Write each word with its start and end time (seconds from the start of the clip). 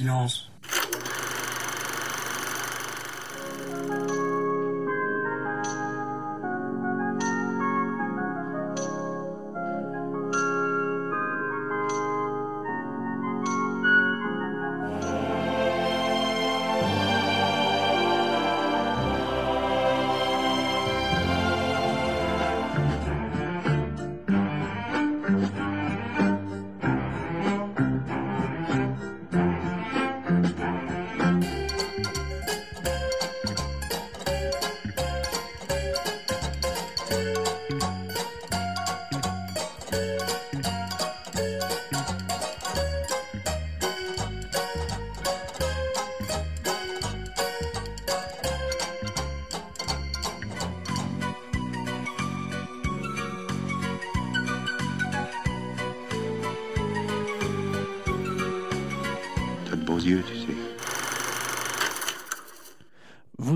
Silence. 0.00 0.48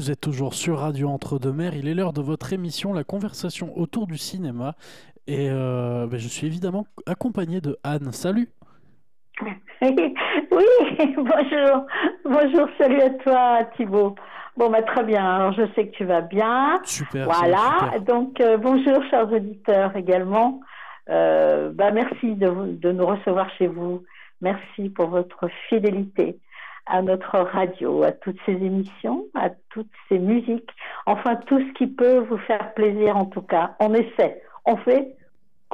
Vous 0.05 0.11
êtes 0.11 0.21
toujours 0.21 0.53
sur 0.53 0.81
Radio 0.81 1.09
Entre-deux-Mers. 1.09 1.75
Il 1.75 1.89
est 1.89 1.95
l'heure 1.95 2.13
de 2.13 2.21
votre 2.21 2.53
émission, 2.53 2.93
la 2.93 3.05
conversation 3.05 3.73
autour 3.79 4.07
du 4.07 4.19
cinéma. 4.19 4.75
Et 5.27 5.49
euh, 5.49 6.07
ben, 6.07 6.21
je 6.21 6.29
suis 6.29 6.47
évidemment 6.47 6.87
accompagné 7.07 7.63
de 7.63 7.79
Anne. 7.83 8.13
Salut 8.13 8.51
Oui, 9.81 10.67
bonjour. 11.17 11.87
Bonjour, 12.23 12.69
salut 12.77 13.01
à 13.01 13.09
toi 13.09 13.65
Thibaut. 13.79 14.15
Bon, 14.59 14.69
bah, 14.69 14.83
très 14.83 15.05
bien. 15.05 15.25
Alors, 15.25 15.53
je 15.55 15.63
sais 15.75 15.89
que 15.89 15.97
tu 15.97 16.05
vas 16.05 16.21
bien. 16.21 16.83
Super. 16.85 17.25
Voilà. 17.25 17.79
super. 17.79 18.01
Donc, 18.03 18.39
euh, 18.43 18.59
bonjour, 18.59 19.03
chers 19.09 19.33
auditeurs 19.33 19.97
également. 19.97 20.61
Euh, 21.09 21.71
bah, 21.73 21.93
merci 21.93 22.35
de 22.35 22.93
nous 22.93 23.07
recevoir 23.07 23.49
chez 23.57 23.69
vous. 23.69 24.03
Merci 24.43 24.91
pour 24.91 25.07
votre 25.07 25.49
fidélité 25.71 26.39
à 26.87 27.03
notre 27.03 27.39
radio, 27.39 28.03
à 28.03 28.13
toutes 28.13 28.39
ces 28.47 28.53
émissions, 28.53 29.25
à 29.35 29.51
toutes 29.71 29.91
ces 30.09 30.19
musiques. 30.19 30.71
Enfin, 31.07 31.37
tout 31.47 31.59
ce 31.61 31.73
qui 31.75 31.87
peut 31.87 32.19
vous 32.19 32.39
faire 32.39 32.75
plaisir, 32.75 33.17
en 33.17 33.27
tout 33.27 33.43
cas. 33.43 33.75
On 33.81 33.95
essaie. 33.95 34.43
On 34.67 34.77
fait 34.79 35.17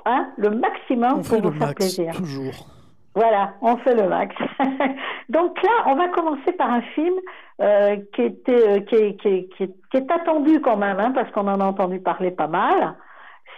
hein, 0.04 0.30
le 0.36 0.50
maximum 0.50 1.12
On 1.12 1.16
pour 1.16 1.26
fait 1.26 1.40
vous 1.40 1.50
le 1.50 1.58
faire 1.58 1.68
max, 1.68 1.74
plaisir. 1.76 2.14
toujours. 2.14 2.66
Voilà, 3.14 3.54
on 3.60 3.76
fait 3.78 3.94
le 3.94 4.08
max. 4.08 4.36
Donc 5.28 5.60
là, 5.62 5.70
on 5.86 5.96
va 5.96 6.08
commencer 6.08 6.52
par 6.52 6.70
un 6.70 6.82
film 6.82 7.14
euh, 7.60 7.96
qui, 8.14 8.22
était, 8.22 8.68
euh, 8.68 8.80
qui, 8.80 8.94
est, 8.94 9.16
qui, 9.20 9.48
qui 9.56 9.74
qui 9.90 9.96
est 9.96 10.10
attendu 10.10 10.60
quand 10.60 10.76
même, 10.76 11.00
hein, 11.00 11.10
parce 11.14 11.30
qu'on 11.32 11.48
en 11.48 11.60
a 11.60 11.64
entendu 11.64 12.00
parler 12.00 12.30
pas 12.30 12.46
mal. 12.46 12.94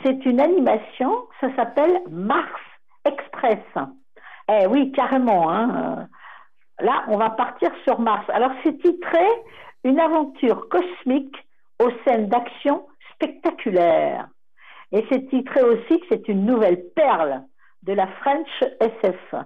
C'est 0.02 0.24
une 0.24 0.40
animation, 0.40 1.12
ça 1.40 1.54
s'appelle 1.54 2.00
Mars 2.10 2.60
Express. 3.04 3.58
Eh 4.50 4.66
oui, 4.66 4.90
carrément. 4.92 5.50
Hein. 5.50 6.08
Euh, 6.82 6.86
Là, 6.86 7.04
on 7.08 7.16
va 7.16 7.30
partir 7.30 7.70
sur 7.84 8.00
Mars. 8.00 8.24
Alors, 8.28 8.52
c'est 8.62 8.78
titré 8.78 9.26
Une 9.84 10.00
aventure 10.00 10.68
cosmique 10.68 11.36
aux 11.82 11.90
scènes 12.04 12.28
d'action 12.28 12.86
spectaculaires. 13.14 14.28
Et 14.92 15.04
c'est 15.10 15.28
titré 15.28 15.62
aussi 15.62 16.00
que 16.00 16.06
c'est 16.10 16.28
une 16.28 16.44
nouvelle 16.44 16.84
perle 16.94 17.42
de 17.82 17.92
la 17.92 18.06
French 18.06 18.64
SF. 18.80 19.34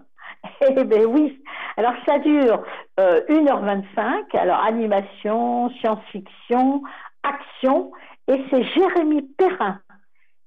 Eh 0.61 0.85
bien 0.85 1.05
oui, 1.07 1.43
alors 1.77 1.95
ça 2.07 2.21
dure 2.21 2.63
euh, 3.01 3.21
1h25, 3.29 4.37
alors 4.37 4.61
animation, 4.61 5.71
science-fiction, 5.81 6.83
action, 7.25 7.91
et 8.29 8.45
c'est 8.49 8.63
Jérémy 8.63 9.23
Perrin 9.37 9.81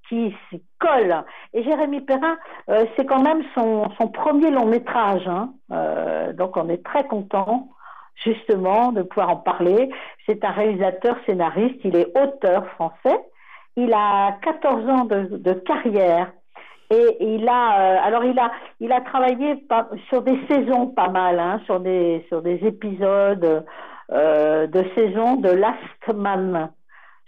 qui 0.09 0.35
s'y 0.49 0.61
colle. 0.79 1.23
Et 1.53 1.63
Jérémy 1.63 2.01
Perrin, 2.01 2.37
euh, 2.69 2.85
c'est 2.97 3.05
quand 3.05 3.21
même 3.21 3.43
son, 3.55 3.89
son 3.99 4.07
premier 4.09 4.51
long 4.51 4.65
métrage, 4.65 5.27
hein. 5.27 5.53
Euh, 5.71 6.33
donc 6.33 6.57
on 6.57 6.67
est 6.69 6.83
très 6.83 7.05
content 7.05 7.69
justement 8.15 8.91
de 8.91 9.01
pouvoir 9.03 9.29
en 9.29 9.35
parler. 9.37 9.89
C'est 10.25 10.43
un 10.43 10.51
réalisateur 10.51 11.15
scénariste, 11.25 11.79
il 11.85 11.95
est 11.95 12.17
auteur 12.17 12.65
français, 12.71 13.19
il 13.77 13.93
a 13.93 14.33
14 14.41 14.89
ans 14.89 15.05
de, 15.05 15.37
de 15.37 15.53
carrière 15.53 16.31
et 16.91 17.17
il 17.21 17.47
a 17.47 17.79
euh, 17.79 17.97
alors 18.03 18.23
il 18.25 18.37
a 18.39 18.51
il 18.79 18.91
a 18.91 19.01
travaillé 19.01 19.55
pas- 19.57 19.89
sur 20.09 20.23
des 20.23 20.39
saisons 20.49 20.87
pas 20.87 21.09
mal 21.09 21.39
hein, 21.39 21.61
sur 21.65 21.79
des 21.79 22.25
sur 22.29 22.41
des 22.41 22.55
épisodes 22.65 23.63
euh, 24.11 24.67
de 24.67 24.83
saison 24.95 25.35
de 25.35 25.49
Last 25.49 26.07
Man. 26.15 26.71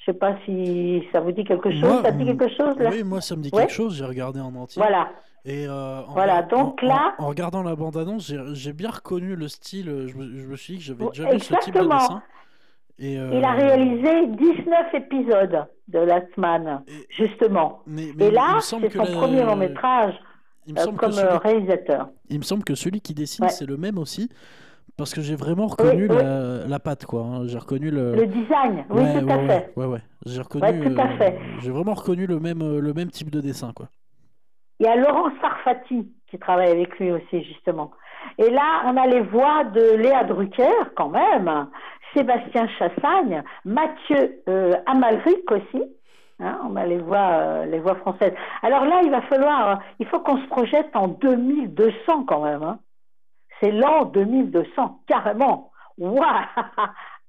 Je 0.02 0.12
sais 0.12 0.18
pas 0.18 0.36
si 0.46 1.04
ça 1.12 1.20
vous 1.20 1.32
dit 1.32 1.44
quelque 1.44 1.70
chose. 1.72 1.82
Moi, 1.82 2.02
ça 2.04 2.12
dit 2.12 2.26
quelque 2.26 2.50
chose 2.50 2.76
là 2.80 2.90
Oui, 2.92 3.04
moi 3.04 3.22
ça 3.22 3.36
me 3.36 3.42
dit 3.44 3.50
Ouais. 3.54 3.62
quelque 3.62 3.74
chose. 3.74 3.96
J'ai 3.96 4.06
regardé 4.06 4.40
en 4.40 4.54
entier. 4.56 4.82
Voilà. 4.82 5.10
Et 5.46 5.66
euh, 5.68 6.02
en 6.08 6.14
Voilà, 6.14 6.42
donc 6.44 6.82
en- 6.84 6.88
là- 6.88 7.14
en, 7.20 7.24
en 7.24 7.28
regardant 7.28 7.62
la 7.64 7.76
bande-annonce, 7.76 8.28
j'ai 8.28 8.40
j'ai 8.54 8.74
bien 8.74 8.90
reconnu 8.90 9.36
le 9.36 9.48
style. 9.48 9.90
euh, 9.90 10.08
Je 10.08 10.16
me, 10.18 10.24
je 10.40 10.48
me 10.48 10.56
suis 10.56 10.74
dit 10.78 10.80
que 10.80 10.86
j'avais 10.86 11.06
déjà 11.12 11.30
vu 11.32 11.40
ce 11.40 11.54
type 11.64 11.76
de 11.76 11.82
dessin. 11.82 12.22
Et, 13.00 13.14
Il 13.14 13.44
a 13.44 13.54
euh, 13.54 13.56
réalisé 13.56 14.28
19 14.28 14.94
épisodes 14.94 15.66
de 15.88 16.00
Last 16.00 16.38
Man, 16.38 16.84
et- 16.88 17.08
justement. 17.10 17.82
mais- 17.88 18.12
mais 18.16 18.28
Et 18.28 18.32
là, 18.32 18.58
c'est 18.60 18.70
son 18.70 18.80
la- 18.80 19.06
premier 19.20 19.44
long 19.44 19.56
métrage 19.56 20.14
Il 20.68 20.76
me, 20.76 20.80
euh, 20.80 20.86
que 20.86 20.92
comme 20.98 21.12
celui, 21.12 21.28
euh, 21.28 21.38
réalisateur. 21.40 22.10
il 22.30 22.38
me 22.38 22.44
semble 22.44 22.64
que 22.64 22.76
celui 22.76 23.02
qui 23.02 23.16
dessine, 23.16 23.46
Ouais. 23.46 23.50
c'est 23.52 23.66
le 23.66 23.78
même 23.78 23.98
aussi. 23.98 24.30
Parce 24.97 25.13
que 25.13 25.22
j'ai 25.22 25.35
vraiment 25.35 25.68
reconnu 25.68 26.07
oui. 26.09 26.16
La, 26.16 26.68
la 26.68 26.79
patte, 26.79 27.06
quoi. 27.06 27.22
hein. 27.24 27.47
J'ai 27.47 27.57
reconnu 27.57 27.90
le. 27.91 28.16
Le 28.16 28.28
design, 28.28 28.85
oui, 28.90 29.02
ouais, 29.02 29.19
tout 29.19 29.25
ouais, 29.25 29.34
à 29.34 29.47
fait. 29.47 29.74
Ouais, 29.75 29.85
ouais. 29.85 30.00
J'ai 30.25 30.41
reconnu. 30.41 30.94
Tout 30.96 31.02
à 31.02 31.06
euh, 31.06 31.18
fait. 31.18 31.40
J'ai 31.59 31.72
vraiment 31.72 31.94
reconnu 31.94 32.28
le 32.28 32.40
même, 32.40 32.62
euh, 32.62 32.79
le 32.79 32.94
même 32.94 33.09
type 33.09 33.31
de 33.31 33.41
dessin, 33.41 33.72
quoi. 33.75 33.88
Il 34.79 34.85
y 34.85 34.90
a 34.90 34.96
Laurent 34.96 35.29
Sarfati 35.41 36.12
qui 36.28 36.40
travaille 36.40 36.72
avec 36.72 36.97
lui 37.00 37.12
aussi, 37.12 37.44
justement. 37.44 37.91
Et 38.38 38.50
là, 38.50 38.84
on 38.85 38.97
a 38.97 39.07
les 39.07 39.22
voix 39.22 39.63
de 39.63 39.96
Léa 39.96 40.24
Drucker, 40.24 40.72
quand 40.96 41.09
même, 41.09 41.68
Sébastien 42.16 42.68
Chassagne, 42.79 43.44
Mathieu 43.66 44.41
euh, 44.50 44.73
Amalric 44.85 45.50
aussi. 45.52 45.84
Hein, 46.40 46.59
on 46.68 46.75
a 46.75 46.85
les 46.85 46.97
voix, 46.97 47.29
euh, 47.34 47.66
les 47.66 47.79
voix 47.79 47.96
françaises. 47.96 48.34
Alors 48.63 48.85
là, 48.85 49.02
il 49.03 49.12
va 49.12 49.22
falloir, 49.23 49.79
il 50.00 50.08
faut 50.08 50.19
qu'on 50.19 50.38
se 50.41 50.47
projette 50.47 50.90
en 50.96 51.08
2200 51.08 52.23
quand 52.28 52.44
même. 52.44 52.63
hein. 52.63 52.79
C'est 53.62 53.72
l'an 53.72 54.06
2200, 54.06 55.02
carrément. 55.08 55.72
Waouh 56.00 56.26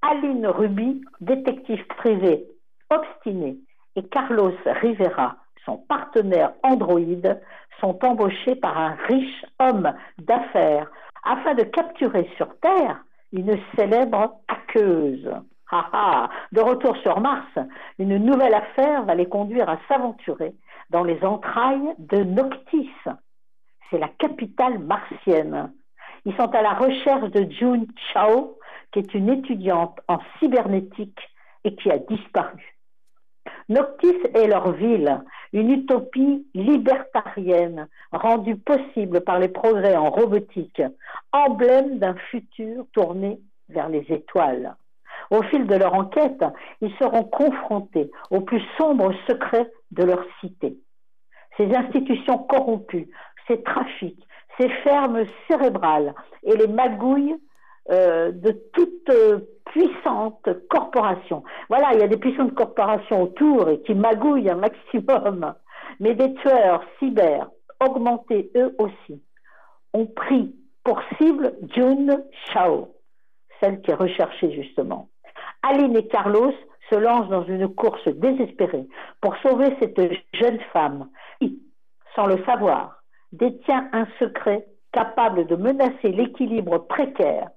Aline 0.02 0.46
Ruby, 0.46 1.02
détective 1.20 1.86
privé, 1.98 2.44
obstiné, 2.90 3.58
et 3.94 4.02
Carlos 4.08 4.54
Rivera, 4.64 5.36
son 5.64 5.76
partenaire 5.76 6.54
androïde, 6.62 7.40
sont 7.80 7.98
embauchés 8.04 8.56
par 8.56 8.78
un 8.78 8.96
riche 9.06 9.44
homme 9.60 9.92
d'affaires 10.18 10.90
afin 11.22 11.54
de 11.54 11.64
capturer 11.64 12.28
sur 12.36 12.58
Terre 12.60 13.04
une 13.32 13.56
célèbre 13.76 14.40
hackeuse. 14.48 15.30
Ah 15.70 15.88
ah 15.92 16.30
De 16.52 16.60
retour 16.60 16.96
sur 16.98 17.20
Mars, 17.20 17.46
une 17.98 18.16
nouvelle 18.16 18.54
affaire 18.54 19.04
va 19.04 19.14
les 19.14 19.28
conduire 19.28 19.68
à 19.68 19.78
s'aventurer 19.86 20.54
dans 20.90 21.04
les 21.04 21.22
entrailles 21.24 21.94
de 21.98 22.24
Noctis. 22.24 22.90
C'est 23.90 23.98
la 23.98 24.08
capitale 24.08 24.78
martienne. 24.78 25.72
Ils 26.24 26.34
sont 26.36 26.54
à 26.54 26.62
la 26.62 26.74
recherche 26.74 27.30
de 27.30 27.50
June 27.50 27.86
Chao, 28.12 28.58
qui 28.92 29.00
est 29.00 29.14
une 29.14 29.30
étudiante 29.30 29.98
en 30.08 30.18
cybernétique 30.38 31.20
et 31.64 31.74
qui 31.74 31.90
a 31.90 31.98
disparu. 31.98 32.78
Noctis 33.68 34.20
est 34.34 34.46
leur 34.46 34.72
ville, 34.72 35.22
une 35.52 35.70
utopie 35.70 36.46
libertarienne 36.54 37.88
rendue 38.12 38.56
possible 38.56 39.22
par 39.22 39.38
les 39.38 39.48
progrès 39.48 39.96
en 39.96 40.10
robotique, 40.10 40.82
emblème 41.32 41.98
d'un 41.98 42.14
futur 42.14 42.86
tourné 42.92 43.40
vers 43.68 43.88
les 43.88 44.04
étoiles. 44.08 44.76
Au 45.30 45.42
fil 45.42 45.66
de 45.66 45.74
leur 45.74 45.94
enquête, 45.94 46.44
ils 46.80 46.94
seront 46.96 47.24
confrontés 47.24 48.10
aux 48.30 48.40
plus 48.42 48.62
sombres 48.76 49.14
secrets 49.26 49.70
de 49.90 50.04
leur 50.04 50.24
cité. 50.40 50.76
Ces 51.56 51.74
institutions 51.74 52.38
corrompues, 52.38 53.08
ces 53.46 53.62
trafics, 53.62 54.26
ces 54.58 54.68
fermes 54.84 55.24
cérébrales 55.48 56.14
et 56.42 56.56
les 56.56 56.66
magouilles 56.66 57.36
euh, 57.90 58.30
de 58.30 58.52
toutes 58.72 59.10
euh, 59.10 59.40
puissantes 59.66 60.48
corporations. 60.68 61.42
Voilà, 61.68 61.94
il 61.94 62.00
y 62.00 62.02
a 62.04 62.08
des 62.08 62.16
puissantes 62.16 62.54
corporations 62.54 63.22
autour 63.22 63.68
et 63.68 63.80
qui 63.82 63.94
magouillent 63.94 64.50
un 64.50 64.56
maximum. 64.56 65.54
Mais 65.98 66.14
des 66.14 66.34
tueurs 66.34 66.82
cyber, 66.98 67.50
augmentés 67.80 68.50
eux 68.56 68.74
aussi, 68.78 69.22
ont 69.94 70.06
pris 70.06 70.54
pour 70.84 71.00
cible 71.18 71.54
June 71.74 72.22
Chao, 72.52 72.94
celle 73.60 73.80
qui 73.82 73.90
est 73.90 73.94
recherchée 73.94 74.52
justement. 74.52 75.08
Aline 75.62 75.96
et 75.96 76.06
Carlos 76.06 76.54
se 76.90 76.96
lancent 76.96 77.28
dans 77.28 77.44
une 77.44 77.68
course 77.74 78.06
désespérée 78.08 78.86
pour 79.20 79.36
sauver 79.38 79.76
cette 79.80 80.00
jeune 80.34 80.60
femme 80.72 81.08
qui, 81.40 81.60
sans 82.14 82.26
le 82.26 82.42
savoir, 82.44 83.01
détient 83.32 83.88
un 83.92 84.06
secret 84.18 84.66
capable 84.92 85.46
de 85.46 85.56
menacer 85.56 86.08
l'équilibre 86.08 86.78
précaire 86.78 87.48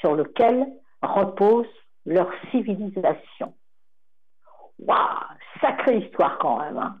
sur 0.00 0.14
lequel 0.14 0.66
repose 1.02 1.66
leur 2.06 2.30
civilisation. 2.50 3.54
Waouh, 4.78 4.96
sacrée 5.60 5.98
histoire 5.98 6.38
quand 6.38 6.60
même. 6.60 6.78
Hein. 6.78 6.96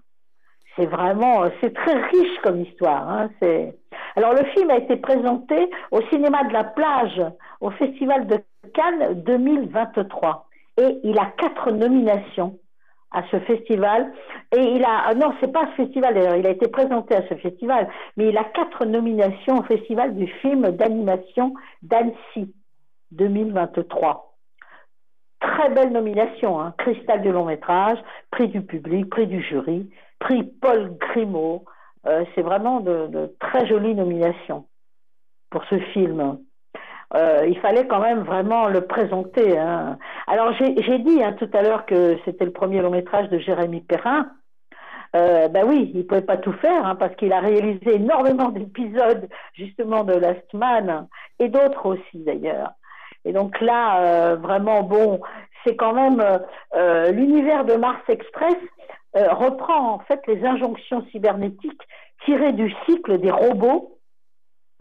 C'est 0.76 0.86
vraiment, 0.86 1.44
c'est 1.60 1.74
très 1.74 2.00
riche 2.08 2.38
comme 2.42 2.60
histoire. 2.60 3.08
Hein. 3.08 3.30
Alors 4.16 4.34
le 4.34 4.44
film 4.52 4.70
a 4.70 4.76
été 4.76 4.96
présenté 4.96 5.70
au 5.90 6.00
cinéma 6.08 6.44
de 6.44 6.52
la 6.52 6.64
plage 6.64 7.22
au 7.60 7.70
Festival 7.70 8.26
de 8.26 8.38
Cannes 8.74 9.22
2023 9.22 10.46
et 10.78 11.00
il 11.04 11.18
a 11.18 11.26
quatre 11.38 11.70
nominations 11.70 12.58
à 13.10 13.22
ce 13.30 13.40
festival. 13.40 14.12
Et 14.52 14.62
il 14.62 14.84
a, 14.84 15.14
non, 15.14 15.32
c'est 15.40 15.52
pas 15.52 15.68
ce 15.70 15.84
festival 15.84 16.14
d'ailleurs, 16.14 16.34
il 16.34 16.46
a 16.46 16.50
été 16.50 16.66
présenté 16.66 17.14
à 17.14 17.26
ce 17.28 17.34
festival, 17.34 17.88
mais 18.16 18.30
il 18.30 18.36
a 18.36 18.44
quatre 18.44 18.84
nominations 18.84 19.58
au 19.58 19.62
festival 19.62 20.16
du 20.16 20.26
film 20.26 20.72
d'animation 20.72 21.54
d'Annecy 21.82 22.52
2023. 23.12 24.34
Très 25.40 25.70
belle 25.70 25.92
nomination, 25.92 26.60
hein. 26.60 26.74
cristal 26.78 27.22
du 27.22 27.30
long 27.30 27.44
métrage, 27.44 27.98
prix 28.32 28.48
du 28.48 28.60
public, 28.60 29.08
prix 29.08 29.26
du 29.28 29.40
jury, 29.40 29.88
prix 30.18 30.42
Paul 30.42 30.96
Grimaud. 30.98 31.64
Euh, 32.06 32.24
c'est 32.34 32.42
vraiment 32.42 32.80
de, 32.80 33.34
très 33.38 33.66
jolies 33.66 33.94
nominations 33.94 34.66
pour 35.50 35.64
ce 35.66 35.78
film. 35.78 36.38
Euh, 37.14 37.46
il 37.48 37.58
fallait 37.60 37.86
quand 37.86 38.00
même 38.00 38.20
vraiment 38.20 38.68
le 38.68 38.82
présenter. 38.82 39.58
Hein. 39.58 39.98
Alors 40.26 40.52
j'ai 40.54 40.98
dit 40.98 41.22
hein, 41.22 41.34
tout 41.34 41.50
à 41.52 41.62
l'heure 41.62 41.86
que 41.86 42.18
c'était 42.24 42.44
le 42.44 42.52
premier 42.52 42.80
long 42.80 42.90
métrage 42.90 43.28
de 43.28 43.38
Jérémy 43.38 43.80
Perrin. 43.80 44.30
Euh, 45.16 45.48
ben 45.48 45.64
oui, 45.66 45.90
il 45.94 46.06
pouvait 46.06 46.20
pas 46.22 46.36
tout 46.36 46.52
faire 46.54 46.86
hein, 46.86 46.94
parce 46.94 47.14
qu'il 47.16 47.32
a 47.32 47.40
réalisé 47.40 47.96
énormément 47.96 48.48
d'épisodes 48.50 49.28
justement 49.54 50.04
de 50.04 50.14
Last 50.14 50.52
Man 50.54 51.08
et 51.38 51.48
d'autres 51.48 51.86
aussi 51.86 52.18
d'ailleurs. 52.24 52.70
Et 53.24 53.32
donc 53.32 53.60
là, 53.60 54.00
euh, 54.00 54.36
vraiment 54.36 54.82
bon, 54.82 55.20
c'est 55.64 55.76
quand 55.76 55.92
même 55.92 56.22
euh, 56.74 57.10
l'univers 57.10 57.64
de 57.64 57.74
Mars 57.74 58.00
Express 58.08 58.56
reprend 59.12 59.94
en 59.94 59.98
fait 60.00 60.20
les 60.28 60.44
injonctions 60.44 61.04
cybernétiques 61.10 61.82
tirées 62.24 62.52
du 62.52 62.72
cycle 62.86 63.18
des 63.18 63.32
robots 63.32 64.00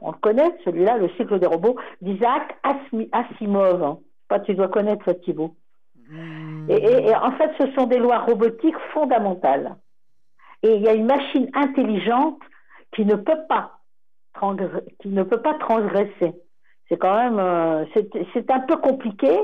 on 0.01 0.11
le 0.11 0.17
connaît, 0.17 0.55
celui-là, 0.63 0.97
le 0.97 1.09
cycle 1.17 1.39
des 1.39 1.47
robots, 1.47 1.75
d'Isaac 2.01 2.57
Asimov. 3.11 3.97
Pas, 4.27 4.39
tu 4.39 4.53
dois 4.53 4.69
connaître 4.69 5.03
ça, 5.05 5.13
Thibault. 5.13 5.55
Hmm. 6.09 6.69
Et, 6.69 7.13
en 7.15 7.31
fait, 7.33 7.51
ce 7.59 7.71
sont 7.73 7.85
des 7.85 7.97
lois 7.97 8.19
robotiques 8.19 8.77
fondamentales. 8.93 9.75
Et 10.63 10.75
il 10.75 10.81
y 10.81 10.87
a 10.87 10.93
une 10.93 11.05
machine 11.05 11.49
intelligente 11.53 12.39
qui 12.93 13.05
ne 13.05 13.15
peut 13.15 13.45
pas, 13.47 13.79
qui 14.99 15.09
ne 15.09 15.23
peut 15.23 15.41
pas 15.41 15.53
transgresser. 15.55 16.33
C'est 16.87 16.97
quand 16.97 17.15
même, 17.15 17.39
euh, 17.39 17.85
c'est 18.33 18.51
un 18.51 18.59
peu 18.61 18.77
compliqué, 18.77 19.39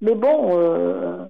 mais 0.00 0.14
bon. 0.14 0.58
Euh, 0.58 1.26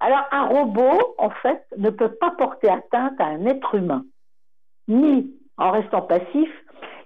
alors, 0.00 0.24
un 0.30 0.46
robot, 0.46 1.14
en 1.18 1.30
fait, 1.30 1.64
ne 1.78 1.88
peut 1.90 2.12
pas 2.12 2.32
porter 2.32 2.68
atteinte 2.68 3.18
à 3.18 3.26
un 3.26 3.46
être 3.46 3.74
humain, 3.74 4.04
ni 4.88 5.34
en 5.56 5.70
restant 5.70 6.02
passif, 6.02 6.50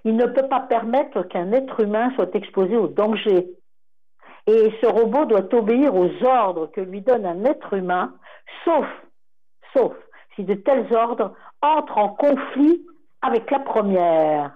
il 0.03 0.15
ne 0.15 0.25
peut 0.25 0.47
pas 0.47 0.61
permettre 0.61 1.23
qu'un 1.23 1.51
être 1.51 1.79
humain 1.79 2.11
soit 2.15 2.35
exposé 2.35 2.75
au 2.75 2.87
danger. 2.87 3.47
Et 4.47 4.73
ce 4.81 4.87
robot 4.87 5.25
doit 5.25 5.53
obéir 5.53 5.95
aux 5.95 6.11
ordres 6.25 6.67
que 6.71 6.81
lui 6.81 7.01
donne 7.01 7.25
un 7.25 7.45
être 7.45 7.73
humain, 7.73 8.13
sauf, 8.65 8.87
sauf 9.73 9.93
si 10.35 10.43
de 10.43 10.55
tels 10.55 10.91
ordres 10.93 11.33
entrent 11.61 11.97
en 11.97 12.09
conflit 12.09 12.85
avec 13.21 13.49
la 13.51 13.59
première. 13.59 14.51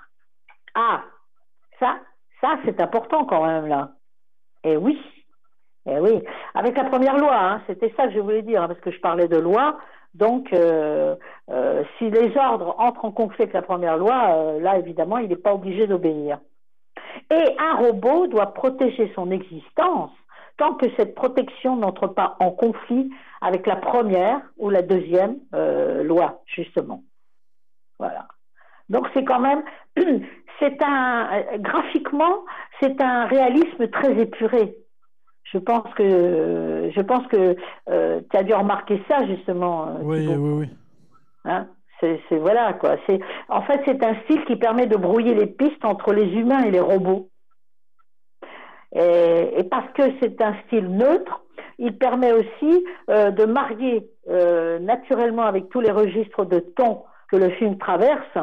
Ah, 0.74 1.04
ça, 1.80 1.98
ça 2.42 2.58
c'est 2.66 2.80
important 2.82 3.26
quand 3.26 3.46
même 3.46 3.68
là. 3.68 3.92
Eh 4.64 4.78
oui, 4.78 5.00
eh 5.86 6.00
oui, 6.00 6.24
avec 6.56 6.76
la 6.76 6.86
première 6.86 7.18
loi, 7.18 7.36
hein, 7.38 7.62
c'était 7.68 7.94
ça 7.96 8.08
que 8.08 8.14
je 8.14 8.20
voulais 8.20 8.42
dire, 8.42 8.64
hein, 8.64 8.68
parce 8.68 8.80
que 8.80 8.92
je 8.92 9.00
parlais 9.00 9.28
de 9.28 9.38
loi, 9.38 9.78
donc, 10.16 10.54
euh, 10.54 11.16
euh, 11.52 11.84
si 11.98 12.10
les 12.10 12.36
ordres 12.38 12.76
entrent 12.80 13.04
en 13.04 13.12
conflit 13.12 13.44
avec 13.44 13.54
la 13.54 13.62
première 13.62 13.98
loi, 13.98 14.30
euh, 14.30 14.60
là, 14.62 14.78
évidemment, 14.80 15.18
il 15.18 15.28
n'est 15.28 15.36
pas 15.36 15.54
obligé 15.54 15.88
d'obéir. 15.88 16.40
Et 17.30 17.56
un 17.60 17.76
robot 17.76 18.28
doit 18.28 18.54
protéger 18.54 19.12
son 19.14 19.30
existence 19.30 20.12
tant 20.58 20.76
que 20.76 20.86
cette 20.98 21.16
protection 21.16 21.76
n'entre 21.76 22.08
pas 22.08 22.36
en 22.40 22.52
conflit 22.52 23.12
avec 23.42 23.68
la 23.68 23.76
première 23.76 24.42
ou 24.58 24.70
la 24.70 24.82
deuxième 24.82 25.38
loi, 26.04 26.42
justement. 26.46 27.04
Voilà. 28.00 28.28
Donc 28.90 29.08
c'est 29.14 29.24
quand 29.24 29.40
même, 29.40 29.64
c'est 30.60 30.82
un, 30.82 31.58
graphiquement, 31.58 32.46
c'est 32.80 33.02
un 33.02 33.26
réalisme 33.26 33.88
très 33.90 34.18
épuré 34.20 34.76
je 35.56 35.60
pense 35.60 35.94
que 35.94 36.92
je 36.94 37.02
pense 37.02 37.26
que 37.28 37.56
euh, 37.90 38.22
tu 38.30 38.38
as 38.38 38.44
dû 38.44 38.54
remarquer 38.54 39.02
ça 39.08 39.26
justement. 39.26 39.88
Euh, 39.88 40.02
oui, 40.02 40.28
oui, 40.28 40.36
oui, 40.38 40.70
hein 41.46 41.68
c'est 42.02 42.38
voilà 42.38 42.74
quoi. 42.74 42.98
C'est 43.08 43.20
en 43.48 43.62
fait 43.62 43.82
c'est 43.86 44.04
un 44.04 44.16
style 44.24 44.44
qui 44.46 44.58
permet 44.58 44.86
de 44.86 44.98
brouiller 44.98 45.34
les 45.34 45.46
pistes 45.46 45.86
entre 45.86 46.14
les 46.14 46.28
humains 46.34 46.64
et 46.64 46.72
les 46.72 46.80
robots. 46.80 47.30
Et, 48.96 49.64
parce 49.70 49.92
que 49.94 50.04
c'est 50.22 50.42
un 50.42 50.56
style 50.66 50.88
neutre, 50.88 51.42
il 51.78 51.98
permet 51.98 52.32
aussi 52.32 52.86
euh, 53.10 53.32
de 53.32 53.46
marier 53.46 54.10
naturellement 54.82 55.44
avec 55.44 55.70
tous 55.70 55.82
les 55.82 55.92
registres 55.92 56.46
de 56.46 56.60
ton 56.60 57.04
que 57.30 57.36
le 57.36 57.50
film 57.52 57.78
traverse. 57.78 58.38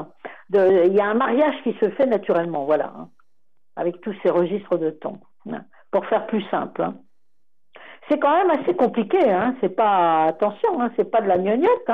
De, 0.50 0.86
il 0.86 0.92
y 0.92 1.00
a 1.00 1.06
un 1.06 1.14
mariage 1.14 1.54
qui 1.64 1.74
se 1.80 1.88
fait 1.90 2.06
naturellement, 2.06 2.64
voilà, 2.64 2.92
hein, 2.96 3.08
avec 3.76 4.00
tous 4.02 4.14
ces 4.22 4.30
registres 4.30 4.76
de 4.76 4.90
ton. 4.90 5.18
Hein 5.50 5.62
pour 5.92 6.06
faire 6.06 6.26
plus 6.26 6.42
simple. 6.50 6.82
Hein. 6.82 6.96
C'est 8.08 8.18
quand 8.18 8.32
même 8.32 8.50
assez 8.58 8.74
compliqué, 8.74 9.30
hein. 9.30 9.54
C'est 9.60 9.76
pas 9.76 10.24
attention, 10.24 10.90
c'est 10.96 11.08
pas 11.08 11.20
de 11.20 11.28
la 11.28 11.38
gnognotte, 11.38 11.90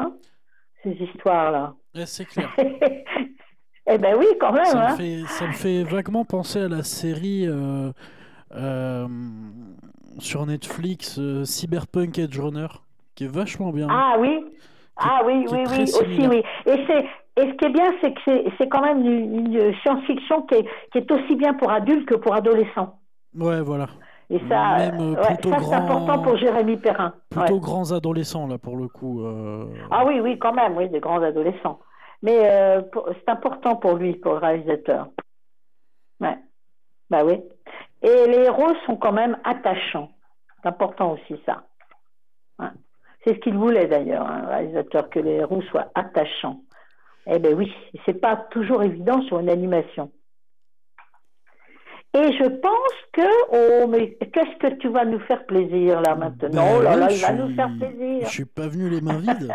ces 0.83 0.93
histoires-là. 0.93 1.75
c'est 2.07 2.25
clair. 2.25 2.51
eh 2.59 3.99
ben 3.99 4.17
oui, 4.17 4.27
quand 4.41 4.53
même. 4.53 4.65
Ça, 4.65 4.93
me 4.93 4.97
fait, 4.97 5.23
ça, 5.27 5.47
me 5.47 5.53
fait, 5.53 5.83
vaguement 5.83 6.25
penser 6.25 6.63
à 6.63 6.69
la 6.69 6.83
série 6.83 7.47
euh, 7.47 7.91
euh, 7.91 7.93
sur 10.19 10.47
Netflix 10.47 11.19
euh, 11.19 11.45
Cyberpunk 11.45 12.19
Edge 12.19 12.39
Runner, 12.39 12.69
qui 13.15 13.25
est 13.25 13.33
vachement 13.33 13.71
bien. 13.71 13.89
Ah 13.91 14.17
oui. 14.19 14.45
ah 14.97 15.23
oui, 15.25 15.47
oui, 15.51 15.65
oui, 15.71 15.83
aussi 15.83 16.29
oui. 16.29 16.43
Et 16.67 16.85
c'est 16.87 17.07
et 17.39 17.43
ce 17.43 17.53
qui 17.53 17.65
est 17.67 17.71
bien, 17.71 17.93
c'est 18.01 18.13
que 18.15 18.51
c'est 18.59 18.69
quand 18.69 18.83
même 18.83 19.07
une, 19.07 19.73
science-fiction 19.83 20.43
qui 20.43 20.57
est, 20.57 20.67
qui 20.91 20.99
est 20.99 21.11
aussi 21.13 21.37
bien 21.37 21.55
pour 21.55 21.71
adultes 21.71 22.09
que 22.09 22.17
pour 22.17 22.35
adolescents. 22.35 22.99
Ouais, 23.37 23.61
voilà. 23.61 23.87
Et 24.29 24.41
ça, 24.49 24.79
euh, 24.79 25.15
c'est 25.41 25.73
important 25.73 26.21
pour 26.21 26.37
Jérémy 26.37 26.77
Perrin. 26.79 27.15
Plutôt 27.31 27.61
grands 27.61 27.93
adolescents, 27.93 28.49
là, 28.49 28.59
pour 28.59 28.77
le 28.77 28.89
coup. 28.89 29.25
Euh. 29.25 29.67
Ah 29.91 30.05
oui, 30.05 30.21
oui, 30.21 30.37
quand 30.39 30.53
même, 30.53 30.77
oui, 30.77 30.89
des 30.89 30.99
grands 30.99 31.23
adolescents. 31.23 31.79
Mais 32.23 32.51
euh, 32.51 32.83
c'est 33.07 33.31
important 33.31 33.77
pour 33.77 33.95
lui, 33.95 34.15
pour 34.15 34.33
le 34.33 34.39
réalisateur. 34.39 35.09
Ouais. 36.21 36.37
Bah 37.09 37.25
oui. 37.25 37.41
Et 38.03 38.27
les 38.27 38.45
héros 38.45 38.75
sont 38.87 38.97
quand 38.97 39.13
même 39.13 39.39
attachants. 39.45 40.11
C'est 40.63 40.69
important 40.69 41.13
aussi, 41.13 41.41
ça. 41.47 41.65
C'est 43.25 43.35
ce 43.35 43.41
qu'il 43.41 43.57
voulait, 43.57 43.87
d'ailleurs, 43.87 44.27
un 44.27 44.45
hein, 44.45 44.47
réalisateur, 44.47 45.11
que 45.11 45.19
les 45.19 45.33
héros 45.33 45.63
soient 45.63 45.91
attachants. 45.95 46.61
Eh 47.27 47.39
ben 47.39 47.55
oui, 47.55 47.71
c'est 48.07 48.21
pas 48.21 48.37
toujours 48.51 48.83
évident 48.83 49.21
sur 49.23 49.39
une 49.39 49.51
animation. 49.51 50.11
Et 52.15 52.33
je 52.33 52.49
pense 52.49 52.95
que, 53.13 53.83
oh, 53.83 53.87
mais 53.87 54.15
qu'est-ce 54.15 54.57
que 54.59 54.75
tu 54.77 54.89
vas 54.89 55.05
nous 55.05 55.21
faire 55.21 55.45
plaisir 55.45 56.01
là 56.01 56.15
maintenant? 56.15 56.65
Ben 56.65 56.77
Oh 56.79 56.83
là 56.83 56.97
là, 56.97 57.11
il 57.11 57.21
va 57.21 57.33
nous 57.33 57.55
faire 57.55 57.71
plaisir. 57.79 58.27
Je 58.27 58.33
suis 58.33 58.45
pas 58.47 58.67
venu 58.67 58.89
les 58.89 59.03
mains 59.03 59.19
vides. 59.19 59.55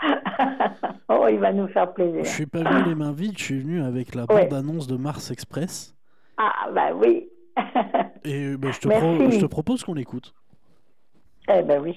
oh, 1.08 1.26
il 1.28 1.38
va 1.40 1.52
nous 1.52 1.66
faire 1.68 1.92
plaisir. 1.92 2.24
Je 2.24 2.30
suis 2.30 2.46
pas 2.46 2.60
venu 2.60 2.90
les 2.90 2.94
mains 2.94 3.12
vides, 3.12 3.36
je 3.36 3.44
suis 3.44 3.60
venu 3.60 3.82
avec 3.82 4.14
la 4.14 4.26
bande-annonce 4.26 4.86
de 4.86 4.96
Mars 4.96 5.32
Express. 5.32 5.96
Ah, 6.42 6.70
bah 6.74 6.94
oui. 6.94 7.28
Et 8.24 8.56
ben, 8.56 8.72
je, 8.72 8.80
te 8.80 8.88
je, 8.88 9.40
te 9.40 9.44
propose 9.44 9.84
qu'on 9.84 9.92
l'écoute. 9.92 10.34
Eh 11.48 11.62
ben 11.62 11.82
oui. 11.82 11.94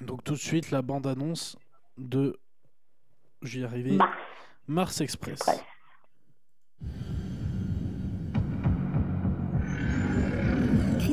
Donc 0.00 0.24
tout 0.24 0.32
de 0.32 0.38
suite, 0.38 0.70
la 0.70 0.80
bande-annonce 0.80 1.58
de. 1.98 2.34
J'y 3.42 3.62
arrivé. 3.62 3.92
Mars. 3.92 4.16
Mars 4.66 5.00
Express. 5.02 5.40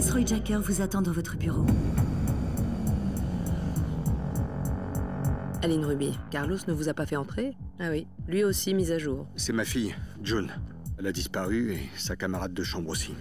Roy 0.09 0.25
Jacker 0.25 0.59
vous 0.61 0.81
attend 0.81 1.01
dans 1.01 1.11
votre 1.11 1.37
bureau. 1.37 1.65
Aline 5.61 5.85
Ruby, 5.85 6.17
Carlos 6.31 6.57
ne 6.67 6.73
vous 6.73 6.89
a 6.89 6.93
pas 6.93 7.05
fait 7.05 7.17
entrer? 7.17 7.53
Ah 7.79 7.89
oui, 7.91 8.07
lui 8.27 8.43
aussi 8.43 8.73
mise 8.73 8.91
à 8.91 8.97
jour. 8.97 9.27
C'est 9.35 9.53
ma 9.53 9.63
fille, 9.65 9.93
June. 10.23 10.51
Elle 11.01 11.07
a 11.07 11.11
disparu 11.11 11.73
et 11.73 11.89
sa 11.97 12.15
camarade 12.15 12.53
de 12.53 12.61
chambre 12.61 12.89
aussi. 12.89 13.15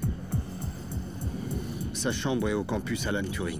Sa 1.95 2.13
chambre 2.13 2.51
est 2.51 2.53
au 2.53 2.63
campus 2.63 3.07
Alan 3.07 3.23
Turing. 3.23 3.59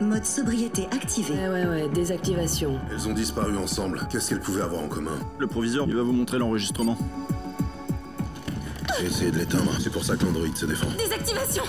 Mode 0.00 0.24
sobriété 0.24 0.86
activé. 0.90 1.34
Ouais, 1.34 1.48
ouais, 1.48 1.66
ouais, 1.66 1.88
désactivation. 1.90 2.80
Elles 2.90 3.06
ont 3.06 3.14
disparu 3.14 3.56
ensemble. 3.56 4.00
Qu'est-ce 4.10 4.30
qu'elles 4.30 4.40
pouvaient 4.40 4.62
avoir 4.62 4.82
en 4.82 4.88
commun? 4.88 5.16
Le 5.38 5.46
proviseur, 5.46 5.86
il 5.86 5.94
va 5.94 6.02
vous 6.02 6.12
montrer 6.12 6.38
l'enregistrement. 6.38 6.98
J'ai 8.98 9.06
essayé 9.06 9.30
de 9.30 9.38
l'éteindre. 9.38 9.70
C'est 9.78 9.92
pour 9.92 10.04
ça 10.04 10.16
que 10.16 10.24
l'android 10.24 10.48
se 10.52 10.66
défend. 10.66 10.88
Désactivation 10.98 11.62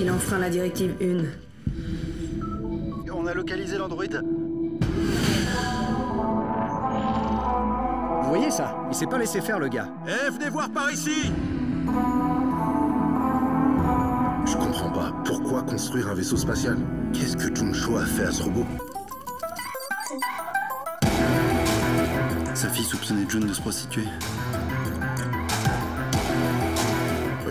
Il 0.00 0.08
enfreint 0.08 0.38
la 0.38 0.50
directive 0.50 0.94
1. 1.02 1.46
On 3.26 3.28
a 3.28 3.34
localisé 3.34 3.76
l'android. 3.76 4.04
Vous 8.22 8.28
voyez 8.28 8.52
ça? 8.52 8.76
Il 8.88 8.94
s'est 8.94 9.06
pas 9.06 9.18
laissé 9.18 9.40
faire 9.40 9.58
le 9.58 9.66
gars. 9.66 9.88
Eh, 10.06 10.30
venez 10.30 10.48
voir 10.48 10.70
par 10.70 10.92
ici 10.92 11.32
Je 14.46 14.56
comprends 14.56 14.92
pas. 14.92 15.12
Pourquoi 15.24 15.64
construire 15.64 16.08
un 16.08 16.14
vaisseau 16.14 16.36
spatial? 16.36 16.78
Qu'est-ce 17.12 17.36
que 17.36 17.52
Juncho 17.52 17.96
a 17.96 18.06
fait 18.06 18.26
à 18.26 18.30
ce 18.30 18.44
robot? 18.44 18.64
Sa 22.54 22.68
fille 22.68 22.84
soupçonnait 22.84 23.28
June 23.28 23.48
de 23.48 23.52
se 23.52 23.60
prostituer. 23.60 24.04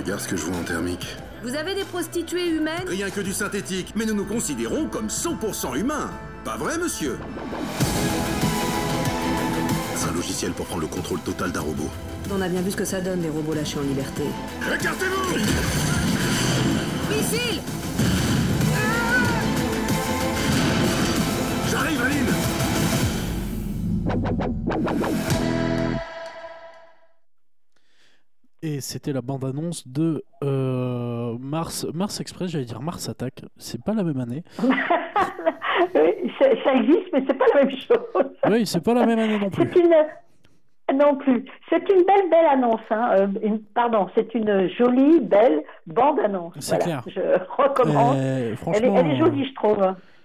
Regarde 0.06 0.22
ce 0.22 0.28
que 0.28 0.38
je 0.38 0.44
vois 0.44 0.58
en 0.58 0.64
thermique. 0.64 1.18
Vous 1.42 1.56
avez 1.56 1.74
des 1.74 1.84
prostituées 1.84 2.50
humaines? 2.52 2.84
Rien 2.88 3.10
que 3.10 3.22
du 3.22 3.34
synthétique, 3.34 3.94
mais 3.96 4.06
nous 4.06 4.14
nous 4.14 4.26
considérons 4.26 4.86
comme 4.86 5.08
100% 5.08 5.76
humains. 5.76 6.12
Pas 6.44 6.58
vrai, 6.58 6.78
monsieur? 6.78 7.18
C'est 9.96 10.08
un 10.08 10.12
logiciel 10.14 10.52
pour 10.52 10.68
prendre 10.68 10.82
le 10.82 10.88
contrôle 10.88 11.22
total 11.22 11.52
d'un 11.52 11.62
robot. 11.62 11.90
On 12.32 12.40
a 12.40 12.48
bien 12.48 12.62
vu 12.62 12.70
ce 12.70 12.76
que 12.76 12.86
ça 12.86 13.02
donne, 13.02 13.24
les 13.24 13.30
robots 13.30 13.56
lâchés 13.56 13.80
en 13.80 13.82
liberté. 13.82 14.26
Écartez-vous 14.72 15.38
Missile 17.10 17.62
J'arrive, 21.72 22.02
Aline 22.04 22.28
Et 28.68 28.82
c'était 28.82 29.14
la 29.14 29.22
bande-annonce 29.22 29.88
de 29.88 30.24
euh, 30.44 31.38
Mars, 31.40 31.86
Mars 31.94 32.20
Express, 32.20 32.50
j'allais 32.50 32.66
dire 32.66 32.82
Mars 32.82 33.08
Attack. 33.10 33.44
C'est 33.58 33.84
pas 33.84 33.94
la 33.94 34.04
même 34.04 34.20
année. 34.20 34.44
Ça 36.40 36.46
ça 36.64 36.74
existe, 36.74 37.08
mais 37.14 37.24
c'est 37.28 37.34
pas 37.38 37.46
la 37.54 37.64
même 37.64 37.72
chose. 37.78 38.26
Oui, 38.50 38.66
c'est 38.66 38.84
pas 38.84 38.94
la 38.94 39.06
même 39.06 39.20
année 39.20 39.38
non 39.40 39.50
plus. 39.50 39.70
C'est 39.74 39.80
une 39.80 40.98
non 40.98 41.16
plus. 41.16 41.46
C'est 41.70 41.78
une 41.90 42.04
belle 42.04 42.30
belle 42.30 42.46
annonce. 42.52 42.82
Hein. 42.90 43.10
euh, 43.20 43.28
une- 43.42 43.62
pardon, 43.62 44.08
c'est 44.16 44.34
une 44.36 44.68
jolie 44.70 45.20
belle 45.22 45.64
bande 45.88 46.20
annonce. 46.20 46.54
C'est 46.60 46.80
clair. 46.80 47.04
Je 47.08 47.22
recommande. 47.62 48.18
Euh, 48.18 48.48
Elle 48.48 48.54
est, 48.54 48.56
franchement, 48.56 48.96
elle 48.98 49.12
est 49.12 49.18
jolie, 49.18 49.46
je 49.48 49.54
trouve. 49.54 49.78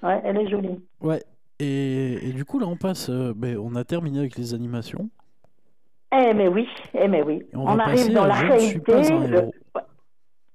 Ouais, 0.02 0.20
elle 0.24 0.36
est 0.38 0.48
jolie. 0.48 0.80
Ouais. 1.00 1.22
Et, 1.60 2.28
et 2.28 2.32
du 2.32 2.44
coup, 2.44 2.58
là, 2.58 2.66
on 2.66 2.76
passe. 2.76 3.10
ben, 3.10 3.56
on 3.58 3.74
a 3.76 3.84
terminé 3.84 4.18
avec 4.20 4.36
les 4.36 4.54
animations. 4.54 5.10
Eh 6.12 6.34
mais 6.34 6.48
oui, 6.48 6.68
eh 6.94 7.08
mais 7.08 7.22
oui. 7.22 7.42
On 7.54 7.78
arrive 7.78 8.12
dans 8.12 8.26
la 8.26 8.34
réalité. 8.34 8.92
le-. 9.28 9.50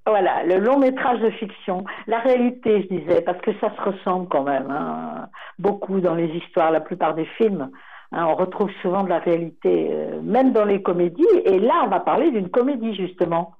Voilà, 0.07 0.43
le 0.43 0.59
long 0.59 0.77
métrage 0.77 1.19
de 1.19 1.31
fiction, 1.31 1.83
la 2.05 2.19
réalité, 2.19 2.83
je 2.83 2.95
disais, 2.95 3.21
parce 3.21 3.41
que 3.41 3.51
ça 3.59 3.75
se 3.75 3.81
ressemble 3.89 4.27
quand 4.27 4.43
même, 4.43 4.69
hein, 4.69 5.29
beaucoup 5.57 5.99
dans 5.99 6.13
les 6.13 6.27
histoires, 6.27 6.69
la 6.69 6.79
plupart 6.81 7.15
des 7.15 7.25
films. 7.37 7.71
hein, 8.11 8.25
on 8.27 8.35
retrouve 8.35 8.69
souvent 8.83 9.03
de 9.03 9.09
la 9.09 9.17
réalité, 9.17 9.89
euh, 9.91 10.21
même 10.21 10.51
dans 10.53 10.65
les 10.65 10.83
comédies. 10.83 11.25
Et 11.45 11.57
là, 11.57 11.81
on 11.85 11.87
va 11.89 12.01
parler 12.01 12.29
d'une 12.29 12.49
comédie, 12.49 12.93
justement. 12.93 13.53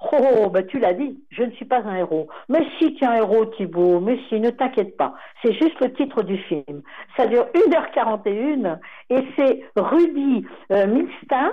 Oh, 0.00 0.48
bah, 0.48 0.62
tu 0.62 0.78
l'as 0.78 0.94
dit, 0.94 1.22
je 1.30 1.42
ne 1.42 1.50
suis 1.52 1.66
pas 1.66 1.80
un 1.82 1.96
héros. 1.96 2.28
Mais 2.48 2.66
si 2.78 2.94
tu 2.94 3.04
es 3.04 3.06
un 3.06 3.14
héros, 3.16 3.44
Thibault, 3.46 4.00
mais 4.00 4.18
si, 4.28 4.40
ne 4.40 4.50
t'inquiète 4.50 4.96
pas. 4.96 5.14
C'est 5.42 5.52
juste 5.52 5.78
le 5.80 5.92
titre 5.92 6.22
du 6.22 6.38
film. 6.38 6.82
Ça 7.16 7.26
dure 7.26 7.46
1h41 7.54 8.78
et 9.10 9.26
c'est 9.36 9.62
Rudy 9.76 10.46
euh, 10.72 10.86
Milstein, 10.86 11.52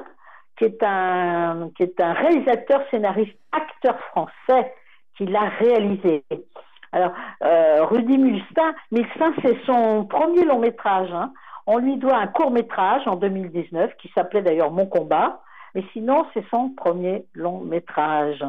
qui 0.57 0.65
est 0.65 0.81
un, 0.81 1.69
qui 1.75 1.83
est 1.83 1.99
un 1.99 2.13
réalisateur, 2.13 2.81
scénariste, 2.89 3.37
acteur 3.51 3.99
français, 4.11 4.73
qui 5.17 5.25
l'a 5.25 5.49
réalisé. 5.59 6.23
Alors, 6.93 7.11
euh, 7.43 7.83
Rudy 7.85 8.17
Milstein, 8.17 8.73
Milstein 8.91 9.33
c'est 9.43 9.57
son 9.65 10.05
premier 10.05 10.45
long 10.45 10.59
métrage. 10.59 11.11
hein. 11.11 11.33
On 11.65 11.79
lui 11.79 11.97
doit 11.97 12.15
un 12.15 12.27
court 12.27 12.51
métrage 12.51 13.05
en 13.07 13.17
2019 13.17 13.91
qui 13.97 14.09
s'appelait 14.15 14.41
d'ailleurs 14.41 14.71
Mon 14.71 14.85
combat. 14.85 15.41
Mais 15.77 15.83
sinon, 15.93 16.25
c'est 16.33 16.43
son 16.49 16.71
premier 16.71 17.27
long 17.35 17.59
métrage. 17.59 18.43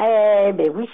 Eh 0.00 0.52
ben 0.54 0.72
oui. 0.74 0.88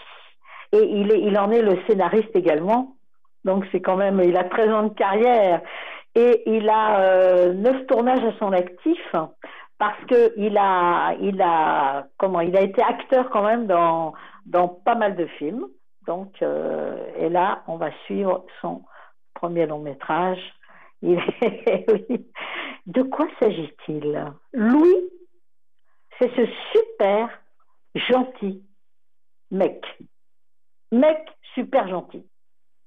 Et 0.72 0.82
il, 0.82 1.12
est, 1.12 1.20
il 1.20 1.38
en 1.38 1.52
est 1.52 1.62
le 1.62 1.78
scénariste 1.86 2.34
également. 2.34 2.96
Donc 3.44 3.64
c'est 3.70 3.80
quand 3.80 3.94
même, 3.94 4.20
il 4.24 4.36
a 4.36 4.42
13 4.42 4.72
ans 4.72 4.82
de 4.88 4.94
carrière 4.94 5.62
et 6.16 6.42
il 6.46 6.68
a 6.68 6.98
euh, 6.98 7.54
9 7.54 7.86
tournages 7.86 8.24
à 8.24 8.36
son 8.40 8.50
actif 8.50 8.98
parce 9.78 10.04
que 10.06 10.32
il 10.36 10.58
a, 10.58 11.14
il 11.20 11.40
a, 11.40 12.08
comment, 12.16 12.40
il 12.40 12.56
a 12.56 12.62
été 12.62 12.82
acteur 12.82 13.30
quand 13.30 13.44
même 13.44 13.68
dans, 13.68 14.14
dans 14.46 14.66
pas 14.66 14.96
mal 14.96 15.14
de 15.14 15.26
films. 15.38 15.68
Donc, 16.08 16.42
euh, 16.42 16.96
et 17.18 17.28
là, 17.28 17.62
on 17.68 17.76
va 17.76 17.92
suivre 18.06 18.44
son 18.60 18.82
premier 19.32 19.66
long 19.66 19.78
métrage. 19.78 20.40
De 21.02 23.02
quoi 23.02 23.28
s'agit-il? 23.38 24.32
Louis, 24.52 25.04
c'est 26.18 26.34
ce 26.34 26.46
super 26.72 27.28
gentil 27.94 28.62
mec. 29.50 29.84
Mec 30.92 31.28
super 31.54 31.88
gentil. 31.88 32.26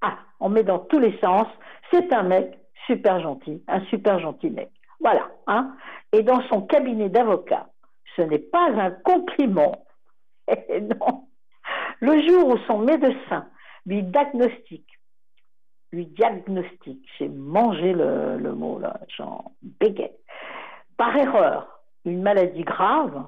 Ah, 0.01 0.17
on 0.39 0.50
met 0.50 0.63
dans 0.63 0.79
tous 0.79 1.00
les 1.00 1.17
sens. 1.19 1.47
C'est 1.91 2.11
un 2.13 2.23
mec 2.23 2.57
super 2.88 3.19
gentil, 3.21 3.63
un 3.67 3.81
super 3.85 4.19
gentil 4.19 4.50
mec. 4.50 4.71
Voilà. 5.00 5.29
Hein 5.47 5.75
Et 6.11 6.23
dans 6.23 6.41
son 6.50 6.61
cabinet 6.61 7.09
d'avocat, 7.09 7.67
ce 8.15 8.21
n'est 8.21 8.39
pas 8.39 8.69
un 8.69 8.91
compliment. 8.91 9.85
Eh 10.67 10.81
non. 10.81 11.27
Le 12.01 12.27
jour 12.27 12.47
où 12.47 12.57
son 12.67 12.79
médecin 12.79 13.47
lui 13.85 14.03
diagnostique, 14.03 15.00
lui 15.93 16.07
diagnostique, 16.07 17.07
j'ai 17.17 17.29
mangé 17.29 17.93
le, 17.93 18.53
mot 18.53 18.79
là, 18.79 19.00
j'en 19.15 19.53
bégaye, 19.61 20.11
par 20.97 21.15
erreur, 21.15 21.80
une 22.05 22.22
maladie 22.22 22.63
grave, 22.63 23.25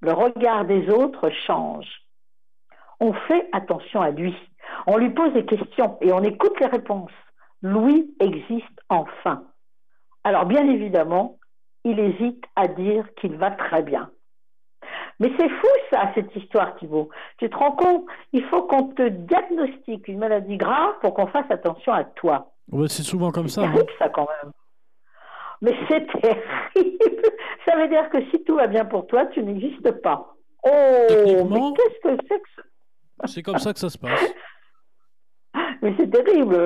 le 0.00 0.12
regard 0.12 0.64
des 0.64 0.88
autres 0.90 1.30
change. 1.46 1.86
On 3.00 3.12
fait 3.12 3.48
attention 3.52 4.00
à 4.00 4.10
lui. 4.10 4.34
On 4.86 4.96
lui 4.96 5.10
pose 5.10 5.32
des 5.32 5.44
questions 5.44 5.98
et 6.00 6.12
on 6.12 6.22
écoute 6.22 6.58
les 6.60 6.66
réponses. 6.66 7.10
Louis 7.62 8.14
existe 8.20 8.80
enfin. 8.88 9.44
Alors 10.24 10.46
bien 10.46 10.68
évidemment, 10.68 11.38
il 11.84 11.98
hésite 11.98 12.44
à 12.56 12.68
dire 12.68 13.06
qu'il 13.16 13.36
va 13.36 13.50
très 13.50 13.82
bien. 13.82 14.10
Mais 15.20 15.30
c'est 15.38 15.48
fou 15.48 15.68
ça, 15.90 16.10
cette 16.14 16.34
histoire, 16.34 16.74
Thibault. 16.76 17.10
Tu 17.38 17.48
te 17.48 17.56
rends 17.56 17.72
compte? 17.72 18.04
Il 18.32 18.44
faut 18.44 18.62
qu'on 18.62 18.88
te 18.88 19.08
diagnostique 19.08 20.08
une 20.08 20.18
maladie 20.18 20.56
grave 20.56 20.94
pour 21.00 21.14
qu'on 21.14 21.28
fasse 21.28 21.50
attention 21.50 21.92
à 21.92 22.04
toi. 22.04 22.52
Ouais, 22.70 22.88
c'est 22.88 23.02
souvent 23.02 23.30
comme 23.30 23.48
ça. 23.48 23.62
C'est 23.62 23.80
hein. 23.80 23.84
ça 23.98 24.08
quand 24.08 24.26
même. 24.42 24.52
Mais 25.62 25.74
c'est 25.88 26.06
terrible. 26.20 26.42
Ça 27.64 27.76
veut 27.76 27.88
dire 27.88 28.10
que 28.10 28.20
si 28.30 28.44
tout 28.44 28.56
va 28.56 28.66
bien 28.66 28.84
pour 28.84 29.06
toi, 29.06 29.26
tu 29.26 29.42
n'existes 29.42 29.92
pas. 30.02 30.34
Oh, 30.64 30.68
mais 30.68 31.60
qu'est-ce 31.76 32.00
que 32.02 32.22
c'est 32.28 32.40
que 32.40 32.48
ça 32.56 32.62
C'est 33.26 33.42
comme 33.42 33.58
ça 33.58 33.72
que 33.72 33.78
ça 33.78 33.88
se 33.88 33.98
passe. 33.98 34.34
Mais 35.82 35.92
c'est 35.98 36.10
terrible. 36.10 36.56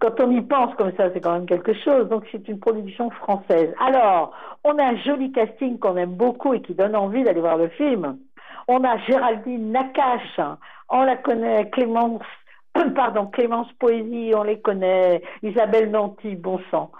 Quand 0.00 0.20
on 0.20 0.30
y 0.32 0.40
pense 0.42 0.74
comme 0.74 0.92
ça, 0.96 1.10
c'est 1.12 1.20
quand 1.20 1.32
même 1.32 1.46
quelque 1.46 1.72
chose. 1.74 2.08
Donc 2.08 2.24
c'est 2.30 2.46
une 2.48 2.58
production 2.58 3.08
française. 3.10 3.72
Alors, 3.80 4.34
on 4.64 4.76
a 4.78 4.84
un 4.84 4.96
joli 4.96 5.32
casting 5.32 5.78
qu'on 5.78 5.96
aime 5.96 6.14
beaucoup 6.14 6.52
et 6.52 6.60
qui 6.60 6.74
donne 6.74 6.96
envie 6.96 7.22
d'aller 7.22 7.40
voir 7.40 7.56
le 7.56 7.68
film. 7.68 8.18
On 8.68 8.84
a 8.84 8.98
Géraldine 8.98 9.70
Nakache, 9.70 10.40
on 10.88 11.02
la 11.04 11.16
connaît, 11.16 11.70
Clémence, 11.70 12.22
pardon, 12.94 13.26
Clémence 13.26 13.72
Poésie, 13.78 14.32
on 14.36 14.42
les 14.42 14.60
connaît, 14.60 15.22
Isabelle 15.42 15.90
Nanty, 15.90 16.36
bon 16.36 16.60
sang. 16.70 16.90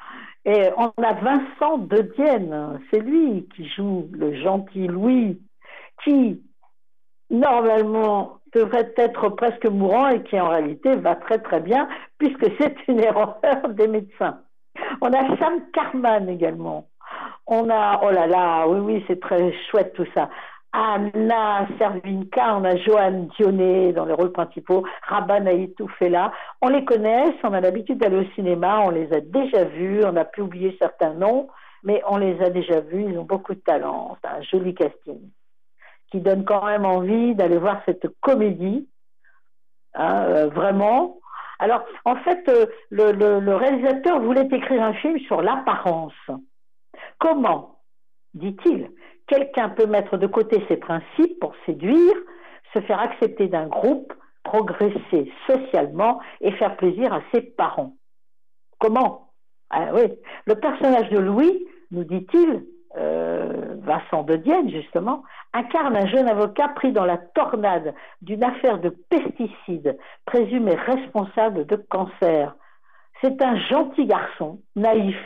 Et 0.44 0.70
on 0.76 0.90
a 1.02 1.12
Vincent 1.14 1.78
De 1.78 2.02
Dienne, 2.16 2.80
c'est 2.90 3.00
lui 3.00 3.48
qui 3.54 3.68
joue 3.68 4.08
le 4.12 4.34
gentil 4.42 4.88
Louis, 4.88 5.40
qui 6.02 6.42
normalement 7.30 8.38
devrait 8.54 8.92
être 8.96 9.28
presque 9.30 9.66
mourant 9.66 10.08
et 10.08 10.22
qui 10.24 10.38
en 10.38 10.48
réalité 10.48 10.96
va 10.96 11.14
très 11.14 11.38
très 11.38 11.60
bien 11.60 11.88
puisque 12.18 12.46
c'est 12.60 12.76
une 12.88 13.00
erreur 13.04 13.38
des 13.70 13.86
médecins. 13.86 14.40
On 15.00 15.12
a 15.12 15.36
Sam 15.38 15.60
Carman 15.72 16.28
également. 16.28 16.88
On 17.46 17.68
a, 17.70 18.00
oh 18.02 18.10
là 18.10 18.26
là, 18.26 18.66
oui, 18.66 18.78
oui, 18.80 19.04
c'est 19.06 19.20
très 19.20 19.52
chouette 19.70 19.92
tout 19.94 20.06
ça. 20.14 20.28
Anna 20.72 21.68
Servinka, 21.78 22.56
on 22.56 22.64
a 22.64 22.76
Joanne 22.76 23.28
Dionnet 23.36 23.92
dans 23.92 24.06
les 24.06 24.14
rôles 24.14 24.32
principaux, 24.32 24.84
Raban 25.02 25.44
là. 26.00 26.32
On 26.62 26.68
les 26.68 26.84
connaît, 26.84 27.34
on 27.44 27.52
a 27.52 27.60
l'habitude 27.60 27.98
d'aller 27.98 28.26
au 28.26 28.34
cinéma, 28.34 28.80
on 28.80 28.90
les 28.90 29.12
a 29.12 29.20
déjà 29.20 29.64
vus, 29.64 30.02
on 30.04 30.16
a 30.16 30.24
pu 30.24 30.40
oublier 30.40 30.74
certains 30.80 31.12
noms, 31.12 31.48
mais 31.82 32.02
on 32.08 32.16
les 32.16 32.40
a 32.40 32.48
déjà 32.48 32.80
vus, 32.80 33.04
ils 33.06 33.18
ont 33.18 33.24
beaucoup 33.24 33.54
de 33.54 33.60
talent. 33.60 34.16
C'est 34.22 34.30
un 34.30 34.42
joli 34.42 34.74
casting 34.74 35.20
qui 36.10 36.20
donne 36.20 36.44
quand 36.44 36.64
même 36.64 36.86
envie 36.86 37.34
d'aller 37.34 37.58
voir 37.58 37.82
cette 37.84 38.06
comédie, 38.20 38.88
hein, 39.94 40.24
euh, 40.24 40.48
vraiment. 40.48 41.18
Alors, 41.58 41.84
en 42.04 42.16
fait, 42.16 42.48
euh, 42.48 42.66
le 42.90 43.54
réalisateur 43.54 44.20
voulait 44.20 44.48
écrire 44.50 44.82
un 44.82 44.94
film 44.94 45.18
sur 45.20 45.42
l'apparence. 45.42 46.12
Comment, 47.18 47.78
dit-il, 48.34 48.90
quelqu'un 49.26 49.70
peut 49.70 49.86
mettre 49.86 50.16
de 50.16 50.26
côté 50.26 50.62
ses 50.68 50.76
principes 50.76 51.38
pour 51.40 51.54
séduire, 51.66 52.14
se 52.72 52.80
faire 52.80 53.00
accepter 53.00 53.48
d'un 53.48 53.66
groupe, 53.66 54.12
progresser 54.42 55.32
socialement 55.46 56.20
et 56.40 56.52
faire 56.52 56.76
plaisir 56.76 57.12
à 57.12 57.22
ses 57.32 57.42
parents. 57.42 57.94
Comment? 58.78 59.28
Ah 59.70 59.88
oui. 59.94 60.02
Le 60.46 60.54
personnage 60.56 61.08
de 61.10 61.18
Louis, 61.18 61.66
nous 61.90 62.04
dit-il, 62.04 62.64
euh, 62.96 63.76
Vincent 63.78 64.22
de 64.22 64.36
Dienne 64.36 64.70
justement, 64.70 65.22
incarne 65.54 65.96
un 65.96 66.06
jeune 66.06 66.28
avocat 66.28 66.68
pris 66.68 66.92
dans 66.92 67.04
la 67.04 67.16
tornade 67.16 67.94
d'une 68.20 68.44
affaire 68.44 68.78
de 68.80 68.90
pesticides 68.90 69.96
présumé 70.26 70.74
responsable 70.74 71.66
de 71.66 71.76
cancer. 71.76 72.54
C'est 73.20 73.40
un 73.42 73.56
gentil 73.56 74.06
garçon, 74.06 74.60
naïf, 74.76 75.16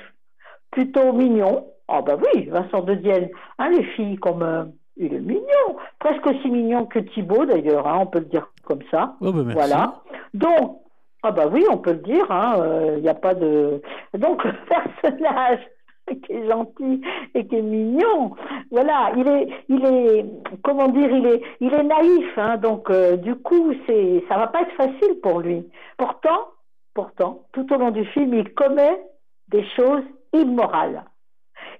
plutôt 0.71 1.13
mignon, 1.13 1.67
ah 1.89 2.03
ben 2.03 2.19
oui, 2.21 2.47
Vincent 2.47 2.83
de 2.83 2.95
Dienne. 2.95 3.29
Hein, 3.59 3.71
les 3.71 3.85
filles, 3.85 4.17
comme 4.17 4.43
euh, 4.43 4.65
il 4.97 5.15
est 5.15 5.21
mignon, 5.21 5.77
presque 5.99 6.27
aussi 6.27 6.51
mignon 6.51 6.87
que 6.87 6.99
Thibaut 6.99 7.45
d'ailleurs, 7.45 7.87
hein, 7.87 7.99
on 8.01 8.07
peut 8.07 8.21
le 8.21 8.27
dire 8.27 8.49
comme 8.65 8.83
ça. 8.91 9.15
Oh 9.21 9.33
ben 9.33 9.43
voilà. 9.53 10.03
Donc, 10.35 10.81
ah 11.23 11.31
bah 11.31 11.47
oui, 11.51 11.65
on 11.71 11.79
peut 11.79 11.93
le 11.93 11.99
dire. 11.99 12.27
Il 12.29 12.33
hein, 12.33 12.55
n'y 13.01 13.09
euh, 13.09 13.11
a 13.11 13.15
pas 13.15 13.35
de. 13.35 13.83
Donc 14.19 14.43
le 14.45 14.55
personnage 14.69 15.61
qui 16.25 16.33
est 16.33 16.49
gentil 16.49 17.01
et 17.35 17.47
qui 17.47 17.57
est 17.57 17.63
mignon, 17.63 18.35
voilà, 18.71 19.13
il 19.17 19.29
est, 19.29 19.49
il 19.69 19.85
est, 19.85 20.27
comment 20.63 20.89
dire, 20.89 21.11
il 21.11 21.27
est, 21.27 21.43
il 21.61 21.73
est 21.73 21.83
naïf. 21.83 22.39
Hein, 22.39 22.57
donc 22.59 22.91
euh, 22.91 23.17
du 23.17 23.35
coup, 23.37 23.75
c'est, 23.87 24.25
ça 24.29 24.37
va 24.37 24.47
pas 24.49 24.63
être 24.63 24.77
facile 24.77 25.21
pour 25.23 25.41
lui. 25.41 25.69
Pourtant, 25.99 26.49
pourtant, 26.95 27.43
tout 27.53 27.73
au 27.73 27.77
long 27.77 27.91
du 27.91 28.05
film, 28.07 28.35
il 28.35 28.53
commet 28.55 29.01
des 29.49 29.65
choses 29.77 30.05
immorales. 30.33 31.05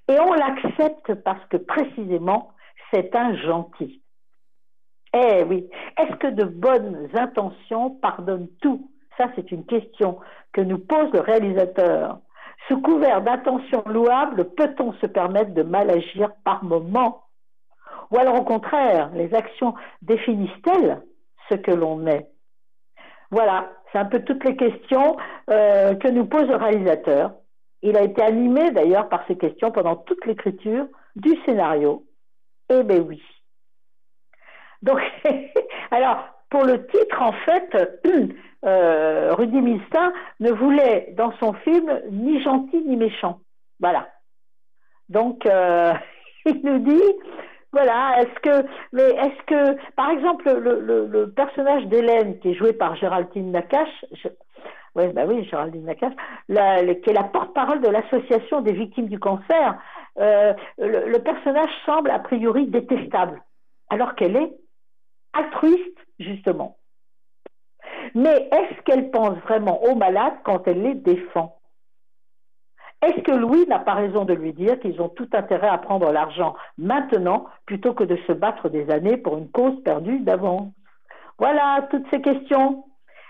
Et 0.09 0.19
on 0.21 0.33
l'accepte 0.35 1.15
parce 1.25 1.45
que 1.47 1.57
précisément, 1.57 2.53
c'est 2.93 3.15
un 3.17 3.35
gentil. 3.37 4.03
Eh 5.15 5.45
oui, 5.45 5.69
est-ce 5.99 6.17
que 6.17 6.29
de 6.29 6.45
bonnes 6.45 7.09
intentions 7.15 7.91
pardonnent 7.91 8.51
tout? 8.61 8.91
Ça, 9.17 9.29
c'est 9.35 9.51
une 9.51 9.65
question 9.65 10.21
que 10.53 10.61
nous 10.61 10.79
pose 10.79 11.11
le 11.13 11.21
réalisateur. 11.21 12.19
Sous 12.69 12.81
couvert 12.83 13.23
d'intentions 13.23 13.83
louables, 13.87 14.51
peut-on 14.55 14.93
se 14.95 15.07
permettre 15.07 15.55
de 15.55 15.63
mal 15.63 15.91
agir 15.91 16.31
par 16.45 16.65
moment 16.65 17.25
Ou 18.11 18.19
alors 18.19 18.41
au 18.41 18.45
contraire, 18.45 19.11
les 19.15 19.33
actions 19.35 19.75
définissent-elles 20.03 21.01
ce 21.49 21.55
que 21.55 21.71
l'on 21.71 22.07
est? 22.07 22.29
Voilà, 23.31 23.71
c'est 23.91 23.99
un 23.99 24.05
peu 24.05 24.23
toutes 24.25 24.45
les 24.45 24.57
questions 24.57 25.17
euh, 25.51 25.95
que 25.95 26.09
nous 26.09 26.27
pose 26.27 26.49
le 26.49 26.57
réalisateur. 26.57 27.33
Il 27.83 27.97
a 27.97 28.03
été 28.03 28.23
animé 28.23 28.71
d'ailleurs 28.71 29.09
par 29.09 29.27
ces 29.27 29.37
questions 29.37 29.71
pendant 29.71 29.97
toute 29.97 30.25
l'écriture 30.27 30.87
du 31.15 31.37
scénario. 31.45 32.05
Eh 32.69 32.83
bien 32.83 33.01
oui. 33.01 33.23
Donc, 34.83 35.01
alors, 35.91 36.29
pour 36.51 36.65
le 36.65 36.87
titre, 36.87 37.21
en 37.21 37.33
fait, 37.33 38.01
euh, 38.65 39.35
Rudy 39.35 39.61
Milstein 39.61 40.13
ne 40.41 40.51
voulait 40.53 41.13
dans 41.17 41.33
son 41.39 41.53
film 41.53 42.01
ni 42.11 42.43
gentil 42.43 42.83
ni 42.83 42.97
méchant. 42.97 43.41
Voilà. 43.81 44.09
Donc, 45.09 45.47
euh, 45.47 45.93
il 46.47 46.61
nous 46.63 46.79
dit, 46.79 47.13
voilà, 47.73 48.21
est-ce 48.21 48.41
que, 48.41 48.69
mais 48.93 49.03
est-ce 49.03 49.43
que, 49.47 49.93
par 49.93 50.11
exemple, 50.11 50.51
le, 50.51 51.27
personnage 51.27 51.87
d'Hélène, 51.87 52.39
qui 52.39 52.51
est 52.51 52.55
joué 52.55 52.73
par 52.73 52.97
Géraldine 52.97 53.53
Nakache, 53.53 54.05
oui, 54.97 55.09
bah 55.13 55.25
oui, 55.27 55.45
Géraldine 55.45 55.95
qui 55.95 57.11
est 57.11 57.13
la 57.13 57.25
porte-parole 57.25 57.83
de 57.83 57.89
l'association 57.89 58.63
des 58.63 58.73
victimes 58.73 59.09
du 59.09 59.19
cancer, 59.19 59.79
euh, 60.19 60.55
le, 60.79 61.19
personnage 61.19 61.71
semble 61.85 62.11
a 62.11 62.19
priori 62.19 62.67
détestable, 62.67 63.43
alors 63.91 64.15
qu'elle 64.15 64.37
est 64.37 64.53
altruiste, 65.35 65.99
justement. 66.19 66.79
Mais 68.15 68.49
est-ce 68.51 68.83
qu'elle 68.85 69.11
pense 69.11 69.37
vraiment 69.41 69.83
aux 69.85 69.95
malades 69.95 70.39
quand 70.45 70.67
elle 70.67 70.83
les 70.83 70.95
défend? 70.95 71.59
Est-ce 73.03 73.21
que 73.21 73.33
Louis 73.33 73.67
n'a 73.69 73.79
pas 73.79 73.95
raison 73.95 74.25
de 74.25 74.33
lui 74.33 74.55
dire 74.55 74.81
qu'ils 74.81 75.03
ont 75.03 75.11
tout 75.11 75.29
intérêt 75.35 75.69
à 75.69 75.77
prendre 75.77 76.11
l'argent 76.11 76.57
maintenant 76.79 77.47
plutôt 77.67 77.93
que 77.93 78.05
de 78.05 78.17
se 78.27 78.33
battre 78.33 78.71
des 78.71 78.91
années 78.91 79.19
pour 79.19 79.37
une 79.37 79.51
cause 79.51 79.83
perdue 79.83 80.21
d'avance? 80.21 80.73
Voilà 81.39 81.87
toutes 81.91 82.09
ces 82.11 82.23
questions. 82.23 82.85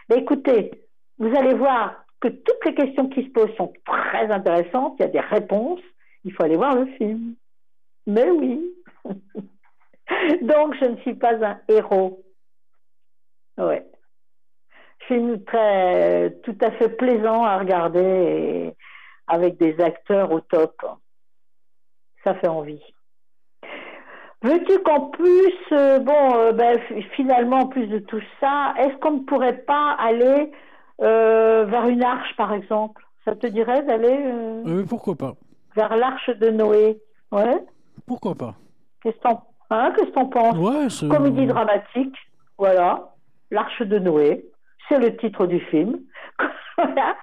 Mais 0.08 0.18
écoutez, 0.18 0.85
vous 1.18 1.34
allez 1.36 1.54
voir 1.54 2.04
que 2.20 2.28
toutes 2.28 2.64
les 2.64 2.74
questions 2.74 3.08
qui 3.08 3.24
se 3.24 3.30
posent 3.30 3.54
sont 3.56 3.72
très 3.84 4.30
intéressantes, 4.30 4.96
il 4.98 5.02
y 5.02 5.06
a 5.06 5.08
des 5.08 5.20
réponses, 5.20 5.80
il 6.24 6.32
faut 6.32 6.42
aller 6.42 6.56
voir 6.56 6.74
le 6.74 6.86
film. 6.96 7.34
Mais 8.06 8.30
oui. 8.30 8.74
Donc 10.42 10.74
je 10.80 10.86
ne 10.86 10.96
suis 10.98 11.14
pas 11.14 11.34
un 11.44 11.60
héros. 11.68 12.22
Ouais. 13.58 13.86
Film 15.08 15.44
très 15.44 16.36
tout 16.42 16.56
à 16.60 16.70
fait 16.72 16.90
plaisant 16.90 17.44
à 17.44 17.58
regarder 17.58 18.72
avec 19.26 19.56
des 19.56 19.80
acteurs 19.80 20.32
au 20.32 20.40
top. 20.40 20.84
Ça 22.24 22.34
fait 22.34 22.48
envie. 22.48 22.82
Veux-tu 24.42 24.78
qu'en 24.80 25.08
plus, 25.08 25.54
euh, 25.72 25.98
bon, 25.98 26.36
euh, 26.36 26.52
ben, 26.52 26.78
finalement, 27.14 27.60
en 27.60 27.66
plus 27.66 27.86
de 27.86 27.98
tout 27.98 28.22
ça, 28.38 28.74
est-ce 28.78 28.94
qu'on 28.98 29.12
ne 29.12 29.24
pourrait 29.24 29.62
pas 29.62 29.96
aller 29.98 30.52
vers 30.98 31.88
une 31.88 32.02
arche, 32.02 32.34
par 32.36 32.52
exemple. 32.52 33.02
Ça 33.26 33.34
te 33.34 33.46
dirait 33.48 33.82
d'aller 33.82 34.18
euh, 34.24 34.62
euh, 34.66 34.84
Pourquoi 34.88 35.16
pas 35.16 35.34
Vers 35.74 35.96
l'arche 35.96 36.30
de 36.30 36.50
Noé. 36.50 36.98
Ouais. 37.32 37.64
Pourquoi 38.06 38.36
pas 38.36 38.54
Qu'est-ce 39.02 39.16
que 39.16 39.34
hein, 39.70 39.92
t'en 40.14 40.26
penses? 40.26 40.56
Ouais, 40.58 41.08
Comédie 41.08 41.46
dramatique. 41.46 42.14
Voilà. 42.56 43.14
L'arche 43.50 43.82
de 43.82 43.98
Noé. 43.98 44.46
C'est 44.88 45.00
le 45.00 45.16
titre 45.16 45.46
du 45.46 45.58
film. 45.58 45.98
voilà. 46.78 47.16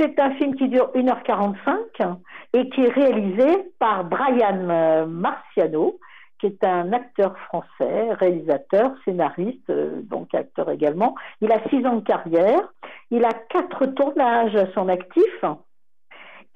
C'est 0.00 0.18
un 0.18 0.30
film 0.36 0.54
qui 0.54 0.68
dure 0.68 0.90
1h45 0.94 2.16
et 2.54 2.70
qui 2.70 2.80
est 2.80 2.92
réalisé 2.92 3.70
par 3.78 4.04
Brian 4.04 5.06
Marciano 5.06 5.98
qui 6.42 6.48
est 6.48 6.64
un 6.64 6.92
acteur 6.92 7.38
français, 7.38 8.12
réalisateur, 8.14 8.90
scénariste, 9.04 9.70
euh, 9.70 10.02
donc 10.02 10.34
acteur 10.34 10.70
également. 10.70 11.14
Il 11.40 11.52
a 11.52 11.60
six 11.68 11.86
ans 11.86 11.96
de 11.96 12.04
carrière, 12.04 12.72
il 13.12 13.24
a 13.24 13.30
quatre 13.48 13.86
tournages 13.86 14.56
à 14.56 14.66
son 14.72 14.88
actif. 14.88 15.44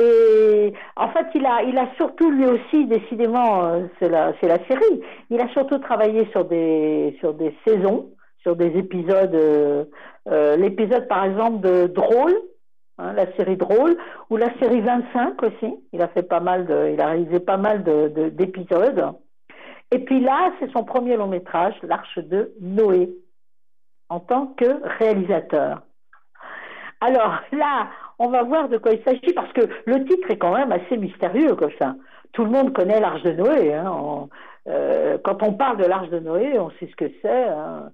Et 0.01 0.72
en 0.96 1.09
fait, 1.11 1.27
il 1.37 1.46
a, 1.46 1.62
il 1.62 1.79
a 1.79 1.94
surtout 1.94 2.33
lui 2.33 2.46
aussi, 2.46 2.87
décidément, 2.87 3.64
euh, 3.64 3.87
c'est 4.01 4.09
la, 4.09 4.33
la 4.42 4.59
série. 4.66 5.01
Il 5.31 5.40
a 5.40 5.49
surtout 5.51 5.79
travaillé 5.79 6.27
sur 6.33 6.44
des, 6.44 7.16
sur 7.20 7.33
des 7.33 7.55
saisons, 7.64 8.11
sur 8.42 8.57
des 8.57 8.77
épisodes. 8.77 9.37
Euh, 9.37 10.57
l'épisode, 10.57 11.07
par 11.07 11.25
exemple, 11.25 11.61
de 11.61 11.87
Drôle, 11.87 12.35
hein, 12.99 13.12
la 13.12 13.33
série 13.37 13.57
Drôle, 13.57 13.96
ou 14.31 14.37
la 14.37 14.53
série 14.59 14.81
25 14.81 15.40
aussi. 15.44 15.77
Il 15.92 16.03
a 16.03 16.09
fait 16.09 16.25
pas 16.25 16.40
mal 16.40 16.66
de, 16.66 16.90
il 16.92 17.01
a 17.01 17.07
réalisé 17.07 17.38
pas 17.38 17.57
mal 17.57 17.85
de, 17.85 18.31
d'épisodes. 18.31 19.14
Et 19.96 20.00
puis 20.00 20.20
là, 20.20 20.52
c'est 20.61 20.70
son 20.72 20.85
premier 20.85 21.16
long 21.16 21.26
métrage, 21.26 21.72
L'Arche 21.82 22.18
de 22.18 22.52
Noé, 22.61 23.09
en 24.11 24.20
tant 24.20 24.48
que 24.48 24.87
réalisateur. 24.98 25.80
Alors 27.00 27.40
là, 27.50 27.88
on 28.18 28.28
va 28.28 28.42
voir 28.42 28.68
de 28.68 28.76
quoi 28.76 28.92
il 28.92 29.02
s'agit 29.04 29.32
parce 29.35 29.50
que 29.54 29.62
le 29.87 30.04
titre 30.04 30.30
est 30.30 30.37
quand 30.37 30.54
même 30.54 30.70
assez 30.70 30.98
mystérieux 30.98 31.54
comme 31.54 31.70
ça. 31.78 31.94
Tout 32.32 32.44
le 32.44 32.50
monde 32.50 32.74
connaît 32.74 33.00
l'Arche 33.00 33.22
de 33.22 33.32
Noé. 33.32 33.72
Hein. 33.72 34.28
Euh, 34.68 35.16
quand 35.24 35.42
on 35.42 35.54
parle 35.54 35.78
de 35.78 35.87
l'Arche 35.87 36.11
de 36.11 36.18
Noé, 36.18 36.59
on 36.59 36.68
sait 36.72 36.90
ce 36.90 36.96
que 36.96 37.11
c'est. 37.22 37.48
Hein. 37.48 37.88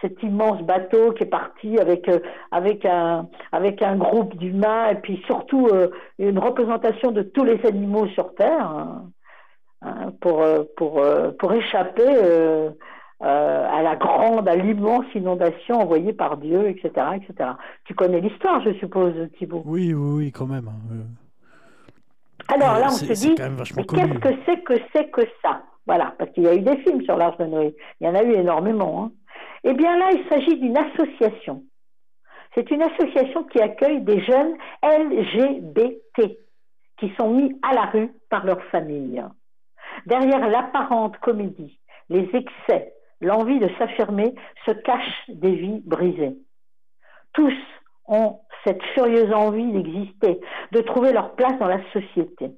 Cet 0.00 0.22
immense 0.22 0.62
bateau 0.62 1.10
qui 1.14 1.24
est 1.24 1.30
parti 1.30 1.80
avec 1.80 2.08
euh, 2.08 2.20
avec 2.52 2.84
un 2.84 3.28
avec 3.50 3.82
un 3.82 3.96
groupe 3.96 4.36
d'humains 4.36 4.90
et 4.90 4.94
puis 4.94 5.20
surtout 5.26 5.66
euh, 5.66 5.88
une 6.20 6.38
représentation 6.38 7.10
de 7.10 7.22
tous 7.22 7.42
les 7.42 7.66
animaux 7.66 8.06
sur 8.06 8.36
Terre. 8.36 8.70
Hein. 8.70 9.10
Hein, 9.82 10.12
pour, 10.20 10.42
euh, 10.42 10.64
pour, 10.76 10.98
euh, 10.98 11.30
pour 11.38 11.54
échapper 11.54 12.04
euh, 12.06 12.70
à 13.20 13.82
la 13.82 13.96
grande, 13.96 14.46
à 14.46 14.54
l'immense 14.54 15.06
inondation 15.14 15.76
envoyée 15.80 16.12
par 16.12 16.36
Dieu, 16.36 16.68
etc. 16.68 16.90
etc. 17.16 17.50
Tu 17.84 17.94
connais 17.94 18.20
l'histoire, 18.20 18.60
je 18.62 18.74
suppose, 18.74 19.14
Thibault? 19.38 19.62
Oui, 19.64 19.94
oui, 19.94 20.12
oui, 20.16 20.32
quand 20.32 20.46
même. 20.46 20.68
Hein, 20.68 21.06
Alors 22.54 22.74
là, 22.78 22.86
on 22.88 22.90
se 22.90 23.04
dit, 23.06 23.34
qu'est-ce 23.34 24.18
que 24.18 24.28
c'est 24.44 24.62
que 24.64 24.74
c'est 24.94 25.10
que 25.10 25.22
ça? 25.42 25.62
Voilà, 25.86 26.14
parce 26.18 26.30
qu'il 26.32 26.42
y 26.42 26.48
a 26.48 26.54
eu 26.54 26.60
des 26.60 26.76
films 26.78 27.02
sur 27.02 27.16
l'Arche 27.16 27.38
de 27.38 27.46
Noé. 27.46 27.74
Il 28.00 28.06
y 28.06 28.10
en 28.10 28.14
a 28.14 28.22
eu 28.22 28.32
énormément. 28.32 29.04
hein. 29.04 29.12
Eh 29.64 29.72
bien 29.72 29.96
là, 29.96 30.10
il 30.12 30.28
s'agit 30.28 30.58
d'une 30.58 30.76
association. 30.76 31.62
C'est 32.54 32.70
une 32.70 32.82
association 32.82 33.44
qui 33.44 33.60
accueille 33.62 34.02
des 34.02 34.20
jeunes 34.20 34.54
LGBT 34.82 36.36
qui 36.98 37.12
sont 37.18 37.30
mis 37.30 37.58
à 37.62 37.74
la 37.74 37.86
rue 37.86 38.10
par 38.28 38.44
leur 38.44 38.62
famille. 38.64 39.22
Derrière 40.06 40.48
l'apparente 40.48 41.18
comédie, 41.18 41.78
les 42.08 42.28
excès, 42.34 42.94
l'envie 43.20 43.58
de 43.58 43.68
s'affirmer 43.78 44.34
se 44.66 44.72
cachent 44.72 45.24
des 45.28 45.54
vies 45.54 45.82
brisées. 45.84 46.36
Tous 47.32 47.56
ont 48.06 48.40
cette 48.64 48.82
furieuse 48.94 49.32
envie 49.32 49.72
d'exister, 49.72 50.40
de 50.72 50.80
trouver 50.80 51.12
leur 51.12 51.34
place 51.34 51.58
dans 51.58 51.68
la 51.68 51.80
société. 51.92 52.52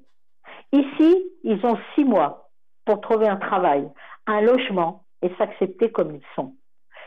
Ici, 0.71 1.31
ils 1.43 1.65
ont 1.65 1.77
six 1.95 2.03
mois 2.03 2.49
pour 2.85 2.99
trouver 3.01 3.27
un 3.27 3.37
travail, 3.37 3.87
un 4.25 4.41
logement 4.41 5.03
et 5.21 5.31
s'accepter 5.37 5.91
comme 5.91 6.15
ils 6.15 6.25
sont. 6.35 6.55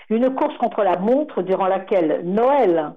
Une 0.08 0.34
course 0.34 0.56
contre 0.58 0.82
la 0.82 0.98
montre 0.98 1.42
durant 1.42 1.66
laquelle 1.66 2.22
Noël, 2.24 2.94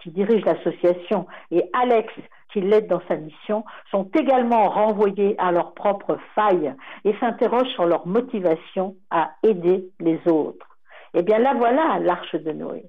qui 0.00 0.10
dirige 0.10 0.44
l'association, 0.44 1.26
et 1.50 1.70
Alex, 1.72 2.12
qui 2.56 2.62
l'aide 2.62 2.86
dans 2.86 3.02
sa 3.06 3.16
mission, 3.16 3.66
sont 3.90 4.10
également 4.18 4.70
renvoyés 4.70 5.34
à 5.36 5.52
leurs 5.52 5.74
propres 5.74 6.18
failles 6.34 6.74
et 7.04 7.14
s'interrogent 7.20 7.74
sur 7.74 7.84
leur 7.84 8.06
motivation 8.06 8.96
à 9.10 9.32
aider 9.42 9.90
les 10.00 10.18
autres. 10.26 10.66
Eh 11.12 11.22
bien 11.22 11.38
là 11.38 11.52
voilà 11.52 11.98
l'arche 11.98 12.34
de 12.34 12.52
Noé. 12.52 12.86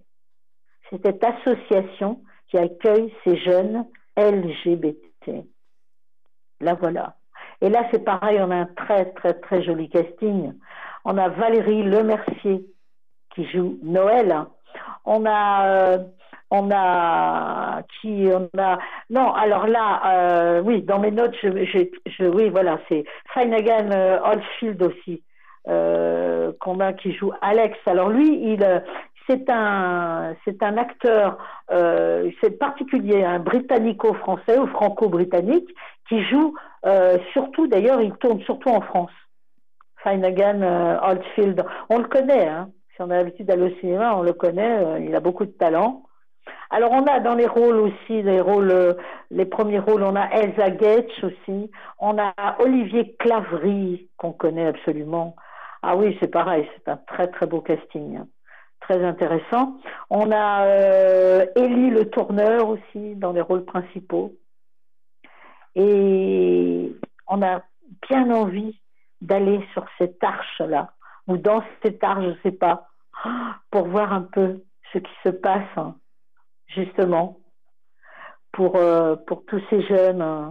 C'est 0.90 1.06
cette 1.06 1.22
association 1.22 2.22
qui 2.48 2.58
accueille 2.58 3.14
ces 3.26 3.36
jeunes 3.36 3.86
LGBT. 4.16 5.44
Là 6.62 6.76
voilà. 6.76 7.18
Et 7.60 7.70
là 7.70 7.90
c'est 7.92 8.06
pareil, 8.06 8.40
on 8.40 8.52
a 8.52 8.56
un 8.56 8.68
très 8.68 9.12
très 9.12 9.34
très 9.34 9.64
joli 9.64 9.90
casting. 9.90 10.54
On 11.04 11.18
a 11.18 11.28
Valérie 11.28 11.84
Lemercier 11.84 12.66
qui 13.36 13.46
joue 13.50 13.80
Noël. 13.84 14.46
On 15.04 15.26
a 15.26 15.68
euh, 15.68 15.98
on 16.52 16.70
a 16.72 17.82
qui 18.02 18.28
on 18.34 18.50
a 18.58 18.80
non 19.10 19.34
alors 19.34 19.68
là 19.68 20.02
euh, 20.06 20.62
oui 20.62 20.82
dans 20.82 21.00
mes 21.00 21.12
notes 21.12 21.36
je, 21.42 21.66
je, 21.66 21.80
je- 22.06 22.26
oui 22.26 22.50
voilà 22.50 22.80
c'est 22.88 23.04
Finnegan 23.34 23.92
euh, 23.92 24.20
Oldfield 24.24 24.82
aussi 24.84 25.24
euh, 25.68 26.52
qui 27.02 27.14
joue 27.14 27.32
Alex. 27.42 27.78
Alors 27.86 28.10
lui 28.10 28.54
il 28.54 28.64
euh, 28.64 28.80
c'est 29.28 29.50
un 29.50 30.36
c'est 30.46 30.64
un 30.64 30.78
acteur 30.78 31.38
euh, 31.72 32.32
c'est 32.42 32.58
particulier 32.58 33.24
un 33.24 33.40
britannico-français 33.40 34.58
ou 34.58 34.68
franco-britannique 34.68 35.70
qui 36.08 36.24
joue 36.24 36.56
euh, 36.86 37.18
surtout 37.34 37.68
d'ailleurs 37.68 38.02
il 38.02 38.14
tourne 38.14 38.42
surtout 38.42 38.70
en 38.70 38.82
France. 38.82 39.12
Finnegan 40.04 40.62
euh, 40.62 40.98
Oldfield. 41.02 41.66
On 41.90 41.98
le 41.98 42.06
connaît 42.06 42.48
hein. 42.48 42.70
Si 42.96 43.02
on 43.02 43.10
a 43.10 43.18
l'habitude 43.18 43.48
d'aller 43.48 43.74
au 43.74 43.80
cinéma 43.80 44.16
on 44.16 44.22
le 44.22 44.34
connaît 44.34 44.78
euh, 44.86 45.00
il 45.00 45.14
a 45.16 45.20
beaucoup 45.20 45.46
de 45.46 45.52
talent 45.52 46.04
alors 46.70 46.92
on 46.92 47.06
a 47.06 47.20
dans 47.20 47.36
les 47.36 47.48
rôles 47.48 47.78
aussi, 47.78 48.22
les 48.22 48.42
rôles, 48.42 48.72
euh, 48.72 48.94
les 49.32 49.46
premiers 49.46 49.80
rôles, 49.80 50.04
on 50.04 50.16
a 50.16 50.28
Elsa 50.32 50.76
Getch 50.78 51.24
aussi, 51.24 51.72
on 52.00 52.18
a 52.18 52.34
Olivier 52.60 53.16
Claverie 53.20 54.10
qu'on 54.18 54.34
connaît 54.34 54.68
absolument. 54.68 55.36
Ah 55.82 55.96
oui, 55.96 56.18
c'est 56.20 56.28
pareil, 56.32 56.68
c'est 56.76 56.92
un 56.92 56.98
très 56.98 57.28
très 57.28 57.46
beau 57.46 57.62
casting, 57.62 58.18
hein. 58.18 58.28
très 58.82 59.04
intéressant. 59.04 59.78
On 60.10 60.32
a 60.32 60.66
euh, 60.66 61.46
Élie 61.56 61.90
Le 61.90 62.10
Tourneur 62.10 62.68
aussi 62.68 63.16
dans 63.16 63.32
les 63.32 63.42
rôles 63.42 63.64
principaux. 63.64 64.34
Et 65.76 66.92
on 67.28 67.42
a 67.42 67.62
bien 68.10 68.32
envie 68.32 68.80
d'aller 69.22 69.64
sur 69.74 69.86
cette 69.98 70.22
arche-là, 70.24 70.92
ou 71.28 71.38
dans 71.38 71.64
cette 71.84 72.04
arche, 72.04 72.26
je 72.26 72.50
sais 72.50 72.56
pas, 72.56 72.88
pour 73.72 73.88
voir 73.88 74.12
un 74.12 74.24
peu 74.24 74.64
ce 74.92 74.98
qui 74.98 75.14
se 75.24 75.30
passe. 75.30 75.64
hein 75.78 75.96
justement, 76.68 77.40
pour, 78.52 78.76
euh, 78.76 79.16
pour 79.16 79.46
tous 79.46 79.62
ces 79.70 79.82
jeunes 79.84 80.22
euh, 80.22 80.50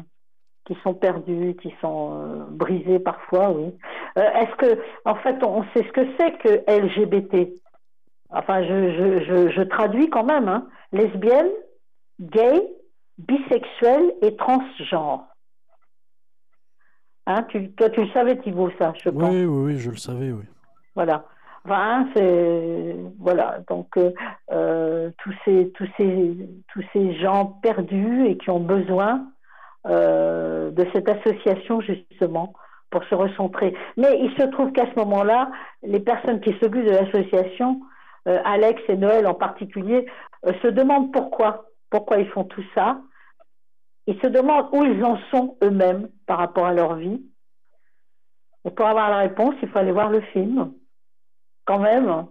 qui 0.65 0.77
sont 0.83 0.95
perdus, 0.95 1.57
qui 1.61 1.75
sont 1.81 2.11
euh, 2.13 2.45
brisés 2.49 2.99
parfois, 2.99 3.51
oui. 3.51 3.75
Est-ce 4.17 4.57
que, 4.57 4.81
en 5.05 5.17
fait, 5.17 5.43
on 5.45 5.63
sait 5.75 5.85
ce 5.85 5.93
que 5.93 6.07
c'est 6.19 6.39
que 6.39 6.71
LGBT 6.71 7.51
Enfin, 8.31 8.63
je, 8.65 8.69
je, 8.69 9.25
je, 9.25 9.51
je 9.51 9.63
traduis 9.63 10.11
quand 10.11 10.25
même, 10.25 10.49
hein. 10.49 10.67
lesbienne, 10.93 11.51
gay, 12.21 12.61
bisexuel 13.19 14.15
et 14.23 14.37
transgenre. 14.37 15.27
Hein, 17.27 17.43
tu, 17.49 17.71
toi, 17.73 17.91
tu 17.91 18.03
le 18.03 18.11
savais, 18.11 18.39
Thibault, 18.39 18.71
ça, 18.79 18.93
je 19.03 19.11
pense. 19.11 19.31
Oui, 19.31 19.45
oui, 19.45 19.75
oui, 19.75 19.79
je 19.79 19.91
le 19.91 19.97
savais, 19.97 20.33
oui. 20.33 20.45
Voilà. 20.95 21.25
Enfin, 21.67 21.81
hein, 21.81 22.09
c'est 22.15 22.97
voilà. 23.19 23.59
Donc 23.69 23.97
euh, 23.97 24.13
euh, 24.53 25.11
tous 25.19 25.35
ces 25.45 25.73
tous 25.73 25.89
ces 25.97 26.49
tous 26.73 26.85
ces 26.93 27.15
gens 27.19 27.59
perdus 27.61 28.27
et 28.27 28.37
qui 28.37 28.51
ont 28.51 28.61
besoin 28.61 29.27
euh, 29.87 30.71
de 30.71 30.87
cette 30.93 31.09
association 31.09 31.81
justement 31.81 32.53
pour 32.91 33.03
se 33.05 33.17
recentrer. 33.17 33.75
Mais 33.97 34.17
il 34.21 34.31
se 34.39 34.47
trouve 34.47 34.71
qu'à 34.71 34.89
ce 34.93 34.97
moment-là, 35.01 35.51
les 35.83 35.99
personnes 35.99 36.41
qui 36.41 36.53
s'occupent 36.61 36.87
de 36.87 36.91
l'association, 36.91 37.81
Alex 38.27 38.81
et 38.89 38.97
Noël 38.97 39.27
en 39.27 39.35
particulier, 39.35 40.07
se 40.63 40.69
demandent 40.69 41.13
pourquoi, 41.13 41.67
pourquoi 41.91 42.19
ils 42.19 42.29
font 42.29 42.45
tout 42.45 42.65
ça. 42.77 43.01
Ils 44.07 44.21
se 44.21 44.29
demandent 44.29 44.69
où 44.73 44.85
ils 44.85 45.05
en 45.05 45.19
sont 45.33 45.57
eux-mêmes 45.65 46.09
par 46.27 46.39
rapport 46.39 46.67
à 46.67 46.75
leur 46.75 46.95
vie. 46.95 47.23
Et 48.65 48.71
pour 48.71 48.87
avoir 48.87 49.11
la 49.11 49.19
réponse, 49.19 49.57
il 49.63 49.69
faut 49.69 49.79
aller 49.81 49.93
voir 49.93 50.11
le 50.11 50.21
film 50.21 50.73
quand 51.67 51.79
même. 51.79 52.27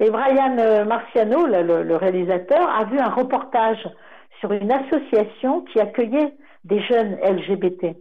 Et 0.00 0.10
Brian 0.10 0.58
euh, 0.58 0.84
Marciano, 0.84 1.46
le, 1.46 1.82
le- 1.82 1.96
réalisateur, 1.96 2.68
a 2.68 2.84
vu 2.84 2.98
un 2.98 3.10
reportage 3.10 3.88
sur 4.40 4.52
une 4.52 4.72
association 4.72 5.62
qui 5.62 5.78
accueillait 5.80 6.34
des 6.64 6.80
jeunes 6.82 7.16
LGBT. 7.22 7.96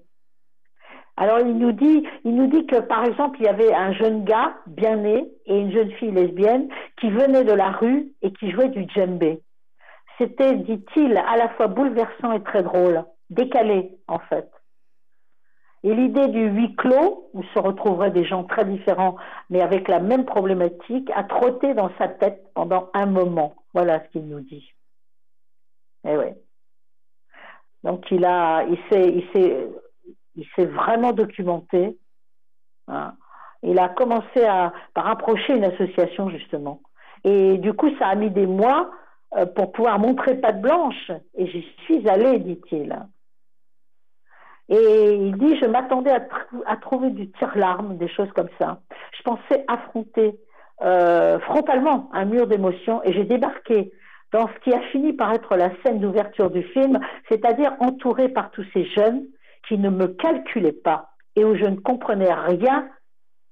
Alors 1.15 1.39
il 1.41 1.57
nous 1.59 1.73
dit, 1.73 2.07
il 2.23 2.35
nous 2.35 2.47
dit 2.47 2.65
que 2.65 2.79
par 2.79 3.05
exemple 3.05 3.37
il 3.39 3.45
y 3.45 3.49
avait 3.49 3.73
un 3.73 3.93
jeune 3.93 4.23
gars 4.23 4.55
bien 4.65 4.95
né 4.95 5.29
et 5.45 5.59
une 5.59 5.71
jeune 5.71 5.91
fille 5.91 6.11
lesbienne 6.11 6.69
qui 6.99 7.11
venaient 7.11 7.43
de 7.43 7.53
la 7.53 7.69
rue 7.71 8.07
et 8.23 8.33
qui 8.33 8.49
jouaient 8.49 8.69
du 8.69 8.87
djembé. 8.89 9.41
C'était, 10.17 10.55
dit-il, 10.55 11.17
à 11.17 11.37
la 11.37 11.49
fois 11.49 11.67
bouleversant 11.67 12.31
et 12.33 12.43
très 12.43 12.63
drôle, 12.63 13.03
décalé 13.29 13.91
en 14.07 14.19
fait. 14.19 14.49
Et 15.83 15.93
l'idée 15.93 16.29
du 16.29 16.45
huis 16.47 16.75
clos, 16.75 17.29
où 17.33 17.43
se 17.43 17.59
retrouveraient 17.59 18.11
des 18.11 18.23
gens 18.25 18.45
très 18.45 18.63
différents, 18.63 19.17
mais 19.49 19.61
avec 19.61 19.87
la 19.89 19.99
même 19.99 20.25
problématique, 20.25 21.11
a 21.13 21.23
trotté 21.23 21.73
dans 21.73 21.91
sa 21.97 22.07
tête 22.07 22.41
pendant 22.53 22.89
un 22.93 23.05
moment. 23.05 23.55
Voilà 23.73 24.01
ce 24.03 24.09
qu'il 24.09 24.27
nous 24.27 24.39
dit. 24.39 24.73
Eh 26.07 26.15
ouais. 26.15 26.35
Donc 27.83 28.09
il 28.11 28.23
a, 28.23 28.63
il 28.63 28.77
s'est, 28.89 29.09
il 29.09 29.27
s'est, 29.33 29.67
il 30.35 30.45
s'est 30.55 30.65
vraiment 30.65 31.11
documenté. 31.11 31.97
hein. 32.87 33.13
Il 33.61 33.79
a 33.79 33.89
commencé 33.89 34.43
à 34.43 34.73
par 34.93 35.07
approcher 35.07 35.55
une 35.55 35.63
association 35.63 36.29
justement. 36.29 36.81
Et 37.23 37.57
du 37.57 37.73
coup, 37.73 37.89
ça 37.97 38.07
a 38.07 38.15
mis 38.15 38.29
des 38.29 38.45
mois 38.45 38.91
euh, 39.37 39.45
pour 39.45 39.71
pouvoir 39.71 39.99
montrer 39.99 40.35
patte 40.35 40.61
blanche. 40.61 41.11
Et 41.35 41.47
j'y 41.47 41.65
suis 41.85 42.07
allée, 42.09 42.39
dit-il. 42.39 42.93
Et 44.75 45.13
il 45.15 45.37
dit, 45.37 45.55
je 45.57 45.67
m'attendais 45.67 46.09
à, 46.09 46.19
tr- 46.19 46.63
à 46.65 46.77
trouver 46.77 47.11
du 47.11 47.29
tire-larme, 47.33 47.97
des 47.97 48.07
choses 48.07 48.31
comme 48.33 48.49
ça. 48.59 48.79
Je 49.15 49.21
pensais 49.21 49.63
affronter 49.67 50.39
euh, 50.81 51.39
frontalement 51.41 52.09
un 52.11 52.25
mur 52.25 52.47
d'émotions 52.47 52.99
et 53.03 53.13
j'ai 53.13 53.23
débarqué 53.23 53.91
dans 54.31 54.47
ce 54.47 54.59
qui 54.63 54.73
a 54.73 54.81
fini 54.91 55.13
par 55.13 55.31
être 55.31 55.55
la 55.55 55.69
scène 55.83 55.99
d'ouverture 55.99 56.49
du 56.49 56.63
film, 56.63 56.99
c'est-à-dire 57.29 57.75
entouré 57.81 58.29
par 58.29 58.49
tous 58.49 58.65
ces 58.73 58.85
jeunes 58.85 59.27
qui 59.67 59.77
ne 59.77 59.91
me 59.91 60.07
calculaient 60.07 60.71
pas 60.71 61.11
et 61.35 61.45
où 61.45 61.55
je 61.55 61.65
ne 61.65 61.75
comprenais 61.75 62.33
rien 62.33 62.89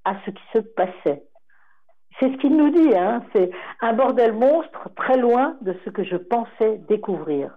à 0.05 0.15
ce 0.25 0.31
qui 0.31 0.43
se 0.53 0.60
passait. 0.60 1.23
C'est 2.19 2.31
ce 2.31 2.38
qu'il 2.38 2.57
nous 2.57 2.71
dit, 2.71 2.95
hein, 2.97 3.23
c'est 3.34 3.51
un 3.81 3.93
bordel 3.93 4.34
monstre 4.34 4.89
très 4.95 5.17
loin 5.17 5.55
de 5.62 5.75
ce 5.86 5.91
que 5.91 6.03
je 6.03 6.15
pensais 6.17 6.81
découvrir. 6.89 7.55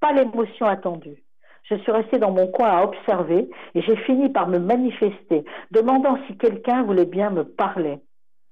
Pas 0.00 0.12
l'émotion 0.12 0.64
attendue. 0.64 1.25
Je 1.68 1.74
suis 1.76 1.92
restée 1.92 2.18
dans 2.18 2.30
mon 2.30 2.46
coin 2.48 2.68
à 2.68 2.84
observer 2.84 3.50
et 3.74 3.82
j'ai 3.82 3.96
fini 3.96 4.28
par 4.28 4.48
me 4.48 4.58
manifester, 4.58 5.44
demandant 5.72 6.16
si 6.26 6.36
quelqu'un 6.38 6.84
voulait 6.84 7.06
bien 7.06 7.30
me 7.30 7.44
parler. 7.44 7.98